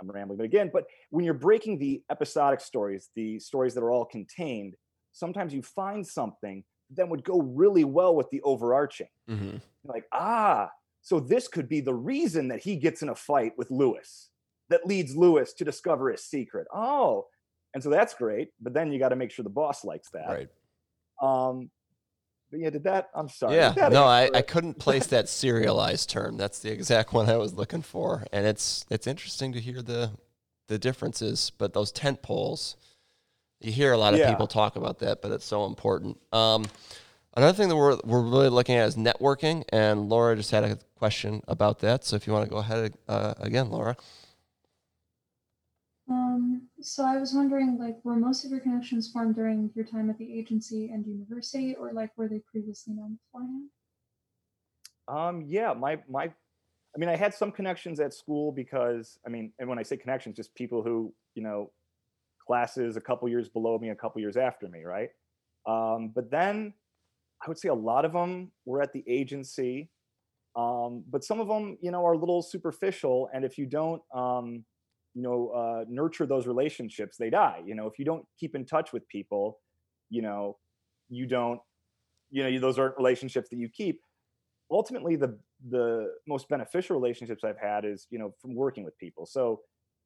I'm 0.02 0.12
rambling, 0.12 0.38
but 0.38 0.44
again, 0.44 0.70
but 0.74 0.84
when 1.10 1.24
you're 1.24 1.34
breaking 1.34 1.80
the 1.80 2.02
episodic 2.12 2.60
stories, 2.60 3.10
the 3.16 3.40
stories 3.40 3.74
that 3.76 3.82
are 3.82 3.92
all 3.92 4.04
contained, 4.04 4.76
sometimes 5.14 5.54
you 5.54 5.62
find 5.62 6.06
something 6.06 6.66
that 6.96 7.08
would 7.08 7.24
go 7.24 7.42
really 7.42 7.86
well 7.86 8.14
with 8.14 8.30
the 8.30 8.42
overarching. 8.42 9.08
Mm-hmm. 9.30 9.58
Like, 9.86 10.04
ah, 10.12 10.70
so 11.02 11.22
this 11.22 11.48
could 11.48 11.70
be 11.70 11.80
the 11.80 11.94
reason 11.94 12.50
that 12.50 12.60
he 12.60 12.76
gets 12.76 13.02
in 13.02 13.10
a 13.10 13.16
fight 13.16 13.54
with 13.58 13.72
Lewis 13.72 14.30
that 14.70 14.86
leads 14.86 15.16
Lewis 15.16 15.54
to 15.54 15.66
discover 15.66 16.12
his 16.12 16.24
secret. 16.24 16.68
Oh, 16.74 17.28
and 17.74 17.84
so 17.84 17.90
that's 17.90 18.14
great. 18.14 18.50
But 18.62 18.74
then 18.74 18.92
you 18.92 19.00
got 19.00 19.10
to 19.10 19.16
make 19.16 19.32
sure 19.32 19.44
the 19.44 19.50
boss 19.50 19.84
likes 19.84 20.10
that. 20.12 20.28
Right. 20.28 20.50
Um, 21.22 21.70
but 22.50 22.60
yeah, 22.62 22.70
did 22.70 22.84
that? 22.86 23.10
I'm 23.14 23.28
sorry. 23.28 23.56
Yeah, 23.56 23.90
no, 23.92 24.06
I, 24.06 24.30
I 24.34 24.42
couldn't 24.42 24.76
place 24.80 25.08
that 25.08 25.28
serialized 25.28 26.10
term. 26.10 26.38
That's 26.38 26.60
the 26.60 26.72
exact 26.72 27.14
one 27.14 27.30
I 27.30 27.38
was 27.38 27.54
looking 27.54 27.82
for, 27.82 28.26
and 28.32 28.46
it's 28.46 28.86
it's 28.90 29.08
interesting 29.08 29.54
to 29.54 29.60
hear 29.60 29.82
the 29.82 30.12
the 30.68 30.80
differences. 30.80 31.52
But 31.58 31.74
those 31.74 31.92
tent 31.92 32.22
poles, 32.22 32.78
you 33.60 33.72
hear 33.72 33.92
a 33.92 33.98
lot 33.98 34.14
of 34.14 34.20
yeah. 34.20 34.30
people 34.30 34.48
talk 34.48 34.76
about 34.76 35.00
that, 35.00 35.22
but 35.22 35.32
it's 35.32 35.46
so 35.46 35.66
important. 35.66 36.18
Um, 36.32 36.66
another 37.36 37.56
thing 37.56 37.68
that 37.68 37.76
we're 37.76 37.98
we're 38.06 38.22
really 38.22 38.50
looking 38.50 38.76
at 38.76 38.88
is 38.88 38.96
networking, 38.96 39.66
and 39.70 40.08
Laura 40.08 40.36
just 40.38 40.52
had 40.52 40.64
a 40.64 40.78
question 40.96 41.42
about 41.50 41.80
that. 41.80 42.06
So 42.06 42.16
if 42.16 42.28
you 42.28 42.34
want 42.34 42.46
to 42.46 42.50
go 42.50 42.58
ahead 42.58 42.94
uh, 43.10 43.34
again, 43.40 43.70
Laura. 43.70 43.98
Um, 46.10 46.68
so 46.80 47.04
I 47.04 47.18
was 47.18 47.34
wondering, 47.34 47.78
like, 47.78 47.98
were 48.04 48.16
most 48.16 48.46
of 48.46 48.52
your 48.52 48.62
connections 48.62 49.12
formed 49.12 49.36
during 49.36 49.72
your 49.76 49.86
time 49.86 50.10
at 50.10 50.18
the 50.18 50.40
agency 50.40 50.90
and 50.90 51.06
university, 51.06 51.76
or 51.76 51.92
like 51.92 52.12
were 52.18 52.28
they 52.30 52.42
previously 52.50 52.94
known 52.94 53.20
beforehand? 53.26 53.70
Um, 55.10 55.42
yeah, 55.46 55.74
my 55.74 56.00
my, 56.10 56.26
I 56.26 56.98
mean, 56.98 57.10
I 57.10 57.16
had 57.16 57.34
some 57.34 57.52
connections 57.52 58.00
at 58.00 58.14
school 58.14 58.52
because 58.52 59.20
I 59.26 59.30
mean, 59.30 59.52
and 59.60 59.68
when 59.68 59.80
I 59.80 59.84
say 59.84 59.98
connections, 59.98 60.38
just 60.38 60.56
people 60.56 60.82
who 60.82 61.14
you 61.38 61.44
know, 61.44 61.72
classes 62.46 62.98
a 62.98 63.02
couple 63.02 63.30
years 63.30 63.48
below 63.48 63.78
me, 63.78 63.90
a 63.90 63.96
couple 63.96 64.20
years 64.20 64.36
after 64.36 64.68
me, 64.68 64.84
right? 64.84 65.10
Um, 65.68 66.12
but 66.14 66.32
then 66.32 66.74
I 67.46 67.48
would 67.48 67.60
say 67.60 67.70
a 67.70 67.74
lot 67.74 68.04
of 68.04 68.12
them 68.12 68.52
were 68.66 68.82
at 68.82 68.92
the 68.92 69.04
agency, 69.08 69.90
um, 70.56 71.04
but 71.10 71.24
some 71.24 71.40
of 71.40 71.48
them, 71.48 71.78
you 71.80 71.92
know, 71.92 72.04
are 72.04 72.14
a 72.14 72.18
little 72.18 72.42
superficial, 72.42 73.30
and 73.34 73.46
if 73.46 73.58
you 73.58 73.68
don't 73.68 74.02
um, 74.14 74.66
you 75.18 75.24
know 75.24 75.50
uh, 75.50 75.84
nurture 75.90 76.28
those 76.28 76.46
relationships 76.46 77.18
they 77.18 77.30
die 77.30 77.62
you 77.66 77.76
know 77.76 77.88
if 77.88 77.98
you 77.98 78.06
don't 78.06 78.24
keep 78.40 78.54
in 78.56 78.64
touch 78.66 78.94
with 78.94 79.08
people 79.08 79.60
you 80.10 80.22
know 80.22 80.58
you 81.10 81.26
don't 81.26 81.60
you 82.30 82.44
know 82.44 82.60
those 82.60 82.78
aren't 82.80 82.98
relationships 82.98 83.50
that 83.50 83.58
you 83.58 83.70
keep. 83.70 84.02
Ultimately 84.70 85.16
the 85.16 85.38
the 85.70 86.14
most 86.28 86.48
beneficial 86.50 86.96
relationships 87.00 87.44
i've 87.44 87.58
had 87.58 87.84
is 87.84 88.06
you 88.12 88.20
know 88.20 88.34
from 88.42 88.56
working 88.56 88.84
with 88.84 88.98
people. 88.98 89.26
So 89.26 89.62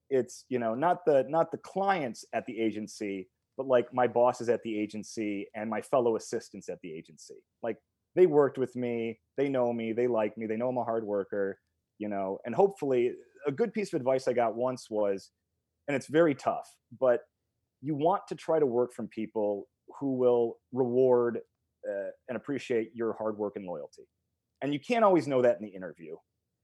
it's 0.10 0.46
you 0.50 0.60
know 0.60 0.76
not 0.76 1.06
the 1.06 1.26
not 1.28 1.52
the 1.52 1.58
clients 1.58 2.26
at 2.34 2.46
the 2.46 2.60
agency 2.60 3.28
but 3.58 3.68
like 3.68 3.94
my 3.94 4.08
bosses 4.08 4.50
at 4.50 4.64
the 4.64 4.80
agency 4.80 5.48
and 5.56 5.70
my 5.70 5.82
fellow 5.82 6.16
assistants 6.16 6.70
at 6.70 6.80
the 6.82 6.94
agency. 6.94 7.36
Like 7.62 7.78
they 8.16 8.28
worked 8.28 8.58
with 8.58 8.76
me 8.76 9.20
they 9.38 9.50
know 9.50 9.74
me 9.74 9.94
they 9.94 10.08
like 10.08 10.38
me 10.38 10.46
they 10.46 10.58
know 10.58 10.70
i'm 10.70 10.78
a 10.78 10.84
hard 10.84 11.06
worker 11.06 11.58
you 11.98 12.10
know 12.10 12.38
and 12.46 12.54
hopefully 12.54 13.14
a 13.48 13.52
good 13.52 13.74
piece 13.74 13.94
of 13.94 14.00
advice 14.00 14.28
I 14.28 14.34
got 14.34 14.56
once 14.56 14.90
was, 14.90 15.32
and 15.88 15.96
it's 15.96 16.08
very 16.08 16.36
tough, 16.36 16.70
but 17.00 17.22
you 17.82 17.96
want 17.96 18.24
to 18.30 18.36
try 18.36 18.60
to 18.60 18.66
work 18.66 18.94
from 18.94 19.08
people 19.08 19.68
who 20.00 20.16
will 20.16 20.58
reward 20.72 21.40
uh, 21.88 22.12
and 22.28 22.38
appreciate 22.38 22.92
your 22.94 23.14
hard 23.14 23.38
work 23.38 23.54
and 23.56 23.66
loyalty. 23.66 24.04
And 24.62 24.74
you 24.74 24.80
can't 24.80 25.04
always 25.04 25.28
know 25.28 25.42
that 25.42 25.58
in 25.60 25.66
the 25.66 25.72
interview. 25.72 26.16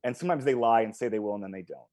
And 0.03 0.15
sometimes 0.15 0.45
they 0.45 0.53
lie 0.53 0.81
and 0.81 0.95
say 0.95 1.07
they 1.07 1.19
will 1.19 1.33
and 1.33 1.43
then 1.43 1.51
they 1.51 1.63
don't. 1.63 1.87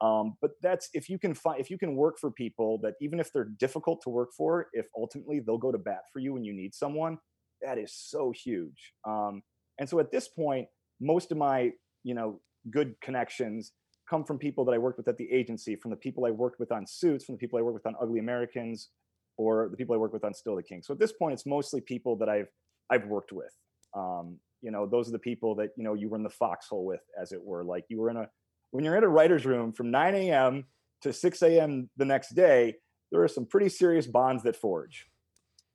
Um, 0.00 0.36
but 0.40 0.52
that's 0.62 0.88
if 0.94 1.10
you 1.10 1.18
can 1.18 1.34
find 1.34 1.60
if 1.60 1.68
you 1.68 1.76
can 1.76 1.94
work 1.94 2.18
for 2.18 2.30
people 2.30 2.78
that 2.82 2.94
even 3.02 3.20
if 3.20 3.32
they're 3.32 3.50
difficult 3.58 4.00
to 4.02 4.10
work 4.10 4.30
for, 4.34 4.68
if 4.72 4.86
ultimately 4.96 5.40
they'll 5.40 5.58
go 5.58 5.72
to 5.72 5.78
bat 5.78 6.02
for 6.12 6.20
you 6.20 6.32
when 6.32 6.44
you 6.44 6.54
need 6.54 6.74
someone, 6.74 7.18
that 7.60 7.76
is 7.76 7.92
so 7.92 8.32
huge. 8.32 8.94
Um, 9.06 9.42
and 9.78 9.86
so 9.86 9.98
at 10.00 10.10
this 10.10 10.26
point, 10.26 10.68
most 11.00 11.32
of 11.32 11.38
my 11.38 11.72
you 12.02 12.14
know 12.14 12.40
good 12.70 12.94
connections 13.02 13.72
come 14.10 14.24
from 14.24 14.38
people 14.38 14.64
that 14.64 14.72
I 14.72 14.78
worked 14.78 14.98
with 14.98 15.06
at 15.06 15.16
the 15.16 15.30
agency, 15.30 15.76
from 15.76 15.92
the 15.92 15.96
people 15.96 16.26
I 16.26 16.30
worked 16.32 16.58
with 16.58 16.72
on 16.72 16.84
Suits, 16.86 17.24
from 17.24 17.36
the 17.36 17.38
people 17.38 17.58
I 17.58 17.62
worked 17.62 17.74
with 17.74 17.86
on 17.86 17.94
Ugly 18.02 18.18
Americans, 18.18 18.88
or 19.36 19.68
the 19.70 19.76
people 19.76 19.94
I 19.94 19.98
work 19.98 20.12
with 20.12 20.24
on 20.24 20.34
Still 20.34 20.56
the 20.56 20.62
King. 20.64 20.82
So 20.82 20.92
at 20.92 20.98
this 20.98 21.12
point, 21.12 21.32
it's 21.32 21.46
mostly 21.46 21.80
people 21.80 22.16
that 22.16 22.28
I've 22.28 22.48
I've 22.90 23.06
worked 23.06 23.32
with. 23.32 23.54
Um, 23.96 24.38
you 24.62 24.72
know, 24.72 24.84
those 24.86 25.08
are 25.08 25.12
the 25.12 25.18
people 25.20 25.54
that 25.54 25.70
you 25.76 25.84
know 25.84 25.94
you 25.94 26.08
were 26.08 26.16
in 26.16 26.24
the 26.24 26.30
foxhole 26.30 26.84
with, 26.84 27.02
as 27.20 27.30
it 27.30 27.40
were. 27.42 27.64
Like 27.64 27.84
you 27.88 28.00
were 28.00 28.10
in 28.10 28.16
a 28.16 28.28
when 28.72 28.84
you're 28.84 28.96
in 28.96 29.04
a 29.04 29.08
writer's 29.08 29.46
room 29.46 29.72
from 29.72 29.90
9 29.90 30.14
a.m. 30.14 30.64
to 31.02 31.12
6 31.12 31.42
a.m. 31.42 31.88
the 31.96 32.04
next 32.04 32.34
day, 32.34 32.76
there 33.10 33.22
are 33.22 33.28
some 33.28 33.46
pretty 33.46 33.68
serious 33.68 34.06
bonds 34.06 34.42
that 34.42 34.56
forge. 34.56 35.06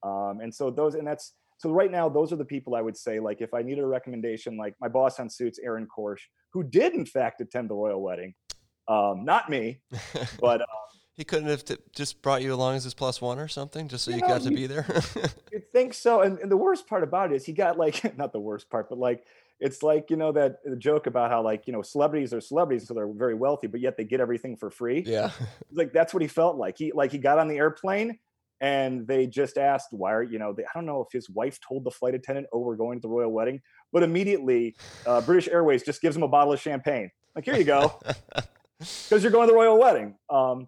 Um, 0.04 0.40
and 0.42 0.54
so 0.54 0.70
those, 0.70 0.96
and 0.96 1.08
that's 1.08 1.34
so 1.58 1.72
right 1.72 1.92
now, 1.92 2.10
those 2.10 2.34
are 2.34 2.36
the 2.36 2.46
people 2.46 2.76
I 2.76 2.82
would 2.82 2.98
say, 2.98 3.20
like, 3.20 3.42
if 3.42 3.54
I 3.54 3.62
needed 3.62 3.84
a 3.84 3.88
recommendation, 3.88 4.58
like 4.58 4.76
my 4.82 4.88
boss 4.88 5.20
on 5.20 5.30
Suits, 5.30 5.60
Aaron 5.64 5.88
Korsh, 5.88 6.20
who 6.52 6.64
did 6.64 6.94
in 6.94 7.06
fact 7.06 7.42
attend 7.42 7.70
the 7.70 7.76
royal 7.76 8.02
wedding, 8.02 8.34
um, 8.88 9.24
not 9.24 9.50
me, 9.50 9.80
but 10.40 10.62
um, 10.62 10.68
he 11.16 11.24
couldn't 11.24 11.48
have 11.48 11.64
t- 11.64 11.78
just 11.96 12.22
brought 12.22 12.42
you 12.42 12.54
along 12.54 12.76
as 12.76 12.84
his 12.84 12.94
plus 12.94 13.22
one 13.22 13.40
or 13.40 13.48
something, 13.48 13.88
just 13.88 14.04
so 14.04 14.12
you, 14.12 14.18
you 14.18 14.22
know, 14.24 14.28
got 14.28 14.42
to 14.42 14.50
you, 14.50 14.56
be 14.56 14.68
there. 14.68 14.86
you 15.52 15.62
think 15.72 15.94
so? 15.94 16.22
And, 16.22 16.38
and, 16.40 16.52
the 16.52 16.58
worst 16.58 16.88
part 16.88 17.04
about 17.04 17.32
it 17.32 17.36
is 17.36 17.46
he 17.46 17.54
got 17.54 17.78
like 17.78 18.18
not 18.18 18.34
the 18.34 18.40
worst 18.40 18.70
part, 18.70 18.90
but 18.90 18.98
like 18.98 19.26
it's 19.62 19.82
like 19.82 20.10
you 20.10 20.18
know 20.18 20.34
that 20.34 20.58
joke 20.78 21.08
about 21.08 21.32
how 21.32 21.42
like 21.42 21.68
you 21.68 21.74
know 21.74 21.82
celebrities 21.82 22.34
are 22.34 22.42
celebrities, 22.42 22.86
so 22.86 22.94
they're 22.94 23.08
very 23.08 23.34
wealthy, 23.34 23.68
but 23.68 23.80
yet 23.80 23.96
they 23.96 24.04
get 24.04 24.20
everything 24.20 24.58
for 24.58 24.70
free. 24.70 25.04
Yeah, 25.06 25.32
like 25.72 25.94
that's 25.94 26.14
what 26.14 26.22
he 26.22 26.28
felt 26.28 26.58
like. 26.58 26.78
He 26.78 26.92
like 26.92 27.14
he 27.14 27.18
got 27.18 27.40
on 27.40 27.48
the 27.48 27.58
airplane 27.58 28.20
and 28.62 29.06
they 29.08 29.28
just 29.28 29.58
asked 29.58 29.90
why 29.92 30.14
are 30.14 30.24
you 30.24 30.40
know 30.40 30.54
they, 30.54 30.64
i 30.64 30.70
don't 30.74 30.86
know 30.86 31.02
if 31.02 31.12
his 31.12 31.30
wife 31.30 31.60
told 31.68 31.84
the 31.84 31.92
flight 31.92 32.16
attendant 32.16 32.48
oh 32.54 32.60
we're 32.60 32.76
going 32.76 33.00
to 33.00 33.08
the 33.08 33.12
royal 33.12 33.32
wedding 33.32 33.60
but 33.92 34.04
immediately 34.04 34.76
uh, 35.06 35.20
british 35.22 35.48
airways 35.50 35.84
just 35.84 36.02
gives 36.02 36.16
him 36.16 36.24
a 36.24 36.28
bottle 36.28 36.54
of 36.54 36.60
champagne. 36.60 37.10
Like 37.36 37.46
here 37.46 37.56
you 37.56 37.64
go. 37.64 38.00
Because 38.78 39.24
you're 39.24 39.32
going 39.32 39.48
to 39.48 39.54
the 39.54 39.58
royal 39.58 39.80
wedding. 39.80 40.16
Um, 40.30 40.68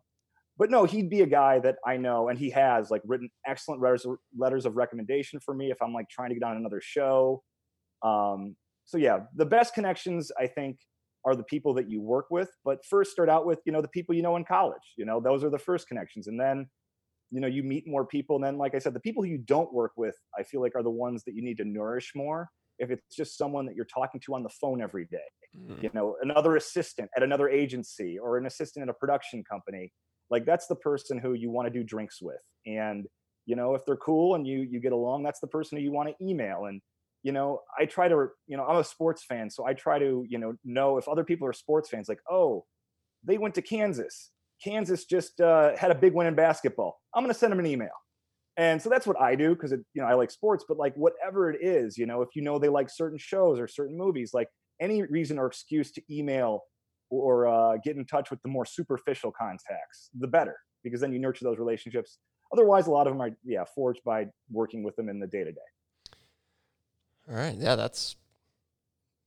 but 0.57 0.71
no 0.71 0.85
he'd 0.85 1.09
be 1.09 1.21
a 1.21 1.27
guy 1.27 1.59
that 1.59 1.75
i 1.85 1.97
know 1.97 2.29
and 2.29 2.39
he 2.39 2.49
has 2.49 2.89
like 2.89 3.01
written 3.05 3.29
excellent 3.45 3.81
letters, 3.81 4.05
letters 4.35 4.65
of 4.65 4.77
recommendation 4.77 5.41
for 5.41 5.53
me 5.53 5.71
if 5.71 5.77
i'm 5.81 5.93
like 5.93 6.07
trying 6.09 6.29
to 6.29 6.35
get 6.35 6.43
on 6.43 6.55
another 6.55 6.81
show. 6.81 7.43
Um, 8.03 8.55
so 8.85 8.97
yeah 8.97 9.19
the 9.35 9.45
best 9.45 9.73
connections 9.73 10.31
i 10.39 10.47
think 10.47 10.77
are 11.25 11.35
the 11.35 11.43
people 11.43 11.73
that 11.73 11.89
you 11.89 12.01
work 12.01 12.27
with 12.31 12.49
but 12.63 12.79
first 12.85 13.11
start 13.11 13.29
out 13.29 13.45
with 13.45 13.59
you 13.65 13.73
know 13.73 13.81
the 13.81 13.89
people 13.89 14.15
you 14.15 14.21
know 14.21 14.37
in 14.37 14.45
college 14.45 14.93
you 14.97 15.05
know 15.05 15.19
those 15.19 15.43
are 15.43 15.49
the 15.49 15.59
first 15.59 15.87
connections. 15.89 16.27
And 16.27 16.39
then 16.39 16.67
you 17.31 17.41
know 17.41 17.47
you 17.47 17.63
meet 17.63 17.87
more 17.87 18.05
people 18.05 18.35
and 18.35 18.43
then 18.43 18.57
like 18.57 18.75
i 18.75 18.79
said 18.79 18.93
the 18.93 18.99
people 18.99 19.23
who 19.23 19.29
you 19.29 19.37
don't 19.37 19.73
work 19.73 19.91
with 19.97 20.15
i 20.37 20.43
feel 20.43 20.61
like 20.61 20.75
are 20.75 20.83
the 20.83 20.89
ones 20.89 21.23
that 21.25 21.33
you 21.33 21.43
need 21.43 21.57
to 21.57 21.65
nourish 21.65 22.11
more 22.15 22.49
if 22.79 22.91
it's 22.91 23.15
just 23.15 23.37
someone 23.37 23.65
that 23.65 23.75
you're 23.75 23.85
talking 23.85 24.21
to 24.21 24.33
on 24.33 24.43
the 24.43 24.49
phone 24.49 24.81
every 24.81 25.05
day 25.05 25.17
mm. 25.57 25.81
you 25.81 25.89
know 25.93 26.15
another 26.21 26.55
assistant 26.55 27.09
at 27.15 27.23
another 27.23 27.49
agency 27.49 28.17
or 28.17 28.37
an 28.37 28.45
assistant 28.45 28.83
at 28.83 28.89
a 28.89 28.93
production 28.93 29.43
company 29.49 29.91
like 30.29 30.45
that's 30.45 30.67
the 30.67 30.75
person 30.75 31.17
who 31.17 31.33
you 31.33 31.49
want 31.49 31.65
to 31.65 31.71
do 31.71 31.83
drinks 31.83 32.21
with 32.21 32.41
and 32.65 33.07
you 33.45 33.55
know 33.55 33.75
if 33.75 33.85
they're 33.85 33.97
cool 33.97 34.35
and 34.35 34.47
you 34.47 34.59
you 34.59 34.79
get 34.79 34.91
along 34.91 35.23
that's 35.23 35.39
the 35.39 35.47
person 35.47 35.77
who 35.77 35.83
you 35.83 35.91
want 35.91 36.09
to 36.09 36.25
email 36.25 36.65
and 36.65 36.81
you 37.23 37.31
know 37.31 37.61
i 37.79 37.85
try 37.85 38.07
to 38.07 38.27
you 38.45 38.55
know 38.55 38.65
i'm 38.65 38.77
a 38.77 38.83
sports 38.83 39.23
fan 39.23 39.49
so 39.49 39.65
i 39.65 39.73
try 39.73 39.97
to 39.99 40.25
you 40.29 40.37
know 40.37 40.53
know 40.63 40.97
if 40.97 41.07
other 41.07 41.23
people 41.23 41.47
are 41.47 41.53
sports 41.53 41.89
fans 41.89 42.07
like 42.07 42.21
oh 42.29 42.63
they 43.23 43.37
went 43.37 43.55
to 43.55 43.61
kansas 43.61 44.31
Kansas 44.63 45.05
just 45.05 45.39
uh, 45.41 45.75
had 45.77 45.91
a 45.91 45.95
big 45.95 46.13
win 46.13 46.27
in 46.27 46.35
basketball. 46.35 46.99
I'm 47.13 47.23
going 47.23 47.33
to 47.33 47.39
send 47.39 47.51
them 47.51 47.59
an 47.59 47.65
email. 47.65 47.89
And 48.57 48.81
so 48.81 48.89
that's 48.89 49.05
what 49.05 49.21
I 49.21 49.35
do 49.35 49.53
because 49.53 49.71
you 49.71 50.01
know 50.01 50.05
I 50.05 50.15
like 50.15 50.31
sports, 50.31 50.65
but 50.67 50.77
like 50.77 50.95
whatever 50.95 51.51
it 51.51 51.59
is, 51.61 51.95
you 51.95 52.07
know, 52.07 52.23
if 52.23 52.29
you 52.35 52.41
know 52.41 52.57
they 52.57 52.69
like 52.69 52.89
certain 52.89 53.19
shows 53.19 53.59
or 53.59 53.67
certain 53.67 53.95
movies, 53.95 54.31
like 54.33 54.47
any 54.81 55.03
reason 55.03 55.37
or 55.37 55.45
excuse 55.45 55.91
to 55.91 56.01
email 56.09 56.61
or 57.11 57.47
uh, 57.47 57.77
get 57.83 57.95
in 57.95 58.05
touch 58.05 58.31
with 58.31 58.41
the 58.41 58.49
more 58.49 58.65
superficial 58.65 59.31
contacts, 59.31 60.09
the 60.19 60.27
better, 60.27 60.55
because 60.83 60.99
then 60.99 61.13
you 61.13 61.19
nurture 61.19 61.45
those 61.45 61.59
relationships. 61.59 62.17
Otherwise, 62.51 62.87
a 62.87 62.91
lot 62.91 63.05
of 63.05 63.13
them 63.13 63.21
are 63.21 63.29
yeah 63.43 63.63
forged 63.75 64.01
by 64.03 64.25
working 64.51 64.83
with 64.83 64.95
them 64.95 65.07
in 65.07 65.19
the 65.19 65.27
day 65.27 65.43
to 65.43 65.51
day. 65.51 66.15
All 67.29 67.35
right, 67.35 67.55
yeah, 67.55 67.75
that's 67.75 68.15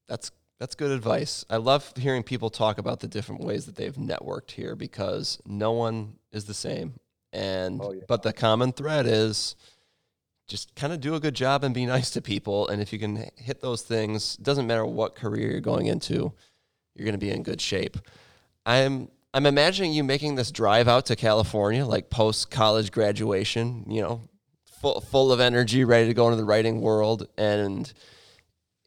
that's 0.09 0.33
that's 0.61 0.75
good 0.75 0.91
advice. 0.91 1.45
I 1.49 1.57
love 1.57 1.91
hearing 1.97 2.23
people 2.23 2.51
talk 2.51 2.77
about 2.77 3.01
the 3.01 3.09
different 3.09 3.41
ways 3.41 3.65
that 3.65 3.77
they've 3.77 3.95
networked 3.95 4.51
here 4.51 4.77
because 4.77 5.41
no 5.47 5.73
one 5.73 6.17
is 6.33 6.45
the 6.45 6.55
same. 6.55 6.95
And 7.33 7.81
oh, 7.83 7.93
yeah. 7.93 8.03
but 8.07 8.23
the 8.23 8.35
common 8.35 8.73
thread 8.73 9.07
is 9.07 9.57
just 10.49 10.75
kind 10.75 10.93
of 10.93 11.01
do 11.01 11.15
a 11.15 11.21
good 11.21 11.35
job 11.35 11.65
and 11.65 11.75
be 11.75 11.87
nice 11.97 12.11
to 12.11 12.21
people. 12.21 12.69
And 12.69 12.83
if 12.83 12.93
you 12.93 12.99
can 12.99 13.31
hit 13.37 13.63
those 13.63 13.83
things, 13.83 14.37
doesn't 14.37 14.67
matter 14.67 14.85
what 14.85 15.15
career 15.15 15.51
you're 15.51 15.61
going 15.61 15.87
into, 15.87 16.33
you're 16.95 17.07
going 17.07 17.13
to 17.13 17.19
be 17.19 17.31
in 17.31 17.43
good 17.43 17.61
shape. 17.61 17.97
I'm 18.67 19.09
I'm 19.33 19.47
imagining 19.47 19.93
you 19.93 20.05
making 20.05 20.35
this 20.35 20.51
drive 20.51 20.89
out 20.89 21.07
to 21.07 21.17
California, 21.17 21.87
like 21.87 22.11
post 22.11 22.51
college 22.51 22.91
graduation, 22.91 23.85
you 23.89 24.03
know, 24.03 24.29
full 24.81 25.01
full 25.01 25.33
of 25.33 25.41
energy, 25.41 25.85
ready 25.85 26.09
to 26.09 26.15
go 26.15 26.27
into 26.27 26.37
the 26.37 26.45
writing 26.45 26.83
world, 26.83 27.29
and 27.39 27.91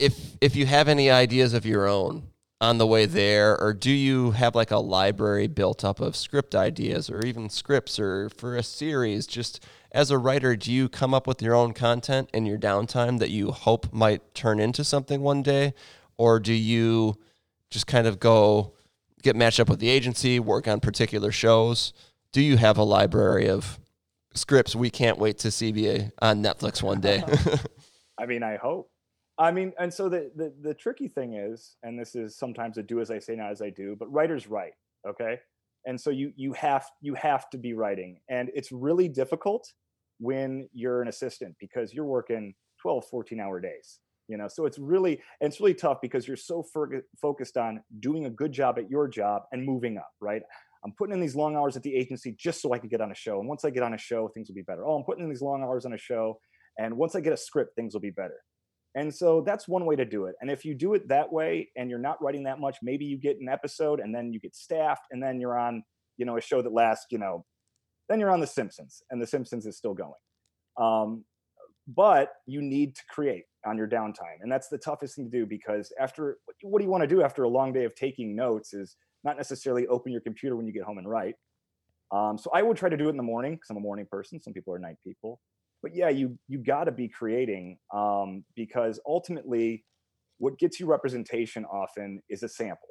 if 0.04 0.36
if 0.42 0.54
you 0.54 0.66
have 0.66 0.90
any 0.90 1.10
ideas 1.10 1.54
of 1.54 1.66
your 1.66 1.88
own 1.88 2.24
on 2.60 2.78
the 2.78 2.86
way 2.86 3.06
there 3.06 3.58
or 3.58 3.74
do 3.74 3.90
you 3.90 4.32
have 4.32 4.54
like 4.54 4.70
a 4.70 4.78
library 4.78 5.48
built 5.48 5.86
up 5.86 6.02
of 6.02 6.16
script 6.16 6.54
ideas 6.54 7.10
or 7.10 7.26
even 7.26 7.50
scripts 7.50 7.98
or 7.98 8.30
for 8.30 8.58
a 8.58 8.64
series? 8.64 9.26
Just 9.26 9.64
as 9.94 10.12
a 10.12 10.18
writer 10.18 10.58
do 10.58 10.74
you 10.74 10.90
come 10.90 11.14
up 11.14 11.26
with 11.26 11.42
your 11.42 11.56
own 11.56 11.74
content 11.74 12.30
in 12.34 12.46
your 12.46 12.58
downtime 12.58 13.20
that 13.20 13.30
you 13.30 13.52
hope 13.52 13.94
might 13.94 14.36
turn 14.36 14.60
into 14.60 14.84
something 14.84 15.22
one 15.22 15.42
day? 15.42 15.74
Or 16.18 16.38
do 16.38 16.54
you 16.54 17.16
just 17.70 17.88
kind 17.88 18.06
of 18.06 18.20
go 18.20 18.74
get 19.22 19.38
matched 19.38 19.62
up 19.62 19.70
with 19.70 19.80
the 19.80 19.90
agency 19.90 20.38
work 20.38 20.68
on 20.68 20.82
particular 20.82 21.32
shows? 21.32 21.94
Do 22.34 22.42
you 22.42 22.58
have 22.58 22.78
a 22.78 22.84
library 22.84 23.48
of 23.48 23.80
scripts 24.34 24.76
we 24.76 24.90
can't 24.90 25.18
wait 25.18 25.38
to 25.40 25.50
see 25.50 25.70
on 26.22 26.44
netflix 26.44 26.84
one 26.84 27.00
day? 27.00 27.24
I 28.20 28.26
mean 28.26 28.44
i 28.44 28.58
hope 28.58 28.90
I 29.38 29.52
mean, 29.52 29.74
and 29.80 29.92
so 29.92 30.10
the, 30.10 30.32
the 30.36 30.54
the 30.62 30.74
tricky 30.74 31.08
thing 31.08 31.34
is, 31.34 31.76
and 31.82 32.00
this 32.00 32.16
is 32.16 32.38
sometimes 32.38 32.78
a 32.78 32.84
do 32.84 33.02
as 33.02 33.10
I 33.10 33.20
say, 33.20 33.36
not 33.36 33.52
as 33.52 33.62
I 33.62 33.72
do, 33.72 33.96
but 33.98 34.12
writers 34.12 34.48
write, 34.48 34.74
okay? 35.08 35.40
And 35.86 36.00
so 36.00 36.12
you 36.12 36.32
you 36.36 36.54
have 36.54 36.86
you 37.02 37.16
have 37.16 37.50
to 37.50 37.58
be 37.58 37.74
writing, 37.74 38.20
and 38.30 38.52
it's 38.54 38.72
really 38.72 39.08
difficult 39.08 39.74
when 40.20 40.70
you're 40.72 41.02
an 41.02 41.08
assistant 41.08 41.56
because 41.60 41.94
you're 41.94 42.06
working 42.06 42.54
12, 42.82 43.06
14 43.10 43.40
hour 43.40 43.60
days, 43.60 44.00
you 44.28 44.38
know. 44.38 44.48
So 44.48 44.68
it's 44.68 44.78
really 44.78 45.20
and 45.42 45.52
it's 45.52 45.60
really 45.60 45.74
tough 45.74 45.98
because 46.00 46.28
you're 46.28 46.38
so 46.38 46.64
focused 47.20 47.58
on 47.58 47.82
doing 48.00 48.26
a 48.26 48.30
good 48.30 48.52
job 48.52 48.78
at 48.78 48.88
your 48.88 49.08
job 49.08 49.44
and 49.52 49.66
moving 49.66 49.98
up, 49.98 50.12
right? 50.22 50.44
I'm 50.86 50.92
putting 50.92 51.14
in 51.14 51.22
these 51.22 51.36
long 51.36 51.56
hours 51.56 51.76
at 51.76 51.82
the 51.82 51.96
agency 51.96 52.36
just 52.38 52.62
so 52.62 52.74
I 52.74 52.78
can 52.78 52.90
get 52.90 53.02
on 53.02 53.12
a 53.12 53.16
show, 53.16 53.40
and 53.40 53.50
once 53.50 53.66
I 53.66 53.72
get 53.72 53.82
on 53.82 53.96
a 53.96 53.98
show, 53.98 54.28
things 54.28 54.48
will 54.48 54.56
be 54.56 54.62
better. 54.62 54.86
Oh, 54.86 54.96
I'm 54.96 55.04
putting 55.04 55.24
in 55.24 55.30
these 55.30 55.42
long 55.42 55.64
hours 55.64 55.88
on 55.88 55.94
a 55.94 55.98
show, 55.98 56.40
and 56.78 56.96
once 56.98 57.16
I 57.16 57.22
get 57.22 57.34
a 57.34 57.38
script, 57.38 57.76
things 57.76 57.96
will 57.96 58.02
be 58.02 58.12
better 58.12 58.42
and 58.96 59.14
so 59.14 59.42
that's 59.42 59.68
one 59.68 59.86
way 59.86 59.96
to 59.96 60.06
do 60.06 60.26
it. 60.26 60.36
And 60.42 60.52
if 60.52 60.64
you 60.64 60.76
do 60.76 60.94
it 60.94 61.08
that 61.08 61.32
way 61.32 61.70
and 61.76 61.90
you're 61.90 62.00
not 62.00 62.22
writing 62.22 62.44
that 62.44 62.60
much, 62.60 62.78
maybe 62.84 63.06
you 63.06 63.18
get 63.18 63.40
an 63.40 63.50
episode 63.50 64.00
and 64.00 64.14
then 64.14 64.32
you 64.32 64.40
get 64.40 64.56
staffed 64.56 65.06
and 65.12 65.22
then 65.22 65.40
you're 65.40 65.58
on, 65.58 65.84
you 66.18 66.26
know, 66.26 66.38
a 66.38 66.42
show 66.42 66.62
that 66.62 66.72
lasts, 66.72 67.08
you 67.10 67.18
know, 67.18 67.44
then 68.08 68.20
you're 68.20 68.32
on 68.32 68.40
The 68.40 68.48
Simpsons 68.48 69.02
and 69.10 69.22
The 69.22 69.26
Simpsons 69.26 69.66
is 69.66 69.78
still 69.78 69.96
going. 69.96 70.14
Um, 70.80 71.26
but 71.88 72.30
you 72.46 72.62
need 72.62 72.96
to 72.96 73.02
create 73.10 73.46
on 73.66 73.78
your 73.78 73.88
downtime. 73.88 74.42
And 74.42 74.52
that's 74.52 74.68
the 74.70 74.78
toughest 74.78 75.16
thing 75.16 75.26
to 75.26 75.32
do 75.32 75.46
because 75.46 75.92
after 76.00 76.38
what 76.62 76.80
do 76.80 76.86
you 76.86 76.92
want 76.92 77.02
to 77.02 77.08
do 77.08 77.24
after 77.24 77.44
a 77.44 77.50
long 77.50 77.74
day 77.74 77.86
of 77.86 77.96
taking 77.96 78.36
notes 78.36 78.74
is 78.74 78.96
not 79.24 79.38
necessarily 79.38 79.88
open 79.88 80.12
your 80.12 80.22
computer 80.22 80.56
when 80.56 80.68
you 80.68 80.74
get 80.74 80.84
home 80.84 80.98
and 80.98 81.10
write. 81.10 81.36
Um, 82.12 82.38
so 82.38 82.52
I 82.54 82.62
would 82.62 82.78
try 82.78 82.90
to 82.90 82.98
do 82.98 83.08
it 83.08 83.10
in 83.10 83.18
the 83.18 83.24
morning 83.24 83.56
because 83.56 83.70
I'm 83.72 83.78
a 83.78 83.82
morning 83.82 84.06
person. 84.10 84.40
Some 84.40 84.54
people 84.54 84.74
are 84.74 84.80
night 84.80 84.98
people 85.04 85.40
but 85.84 85.94
yeah 85.94 86.10
you 86.10 86.38
you 86.48 86.58
got 86.58 86.86
to 86.86 86.92
be 86.92 87.08
creating 87.08 87.78
um, 87.94 88.44
because 88.56 89.00
ultimately 89.06 89.86
what 90.40 90.58
gets 90.58 90.80
you 90.80 90.88
representation 90.88 91.64
often 91.66 92.22
is 92.30 92.42
a 92.42 92.50
sample 92.50 92.90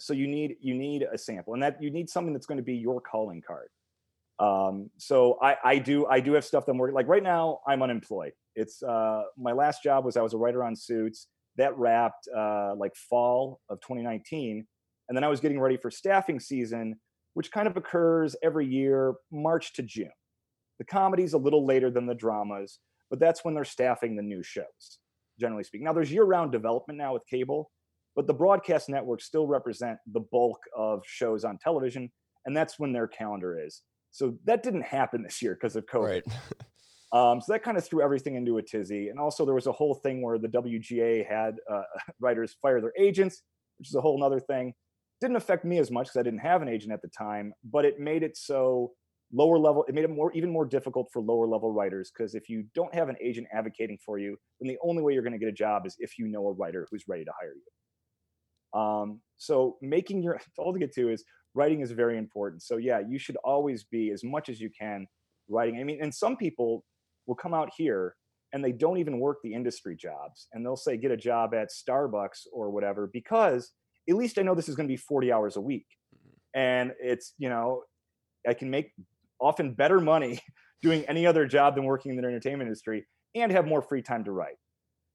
so 0.00 0.12
you 0.12 0.26
need 0.26 0.56
you 0.60 0.74
need 0.74 1.04
a 1.12 1.16
sample 1.18 1.54
and 1.54 1.62
that 1.62 1.80
you 1.80 1.90
need 1.90 2.10
something 2.10 2.32
that's 2.32 2.46
going 2.46 2.58
to 2.58 2.64
be 2.64 2.74
your 2.74 3.00
calling 3.00 3.40
card 3.46 3.68
um, 4.38 4.90
so 4.98 5.38
I, 5.40 5.56
I 5.62 5.78
do 5.78 6.06
I 6.06 6.18
do 6.18 6.32
have 6.32 6.44
stuff 6.44 6.66
that 6.66 6.72
I'm 6.72 6.78
working 6.78 6.96
like 6.96 7.06
right 7.06 7.22
now 7.22 7.60
I'm 7.66 7.82
unemployed. 7.82 8.32
It's 8.56 8.82
uh, 8.82 9.22
my 9.38 9.52
last 9.52 9.82
job 9.84 10.04
was 10.04 10.16
I 10.16 10.22
was 10.22 10.34
a 10.34 10.38
writer 10.38 10.64
on 10.64 10.74
Suits 10.74 11.28
that 11.56 11.76
wrapped 11.78 12.28
uh, 12.36 12.74
like 12.76 12.92
fall 12.96 13.60
of 13.68 13.80
2019, 13.82 14.66
and 15.08 15.16
then 15.16 15.22
I 15.22 15.28
was 15.28 15.38
getting 15.38 15.60
ready 15.60 15.76
for 15.76 15.90
staffing 15.90 16.40
season, 16.40 16.96
which 17.34 17.52
kind 17.52 17.68
of 17.68 17.76
occurs 17.76 18.34
every 18.42 18.66
year 18.66 19.14
March 19.30 19.74
to 19.74 19.82
June. 19.82 20.10
The 20.78 20.84
comedy's 20.84 21.32
a 21.32 21.38
little 21.38 21.64
later 21.64 21.90
than 21.90 22.06
the 22.06 22.14
dramas, 22.14 22.78
but 23.10 23.20
that's 23.20 23.44
when 23.44 23.54
they're 23.54 23.64
staffing 23.64 24.16
the 24.16 24.22
new 24.22 24.42
shows, 24.42 24.98
generally 25.38 25.64
speaking. 25.64 25.84
Now, 25.84 25.92
there's 25.92 26.12
year 26.12 26.24
round 26.24 26.52
development 26.52 26.98
now 26.98 27.12
with 27.12 27.26
cable, 27.26 27.70
but 28.16 28.26
the 28.26 28.34
broadcast 28.34 28.88
networks 28.88 29.24
still 29.24 29.46
represent 29.46 29.98
the 30.12 30.20
bulk 30.20 30.60
of 30.76 31.02
shows 31.06 31.44
on 31.44 31.58
television, 31.58 32.10
and 32.46 32.56
that's 32.56 32.78
when 32.78 32.92
their 32.92 33.06
calendar 33.06 33.58
is. 33.64 33.82
So 34.10 34.34
that 34.44 34.62
didn't 34.62 34.82
happen 34.82 35.22
this 35.22 35.40
year 35.40 35.54
because 35.54 35.76
of 35.76 35.86
COVID. 35.86 36.02
Right. 36.06 36.24
Um, 37.12 37.42
so 37.42 37.52
that 37.52 37.62
kind 37.62 37.76
of 37.76 37.84
threw 37.84 38.02
everything 38.02 38.36
into 38.36 38.56
a 38.56 38.62
tizzy. 38.62 39.10
And 39.10 39.20
also, 39.20 39.44
there 39.44 39.54
was 39.54 39.66
a 39.66 39.72
whole 39.72 39.94
thing 39.94 40.22
where 40.22 40.38
the 40.38 40.48
WGA 40.48 41.28
had 41.28 41.56
uh, 41.70 41.82
writers 42.20 42.56
fire 42.62 42.80
their 42.80 42.94
agents, 42.98 43.42
which 43.78 43.88
is 43.88 43.94
a 43.94 44.00
whole 44.00 44.22
other 44.24 44.40
thing. 44.40 44.72
Didn't 45.20 45.36
affect 45.36 45.64
me 45.64 45.78
as 45.78 45.90
much 45.90 46.06
because 46.06 46.20
I 46.20 46.22
didn't 46.22 46.40
have 46.40 46.62
an 46.62 46.68
agent 46.68 46.92
at 46.92 47.02
the 47.02 47.08
time, 47.08 47.52
but 47.62 47.84
it 47.84 48.00
made 48.00 48.22
it 48.22 48.36
so 48.36 48.92
lower 49.32 49.58
level. 49.58 49.84
It 49.88 49.94
made 49.94 50.04
it 50.04 50.10
more 50.10 50.32
even 50.32 50.50
more 50.50 50.64
difficult 50.66 51.08
for 51.12 51.20
lower 51.20 51.46
level 51.46 51.72
writers 51.72 52.12
because 52.16 52.34
if 52.34 52.48
you 52.48 52.64
don't 52.74 52.94
have 52.94 53.08
an 53.08 53.16
agent 53.20 53.46
advocating 53.52 53.98
for 54.04 54.18
you, 54.18 54.36
then 54.60 54.68
the 54.68 54.78
only 54.84 55.02
way 55.02 55.14
you're 55.14 55.22
going 55.22 55.32
to 55.32 55.38
get 55.38 55.48
a 55.48 55.52
job 55.52 55.86
is 55.86 55.96
if 55.98 56.18
you 56.18 56.28
know 56.28 56.46
a 56.46 56.52
writer 56.52 56.86
who's 56.90 57.04
ready 57.08 57.24
to 57.24 57.32
hire 57.40 57.54
you. 57.54 58.80
Um, 58.80 59.20
so 59.36 59.76
making 59.82 60.22
your 60.22 60.40
all 60.58 60.72
to 60.72 60.78
get 60.78 60.94
to 60.94 61.10
is 61.10 61.24
writing 61.54 61.80
is 61.80 61.90
very 61.90 62.18
important. 62.18 62.62
So 62.62 62.76
yeah, 62.76 63.00
you 63.06 63.18
should 63.18 63.36
always 63.44 63.84
be 63.84 64.10
as 64.10 64.22
much 64.24 64.48
as 64.48 64.60
you 64.60 64.70
can 64.78 65.06
writing. 65.48 65.80
I 65.80 65.84
mean, 65.84 65.98
and 66.00 66.14
some 66.14 66.36
people 66.36 66.84
will 67.26 67.34
come 67.34 67.54
out 67.54 67.70
here 67.76 68.16
and 68.52 68.64
they 68.64 68.72
don't 68.72 68.98
even 68.98 69.18
work 69.18 69.38
the 69.42 69.54
industry 69.54 69.96
jobs 69.96 70.48
and 70.52 70.64
they'll 70.64 70.76
say 70.76 70.96
get 70.96 71.10
a 71.10 71.16
job 71.16 71.54
at 71.54 71.70
Starbucks 71.70 72.46
or 72.52 72.70
whatever 72.70 73.08
because 73.12 73.72
at 74.08 74.16
least 74.16 74.38
I 74.38 74.42
know 74.42 74.54
this 74.54 74.68
is 74.68 74.74
going 74.74 74.86
to 74.86 74.92
be 74.92 74.96
40 74.96 75.32
hours 75.32 75.56
a 75.56 75.60
week. 75.60 75.86
Mm-hmm. 76.14 76.60
And 76.60 76.92
it's, 77.00 77.34
you 77.38 77.48
know, 77.48 77.82
I 78.46 78.54
can 78.54 78.70
make 78.70 78.92
often 79.42 79.74
better 79.74 80.00
money 80.00 80.40
doing 80.82 81.04
any 81.04 81.26
other 81.26 81.46
job 81.46 81.74
than 81.74 81.84
working 81.84 82.10
in 82.12 82.16
the 82.16 82.26
entertainment 82.26 82.68
industry 82.68 83.06
and 83.34 83.52
have 83.52 83.66
more 83.66 83.82
free 83.82 84.02
time 84.02 84.24
to 84.24 84.32
write. 84.32 84.56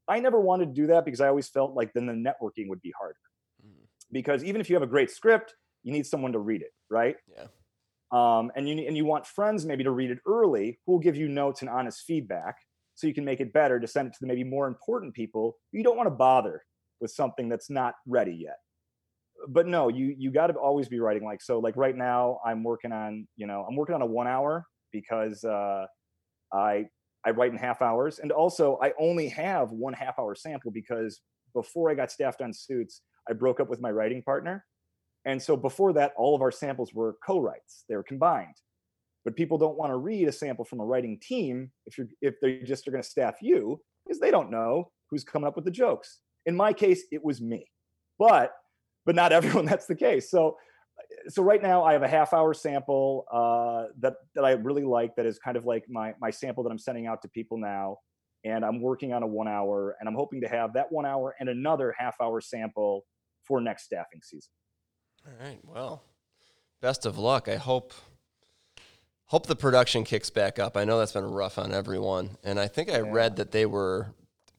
I 0.07 0.19
never 0.19 0.39
wanted 0.39 0.67
to 0.67 0.73
do 0.73 0.87
that 0.87 1.05
because 1.05 1.21
I 1.21 1.27
always 1.27 1.49
felt 1.49 1.73
like 1.73 1.93
then 1.93 2.05
the 2.05 2.13
networking 2.13 2.69
would 2.69 2.81
be 2.81 2.93
harder. 2.97 3.19
Mm-hmm. 3.65 3.83
Because 4.11 4.43
even 4.43 4.61
if 4.61 4.69
you 4.69 4.75
have 4.75 4.83
a 4.83 4.87
great 4.87 5.11
script, 5.11 5.55
you 5.83 5.91
need 5.91 6.05
someone 6.05 6.31
to 6.33 6.39
read 6.39 6.61
it, 6.61 6.71
right? 6.89 7.15
Yeah. 7.35 7.47
Um, 8.11 8.51
and 8.55 8.69
you 8.69 8.87
and 8.87 8.95
you 8.95 9.03
want 9.03 9.25
friends 9.25 9.65
maybe 9.65 9.83
to 9.83 9.91
read 9.91 10.11
it 10.11 10.19
early 10.25 10.79
who 10.85 10.93
will 10.93 10.99
give 10.99 11.17
you 11.17 11.27
notes 11.27 11.61
and 11.61 11.69
honest 11.69 12.05
feedback 12.05 12.55
so 12.95 13.05
you 13.05 13.13
can 13.13 13.25
make 13.25 13.41
it 13.41 13.51
better 13.51 13.79
to 13.81 13.87
send 13.87 14.07
it 14.07 14.13
to 14.13 14.19
the 14.21 14.27
maybe 14.27 14.45
more 14.45 14.67
important 14.67 15.13
people 15.13 15.57
you 15.73 15.83
don't 15.83 15.97
want 15.97 16.07
to 16.07 16.15
bother 16.15 16.63
with 17.01 17.11
something 17.11 17.49
that's 17.49 17.69
not 17.69 17.95
ready 18.07 18.31
yet 18.31 18.59
but 19.49 19.67
no 19.67 19.87
you 19.87 20.15
you 20.17 20.31
got 20.31 20.47
to 20.47 20.53
always 20.53 20.87
be 20.87 20.99
writing 20.99 21.23
like 21.23 21.41
so 21.41 21.59
like 21.59 21.75
right 21.77 21.95
now 21.95 22.39
i'm 22.45 22.63
working 22.63 22.91
on 22.91 23.27
you 23.35 23.47
know 23.47 23.65
i'm 23.67 23.75
working 23.75 23.95
on 23.95 24.01
a 24.01 24.05
one 24.05 24.27
hour 24.27 24.65
because 24.91 25.43
uh 25.43 25.85
i 26.53 26.85
i 27.25 27.29
write 27.29 27.51
in 27.51 27.57
half 27.57 27.81
hours 27.81 28.19
and 28.19 28.31
also 28.31 28.79
i 28.81 28.91
only 28.99 29.27
have 29.27 29.69
one 29.71 29.93
half 29.93 30.17
hour 30.19 30.35
sample 30.35 30.71
because 30.71 31.21
before 31.53 31.89
i 31.89 31.93
got 31.93 32.11
staffed 32.11 32.41
on 32.41 32.51
suits 32.53 33.01
i 33.29 33.33
broke 33.33 33.59
up 33.59 33.69
with 33.69 33.79
my 33.79 33.91
writing 33.91 34.23
partner 34.23 34.65
and 35.27 35.43
so 35.43 35.57
before 35.57 35.91
that, 35.93 36.13
all 36.17 36.35
of 36.35 36.41
our 36.41 36.51
samples 36.51 36.93
were 36.93 37.17
co-writes; 37.23 37.83
they 37.89 37.95
were 37.97 38.03
combined. 38.03 38.55
But 39.25 39.35
people 39.35 39.57
don't 39.57 39.77
want 39.77 39.91
to 39.91 39.97
read 39.97 40.29
a 40.29 40.31
sample 40.31 40.63
from 40.63 40.79
a 40.79 40.85
writing 40.85 41.19
team 41.21 41.69
if 41.85 41.97
you're 41.97 42.07
if 42.21 42.35
they 42.41 42.59
just 42.59 42.87
are 42.87 42.91
going 42.91 43.03
to 43.03 43.09
staff 43.09 43.35
you 43.41 43.81
because 44.05 44.21
they 44.21 44.31
don't 44.31 44.49
know 44.49 44.89
who's 45.11 45.25
coming 45.25 45.45
up 45.45 45.57
with 45.57 45.65
the 45.65 45.71
jokes. 45.71 46.19
In 46.45 46.55
my 46.55 46.71
case, 46.71 47.03
it 47.11 47.23
was 47.23 47.41
me, 47.41 47.69
but 48.17 48.53
but 49.07 49.15
not 49.15 49.31
everyone 49.31 49.65
that's 49.65 49.87
the 49.87 49.95
case. 49.95 50.29
So 50.29 50.57
so 51.29 51.41
right 51.41 51.61
now 51.61 51.83
I 51.83 51.93
have 51.93 52.03
a 52.03 52.07
half 52.07 52.33
hour 52.33 52.53
sample 52.53 53.25
uh, 53.31 53.91
that 53.99 54.15
that 54.35 54.45
I 54.45 54.51
really 54.51 54.83
like. 54.83 55.15
That 55.15 55.25
is 55.25 55.39
kind 55.39 55.57
of 55.57 55.65
like 55.65 55.85
my 55.89 56.13
my 56.21 56.29
sample 56.29 56.63
that 56.63 56.69
I'm 56.69 56.77
sending 56.77 57.07
out 57.07 57.23
to 57.23 57.27
people 57.29 57.57
now, 57.57 57.97
and 58.43 58.63
I'm 58.63 58.81
working 58.81 59.13
on 59.13 59.23
a 59.23 59.27
one 59.27 59.47
hour, 59.47 59.95
and 59.99 60.07
I'm 60.07 60.15
hoping 60.15 60.41
to 60.41 60.47
have 60.47 60.73
that 60.73 60.91
one 60.91 61.05
hour 61.05 61.35
and 61.39 61.49
another 61.49 61.95
half 61.97 62.15
hour 62.21 62.41
sample 62.41 63.05
for 63.43 63.61
next 63.61 63.85
staffing 63.85 64.21
season. 64.21 64.51
All 65.25 65.33
right. 65.39 65.59
Well, 65.63 66.03
best 66.81 67.05
of 67.05 67.17
luck. 67.17 67.47
I 67.47 67.55
hope 67.55 67.93
hope 69.25 69.47
the 69.47 69.55
production 69.55 70.03
kicks 70.03 70.29
back 70.29 70.59
up. 70.59 70.75
I 70.75 70.83
know 70.83 70.99
that's 70.99 71.13
been 71.13 71.25
rough 71.25 71.57
on 71.57 71.73
everyone, 71.73 72.37
and 72.43 72.59
I 72.59 72.67
think 72.67 72.89
I 72.89 72.97
yeah. 72.97 73.11
read 73.11 73.37
that 73.37 73.51
they 73.51 73.65
were. 73.65 74.13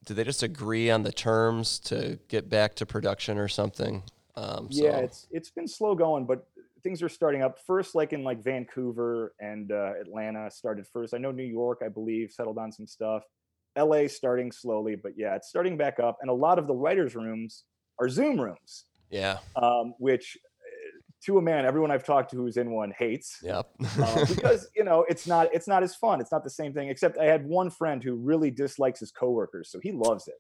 Did 0.07 0.15
they 0.15 0.25
just 0.25 0.43
agree 0.43 0.91
on 0.91 1.03
the 1.03 1.13
terms 1.13 1.79
to 1.81 2.19
get 2.29 2.49
back 2.49 2.75
to 2.77 2.87
production 2.87 3.37
or 3.37 3.49
something? 3.49 4.05
Um, 4.39 4.71
so. 4.71 4.85
Yeah, 4.85 4.99
it's 4.99 5.27
it's 5.31 5.51
been 5.51 5.67
slow 5.67 5.95
going, 5.95 6.25
but 6.25 6.47
things 6.83 7.03
are 7.03 7.09
starting 7.09 7.43
up. 7.43 7.59
First, 7.67 7.95
like 7.95 8.13
in 8.13 8.23
like 8.23 8.43
Vancouver 8.43 9.35
and 9.41 9.73
uh, 9.73 9.93
Atlanta 10.01 10.51
started 10.51 10.87
first. 10.87 11.13
I 11.13 11.19
know 11.19 11.33
New 11.33 11.43
York, 11.43 11.81
I 11.85 11.89
believe, 11.89 12.31
settled 12.31 12.59
on 12.59 12.71
some 12.71 12.87
stuff. 12.87 13.25
LA 13.77 14.07
starting 14.07 14.51
slowly, 14.53 14.97
but 14.97 15.13
yeah, 15.17 15.35
it's 15.35 15.49
starting 15.49 15.77
back 15.77 16.01
up. 16.01 16.19
And 16.21 16.31
a 16.31 16.35
lot 16.35 16.59
of 16.59 16.67
the 16.67 16.75
writers' 16.75 17.15
rooms 17.15 17.65
are 18.01 18.09
Zoom 18.09 18.41
rooms. 18.41 18.85
Yeah. 19.11 19.39
Um, 19.57 19.95
which 19.99 20.37
to 21.25 21.39
a 21.39 21.43
man, 21.43 21.67
everyone 21.67 21.91
I've 21.91 22.05
talked 22.05 22.31
to 22.31 22.37
who's 22.37 22.57
in 22.57 22.71
one 22.71 22.93
hates. 22.97 23.39
Yep. 23.43 23.69
uh, 24.01 24.25
because 24.29 24.69
you 24.77 24.85
know 24.85 25.05
it's 25.09 25.27
not 25.27 25.49
it's 25.53 25.67
not 25.67 25.83
as 25.83 25.95
fun. 25.97 26.21
It's 26.21 26.33
not 26.33 26.45
the 26.45 26.51
same 26.51 26.73
thing. 26.73 26.89
Except 26.89 27.19
I 27.19 27.25
had 27.25 27.45
one 27.45 27.71
friend 27.71 28.03
who 28.03 28.15
really 28.15 28.51
dislikes 28.51 29.01
his 29.01 29.11
coworkers, 29.11 29.71
so 29.71 29.81
he 29.81 29.93
loves 29.93 30.29
it. 30.29 30.37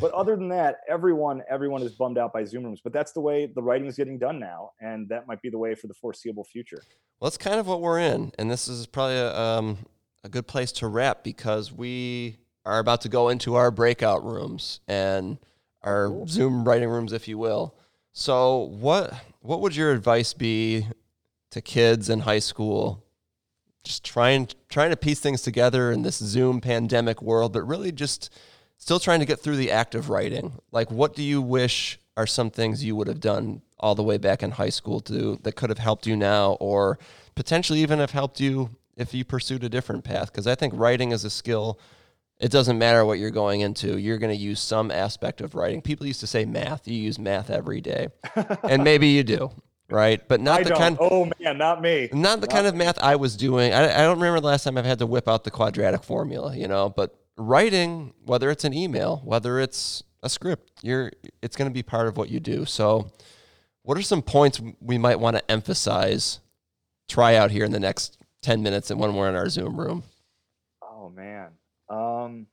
But 0.00 0.12
other 0.12 0.34
than 0.34 0.48
that, 0.48 0.78
everyone 0.88 1.42
everyone 1.48 1.82
is 1.82 1.92
bummed 1.92 2.18
out 2.18 2.32
by 2.32 2.44
Zoom 2.44 2.64
rooms. 2.64 2.80
But 2.82 2.92
that's 2.92 3.12
the 3.12 3.20
way 3.20 3.46
the 3.46 3.62
writing 3.62 3.86
is 3.86 3.96
getting 3.96 4.18
done 4.18 4.40
now, 4.40 4.70
and 4.80 5.08
that 5.08 5.26
might 5.26 5.40
be 5.40 5.50
the 5.50 5.58
way 5.58 5.74
for 5.74 5.86
the 5.86 5.94
foreseeable 5.94 6.44
future. 6.44 6.82
Well, 7.20 7.30
that's 7.30 7.38
kind 7.38 7.60
of 7.60 7.68
what 7.68 7.80
we're 7.80 8.00
in, 8.00 8.32
and 8.38 8.50
this 8.50 8.66
is 8.66 8.86
probably 8.86 9.16
a, 9.16 9.38
um, 9.38 9.78
a 10.24 10.28
good 10.28 10.46
place 10.46 10.72
to 10.72 10.88
wrap 10.88 11.22
because 11.22 11.72
we 11.72 12.38
are 12.66 12.78
about 12.78 13.02
to 13.02 13.08
go 13.08 13.28
into 13.28 13.54
our 13.54 13.70
breakout 13.70 14.24
rooms 14.24 14.80
and 14.88 15.38
our 15.82 16.08
cool. 16.08 16.26
Zoom 16.26 16.64
writing 16.64 16.88
rooms, 16.88 17.12
if 17.12 17.28
you 17.28 17.38
will. 17.38 17.76
So 18.12 18.58
what 18.58 19.12
what 19.40 19.60
would 19.60 19.76
your 19.76 19.92
advice 19.92 20.32
be 20.32 20.86
to 21.50 21.60
kids 21.60 22.08
in 22.08 22.20
high 22.20 22.38
school 22.40 23.04
just 23.84 24.02
trying 24.02 24.48
trying 24.68 24.90
to 24.90 24.96
piece 24.96 25.20
things 25.20 25.42
together 25.42 25.92
in 25.92 26.02
this 26.02 26.16
Zoom 26.16 26.60
pandemic 26.60 27.22
world, 27.22 27.52
but 27.52 27.62
really 27.62 27.92
just 27.92 28.30
still 28.84 29.00
trying 29.00 29.18
to 29.20 29.24
get 29.24 29.40
through 29.40 29.56
the 29.56 29.70
act 29.70 29.94
of 29.94 30.10
writing? 30.10 30.52
Like 30.70 30.90
what 30.90 31.14
do 31.14 31.22
you 31.22 31.40
wish 31.40 31.98
are 32.18 32.26
some 32.26 32.50
things 32.50 32.84
you 32.84 32.94
would 32.94 33.08
have 33.08 33.18
done 33.18 33.62
all 33.80 33.94
the 33.94 34.02
way 34.02 34.18
back 34.18 34.42
in 34.42 34.50
high 34.50 34.68
school 34.68 35.00
to 35.00 35.38
that 35.42 35.56
could 35.56 35.70
have 35.70 35.78
helped 35.78 36.06
you 36.06 36.14
now 36.14 36.58
or 36.60 36.98
potentially 37.34 37.80
even 37.80 37.98
have 37.98 38.10
helped 38.10 38.40
you 38.40 38.76
if 38.94 39.14
you 39.14 39.24
pursued 39.24 39.64
a 39.64 39.70
different 39.70 40.04
path 40.04 40.30
because 40.30 40.46
I 40.46 40.54
think 40.54 40.74
writing 40.76 41.12
is 41.12 41.24
a 41.24 41.30
skill 41.30 41.80
it 42.38 42.50
doesn't 42.50 42.76
matter 42.76 43.06
what 43.06 43.18
you're 43.18 43.30
going 43.30 43.60
into. 43.60 43.96
You're 43.96 44.18
going 44.18 44.36
to 44.36 44.38
use 44.38 44.60
some 44.60 44.90
aspect 44.90 45.40
of 45.40 45.54
writing. 45.54 45.80
People 45.80 46.04
used 46.04 46.20
to 46.20 46.26
say 46.26 46.44
math. 46.44 46.86
You 46.86 46.96
use 47.00 47.16
math 47.16 47.48
every 47.48 47.80
day, 47.80 48.08
and 48.64 48.82
maybe 48.82 49.06
you 49.06 49.22
do, 49.22 49.52
right? 49.88 50.20
But 50.28 50.40
not 50.40 50.60
I 50.60 50.62
the 50.64 50.68
don't. 50.70 50.78
kind. 50.78 50.98
Oh 51.00 51.30
man, 51.38 51.56
not 51.56 51.80
me. 51.80 52.08
Not 52.12 52.40
the 52.40 52.48
not 52.48 52.54
kind 52.54 52.66
of 52.66 52.74
math 52.74 52.98
I 52.98 53.14
was 53.14 53.36
doing. 53.36 53.72
I, 53.72 53.84
I 53.84 54.02
don't 54.02 54.16
remember 54.16 54.40
the 54.40 54.48
last 54.48 54.64
time 54.64 54.76
I've 54.76 54.84
had 54.84 54.98
to 54.98 55.06
whip 55.06 55.28
out 55.28 55.44
the 55.44 55.52
quadratic 55.52 56.02
formula. 56.02 56.56
You 56.56 56.66
know, 56.66 56.90
but 56.90 57.16
writing, 57.36 58.14
whether 58.24 58.50
it's 58.50 58.64
an 58.64 58.74
email, 58.74 59.20
whether 59.24 59.58
it's 59.58 60.02
a 60.22 60.28
script, 60.28 60.70
you're 60.82 61.12
it's 61.42 61.56
going 61.56 61.70
to 61.70 61.74
be 61.74 61.82
part 61.82 62.08
of 62.08 62.16
what 62.16 62.30
you 62.30 62.40
do. 62.40 62.64
So, 62.64 63.10
what 63.82 63.98
are 63.98 64.02
some 64.02 64.22
points 64.22 64.60
we 64.80 64.98
might 64.98 65.20
want 65.20 65.36
to 65.36 65.50
emphasize? 65.50 66.40
Try 67.08 67.36
out 67.36 67.50
here 67.50 67.64
in 67.64 67.72
the 67.72 67.80
next 67.80 68.18
ten 68.42 68.62
minutes, 68.62 68.90
and 68.90 68.98
when 68.98 69.14
we're 69.14 69.28
in 69.28 69.34
our 69.34 69.48
Zoom 69.48 69.78
room. 69.78 70.04
Oh 70.82 71.10
man. 71.10 71.50
Um, 71.88 72.46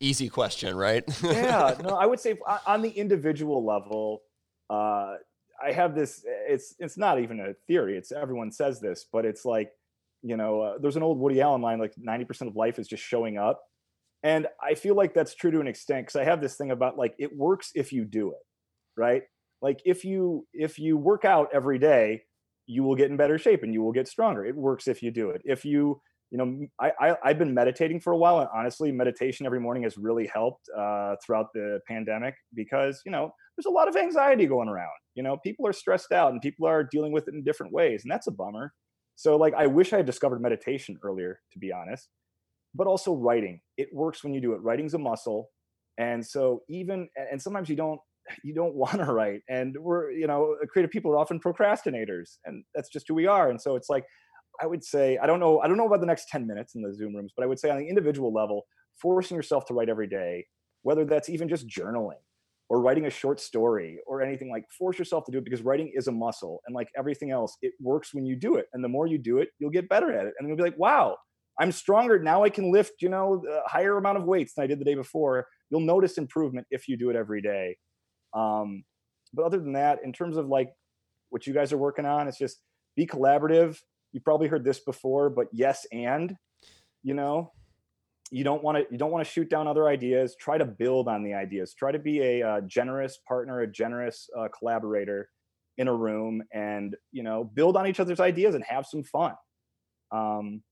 Easy 0.00 0.28
question, 0.28 0.76
right? 0.76 1.04
yeah, 1.22 1.76
no, 1.82 1.90
I 1.90 2.06
would 2.06 2.18
say 2.20 2.36
on 2.66 2.82
the 2.82 2.90
individual 2.90 3.64
level, 3.64 4.22
uh, 4.68 5.14
I 5.62 5.72
have 5.72 5.94
this. 5.94 6.24
It's 6.26 6.74
it's 6.78 6.98
not 6.98 7.20
even 7.20 7.38
a 7.40 7.54
theory. 7.68 7.96
It's 7.96 8.10
everyone 8.10 8.50
says 8.50 8.80
this, 8.80 9.06
but 9.10 9.24
it's 9.24 9.44
like, 9.44 9.70
you 10.22 10.36
know, 10.36 10.60
uh, 10.60 10.78
there's 10.78 10.96
an 10.96 11.04
old 11.04 11.18
Woody 11.18 11.40
Allen 11.40 11.62
line 11.62 11.78
like 11.78 11.94
90% 11.94 12.48
of 12.48 12.56
life 12.56 12.80
is 12.80 12.88
just 12.88 13.02
showing 13.02 13.38
up, 13.38 13.62
and 14.22 14.46
I 14.62 14.74
feel 14.74 14.94
like 14.94 15.14
that's 15.14 15.34
true 15.34 15.50
to 15.50 15.60
an 15.60 15.66
extent 15.66 16.06
because 16.06 16.20
I 16.20 16.24
have 16.24 16.40
this 16.40 16.56
thing 16.56 16.70
about 16.70 16.96
like 16.96 17.14
it 17.18 17.36
works 17.36 17.70
if 17.74 17.92
you 17.92 18.04
do 18.04 18.30
it, 18.30 18.42
right? 18.96 19.22
Like 19.60 19.80
if 19.84 20.04
you 20.04 20.46
if 20.52 20.78
you 20.78 20.96
work 20.96 21.24
out 21.24 21.48
every 21.52 21.78
day, 21.78 22.22
you 22.66 22.82
will 22.82 22.94
get 22.94 23.10
in 23.10 23.16
better 23.16 23.38
shape 23.38 23.62
and 23.62 23.74
you 23.74 23.82
will 23.82 23.92
get 23.92 24.08
stronger. 24.08 24.44
It 24.44 24.56
works 24.56 24.88
if 24.88 25.02
you 25.02 25.10
do 25.10 25.30
it. 25.30 25.42
If 25.44 25.64
you 25.64 26.00
you 26.32 26.38
know, 26.38 26.66
I, 26.80 27.14
I 27.22 27.28
have 27.28 27.38
been 27.38 27.52
meditating 27.52 28.00
for 28.00 28.14
a 28.14 28.16
while, 28.16 28.38
and 28.38 28.48
honestly, 28.54 28.90
meditation 28.90 29.44
every 29.44 29.60
morning 29.60 29.82
has 29.82 29.98
really 29.98 30.26
helped 30.32 30.66
uh, 30.74 31.14
throughout 31.22 31.48
the 31.52 31.78
pandemic 31.86 32.34
because 32.54 33.02
you 33.04 33.12
know 33.12 33.30
there's 33.56 33.66
a 33.66 33.70
lot 33.70 33.86
of 33.86 33.96
anxiety 33.96 34.46
going 34.46 34.68
around. 34.68 34.88
You 35.14 35.22
know, 35.22 35.36
people 35.36 35.66
are 35.66 35.74
stressed 35.74 36.10
out 36.10 36.32
and 36.32 36.40
people 36.40 36.66
are 36.66 36.84
dealing 36.84 37.12
with 37.12 37.28
it 37.28 37.34
in 37.34 37.44
different 37.44 37.70
ways, 37.70 38.02
and 38.02 38.10
that's 38.10 38.28
a 38.28 38.30
bummer. 38.30 38.72
So, 39.14 39.36
like, 39.36 39.52
I 39.52 39.66
wish 39.66 39.92
I 39.92 39.98
had 39.98 40.06
discovered 40.06 40.40
meditation 40.40 40.96
earlier, 41.02 41.38
to 41.52 41.58
be 41.58 41.70
honest. 41.70 42.08
But 42.74 42.86
also 42.86 43.14
writing, 43.14 43.60
it 43.76 43.88
works 43.92 44.24
when 44.24 44.32
you 44.32 44.40
do 44.40 44.54
it. 44.54 44.62
Writing's 44.62 44.94
a 44.94 44.98
muscle, 44.98 45.50
and 45.98 46.24
so 46.24 46.62
even 46.68 47.08
and 47.30 47.40
sometimes 47.40 47.68
you 47.68 47.76
don't 47.76 48.00
you 48.44 48.54
don't 48.54 48.74
want 48.74 48.94
to 48.94 49.12
write 49.12 49.40
and 49.48 49.76
we're 49.80 50.12
you 50.12 50.28
know 50.28 50.56
uh, 50.62 50.66
creative 50.66 50.92
people 50.92 51.10
are 51.10 51.18
often 51.18 51.40
procrastinators 51.40 52.38
and 52.44 52.64
that's 52.72 52.88
just 52.88 53.06
who 53.08 53.14
we 53.14 53.26
are 53.26 53.50
and 53.50 53.60
so 53.60 53.74
it's 53.74 53.90
like 53.90 54.04
I 54.60 54.66
would 54.66 54.84
say 54.84 55.18
I 55.18 55.26
don't 55.26 55.40
know 55.40 55.60
I 55.60 55.68
don't 55.68 55.76
know 55.76 55.86
about 55.86 56.00
the 56.00 56.06
next 56.06 56.28
10 56.28 56.46
minutes 56.46 56.74
in 56.74 56.82
the 56.82 56.94
Zoom 56.94 57.14
rooms, 57.14 57.32
but 57.36 57.42
I 57.42 57.46
would 57.46 57.58
say 57.58 57.70
on 57.70 57.78
the 57.78 57.88
individual 57.88 58.32
level, 58.32 58.62
forcing 59.00 59.36
yourself 59.36 59.64
to 59.66 59.74
write 59.74 59.88
every 59.88 60.06
day, 60.06 60.46
whether 60.82 61.04
that's 61.04 61.28
even 61.28 61.48
just 61.48 61.66
journaling 61.66 62.20
or 62.68 62.80
writing 62.80 63.06
a 63.06 63.10
short 63.10 63.40
story 63.40 63.98
or 64.06 64.22
anything 64.22 64.50
like 64.50 64.64
force 64.70 64.98
yourself 64.98 65.24
to 65.24 65.32
do 65.32 65.38
it 65.38 65.44
because 65.44 65.62
writing 65.62 65.92
is 65.94 66.06
a 66.06 66.12
muscle 66.12 66.60
and 66.66 66.74
like 66.74 66.88
everything 66.96 67.30
else, 67.30 67.56
it 67.62 67.72
works 67.80 68.14
when 68.14 68.24
you 68.24 68.36
do 68.36 68.56
it. 68.56 68.66
And 68.72 68.82
the 68.82 68.88
more 68.88 69.06
you 69.06 69.18
do 69.18 69.38
it, 69.38 69.48
you'll 69.58 69.70
get 69.70 69.88
better 69.88 70.12
at 70.12 70.26
it. 70.26 70.34
And 70.38 70.48
you'll 70.48 70.56
be 70.56 70.62
like, 70.62 70.78
wow, 70.78 71.16
I'm 71.62 71.70
stronger 71.70 72.18
now. 72.18 72.42
I 72.42 72.50
can 72.50 72.72
lift, 72.72 73.02
you 73.02 73.08
know, 73.08 73.40
a 73.48 73.68
higher 73.68 73.96
amount 73.96 74.18
of 74.18 74.24
weights 74.24 74.54
than 74.54 74.64
I 74.64 74.66
did 74.66 74.80
the 74.80 74.84
day 74.84 74.96
before. 74.96 75.46
You'll 75.70 75.78
notice 75.78 76.18
improvement 76.18 76.66
if 76.72 76.88
you 76.88 76.96
do 76.96 77.08
it 77.08 77.14
every 77.14 77.40
day. 77.40 77.76
Um, 78.34 78.82
but 79.32 79.44
other 79.44 79.60
than 79.60 79.74
that, 79.74 80.00
in 80.02 80.12
terms 80.12 80.36
of 80.36 80.48
like 80.48 80.70
what 81.30 81.46
you 81.46 81.54
guys 81.54 81.72
are 81.72 81.78
working 81.78 82.04
on, 82.04 82.26
it's 82.26 82.36
just 82.36 82.58
be 82.96 83.06
collaborative. 83.06 83.78
You 84.10 84.20
probably 84.20 84.48
heard 84.48 84.64
this 84.64 84.80
before, 84.80 85.30
but 85.30 85.46
yes, 85.52 85.86
and 85.92 86.34
you 87.04 87.14
know, 87.14 87.52
you 88.32 88.42
don't 88.42 88.64
want 88.64 88.78
to 88.78 88.84
you 88.90 88.98
don't 88.98 89.12
want 89.12 89.24
to 89.24 89.30
shoot 89.30 89.48
down 89.48 89.68
other 89.68 89.86
ideas. 89.86 90.34
Try 90.40 90.58
to 90.58 90.64
build 90.64 91.06
on 91.06 91.22
the 91.22 91.34
ideas. 91.34 91.74
Try 91.74 91.92
to 91.92 91.98
be 92.00 92.20
a 92.22 92.42
uh, 92.42 92.60
generous 92.62 93.20
partner, 93.28 93.60
a 93.60 93.70
generous 93.70 94.28
uh, 94.36 94.48
collaborator 94.48 95.28
in 95.78 95.86
a 95.86 95.94
room, 95.94 96.42
and 96.52 96.96
you 97.12 97.22
know, 97.22 97.44
build 97.44 97.76
on 97.76 97.86
each 97.86 98.00
other's 98.00 98.18
ideas 98.18 98.56
and 98.56 98.64
have 98.64 98.84
some 98.84 99.04
fun. 99.04 99.34
Um, 100.10 100.62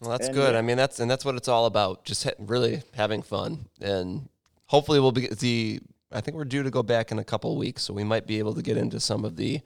well, 0.00 0.10
that's 0.10 0.26
and, 0.26 0.34
good. 0.34 0.52
yeah. 0.52 0.58
I 0.58 0.62
mean, 0.62 0.76
that's 0.76 1.00
and 1.00 1.10
that's 1.10 1.24
what 1.24 1.34
it's 1.36 1.48
all 1.48 1.66
about. 1.66 2.04
Just 2.04 2.24
ha- 2.24 2.30
really 2.38 2.82
having 2.94 3.22
fun, 3.22 3.66
and 3.80 4.28
hopefully, 4.66 5.00
we'll 5.00 5.12
be 5.12 5.28
the. 5.28 5.80
I 6.12 6.20
think 6.20 6.36
we're 6.36 6.44
due 6.44 6.62
to 6.62 6.70
go 6.70 6.82
back 6.82 7.10
in 7.10 7.18
a 7.18 7.24
couple 7.24 7.52
of 7.52 7.58
weeks, 7.58 7.82
so 7.82 7.92
we 7.92 8.04
might 8.04 8.26
be 8.26 8.38
able 8.38 8.54
to 8.54 8.62
get 8.62 8.76
into 8.76 9.00
some 9.00 9.24
of 9.24 9.36
the 9.36 9.60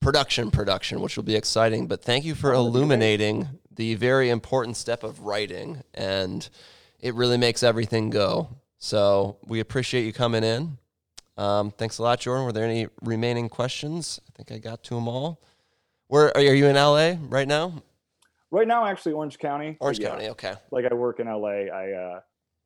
production 0.00 0.50
production, 0.50 1.00
which 1.00 1.16
will 1.16 1.24
be 1.24 1.34
exciting. 1.36 1.86
But 1.86 2.02
thank 2.02 2.24
you 2.24 2.34
for 2.34 2.54
Oh, 2.54 2.58
that'd 2.64 2.66
be 2.66 2.70
great. 2.72 2.78
illuminating 2.78 3.48
the 3.74 3.94
very 3.96 4.30
important 4.30 4.76
step 4.76 5.02
of 5.02 5.20
writing, 5.20 5.82
and 5.94 6.48
it 7.00 7.14
really 7.14 7.36
makes 7.38 7.62
everything 7.62 8.10
go. 8.10 8.48
So 8.78 9.36
we 9.46 9.60
appreciate 9.60 10.04
you 10.04 10.12
coming 10.12 10.44
in. 10.44 10.78
Um, 11.36 11.70
thanks 11.70 11.98
a 11.98 12.02
lot, 12.02 12.20
Jordan. 12.20 12.44
Were 12.44 12.52
there 12.52 12.64
any 12.64 12.86
remaining 13.02 13.48
questions? 13.48 14.20
I 14.28 14.30
think 14.36 14.52
I 14.52 14.58
got 14.58 14.82
to 14.84 14.94
them 14.94 15.08
all. 15.08 15.42
Where 16.08 16.34
are 16.36 16.42
you 16.42 16.66
in 16.66 16.76
LA 16.76 17.14
right 17.28 17.48
now? 17.48 17.82
Right 18.50 18.66
now, 18.66 18.84
actually, 18.84 19.12
Orange 19.12 19.38
County. 19.38 19.76
Orange 19.80 19.98
yeah. 19.98 20.10
County. 20.10 20.28
Okay. 20.30 20.54
like 20.70 20.84
I 20.90 20.94
work 20.94 21.20
in 21.20 21.26
LA. 21.26 21.68
I 21.72 21.92
uh, 21.92 22.20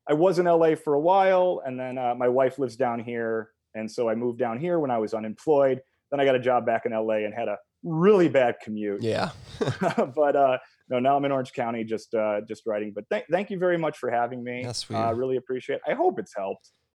I 0.09 0.12
was 0.12 0.39
in 0.39 0.47
LA 0.47 0.74
for 0.74 0.95
a 0.95 1.01
while, 1.01 1.62
and 1.64 1.78
then 1.78 1.99
uh, 1.99 2.14
my 2.14 2.28
wife 2.28 2.59
lives 2.59 2.76
down 2.76 2.99
here, 3.01 3.51
and 3.74 3.91
so 3.91 4.09
I 4.09 4.14
moved 4.14 4.39
down 4.39 4.59
here 4.59 4.78
when 4.78 4.91
I 4.91 4.99
was 4.99 5.14
unemployed. 5.14 5.80
Then 6.11 6.20
I 6.20 6.24
got 6.24 6.35
a 6.35 6.41
job 6.41 6.66
back 6.66 6.87
in 6.87 6.93
LA 6.93 7.24
and 7.24 7.35
had 7.35 7.49
a 7.49 7.59
really 7.82 8.28
bad 8.28 8.57
commute. 8.62 9.03
Yeah. 9.03 9.30
but 10.14 10.37
uh, 10.37 10.59
no, 10.89 10.99
now 11.01 11.16
I'm 11.16 11.24
in 11.24 11.32
Orange 11.32 11.53
County, 11.53 11.85
just 11.85 12.14
uh, 12.14 12.41
just 12.47 12.62
writing. 12.66 12.93
But 12.95 13.05
th- 13.11 13.24
thank 13.30 13.51
you 13.51 13.59
very 13.59 13.78
much 13.78 13.99
for 13.99 14.11
having 14.11 14.45
me. 14.45 14.62
Yes, 14.62 14.89
we- 14.89 14.97
uh, 14.97 15.12
really 15.12 15.37
appreciate. 15.37 15.76
it. 15.76 15.82
I 15.91 15.95
hope 15.95 16.18
it's 16.18 16.35
helped. 16.37 16.70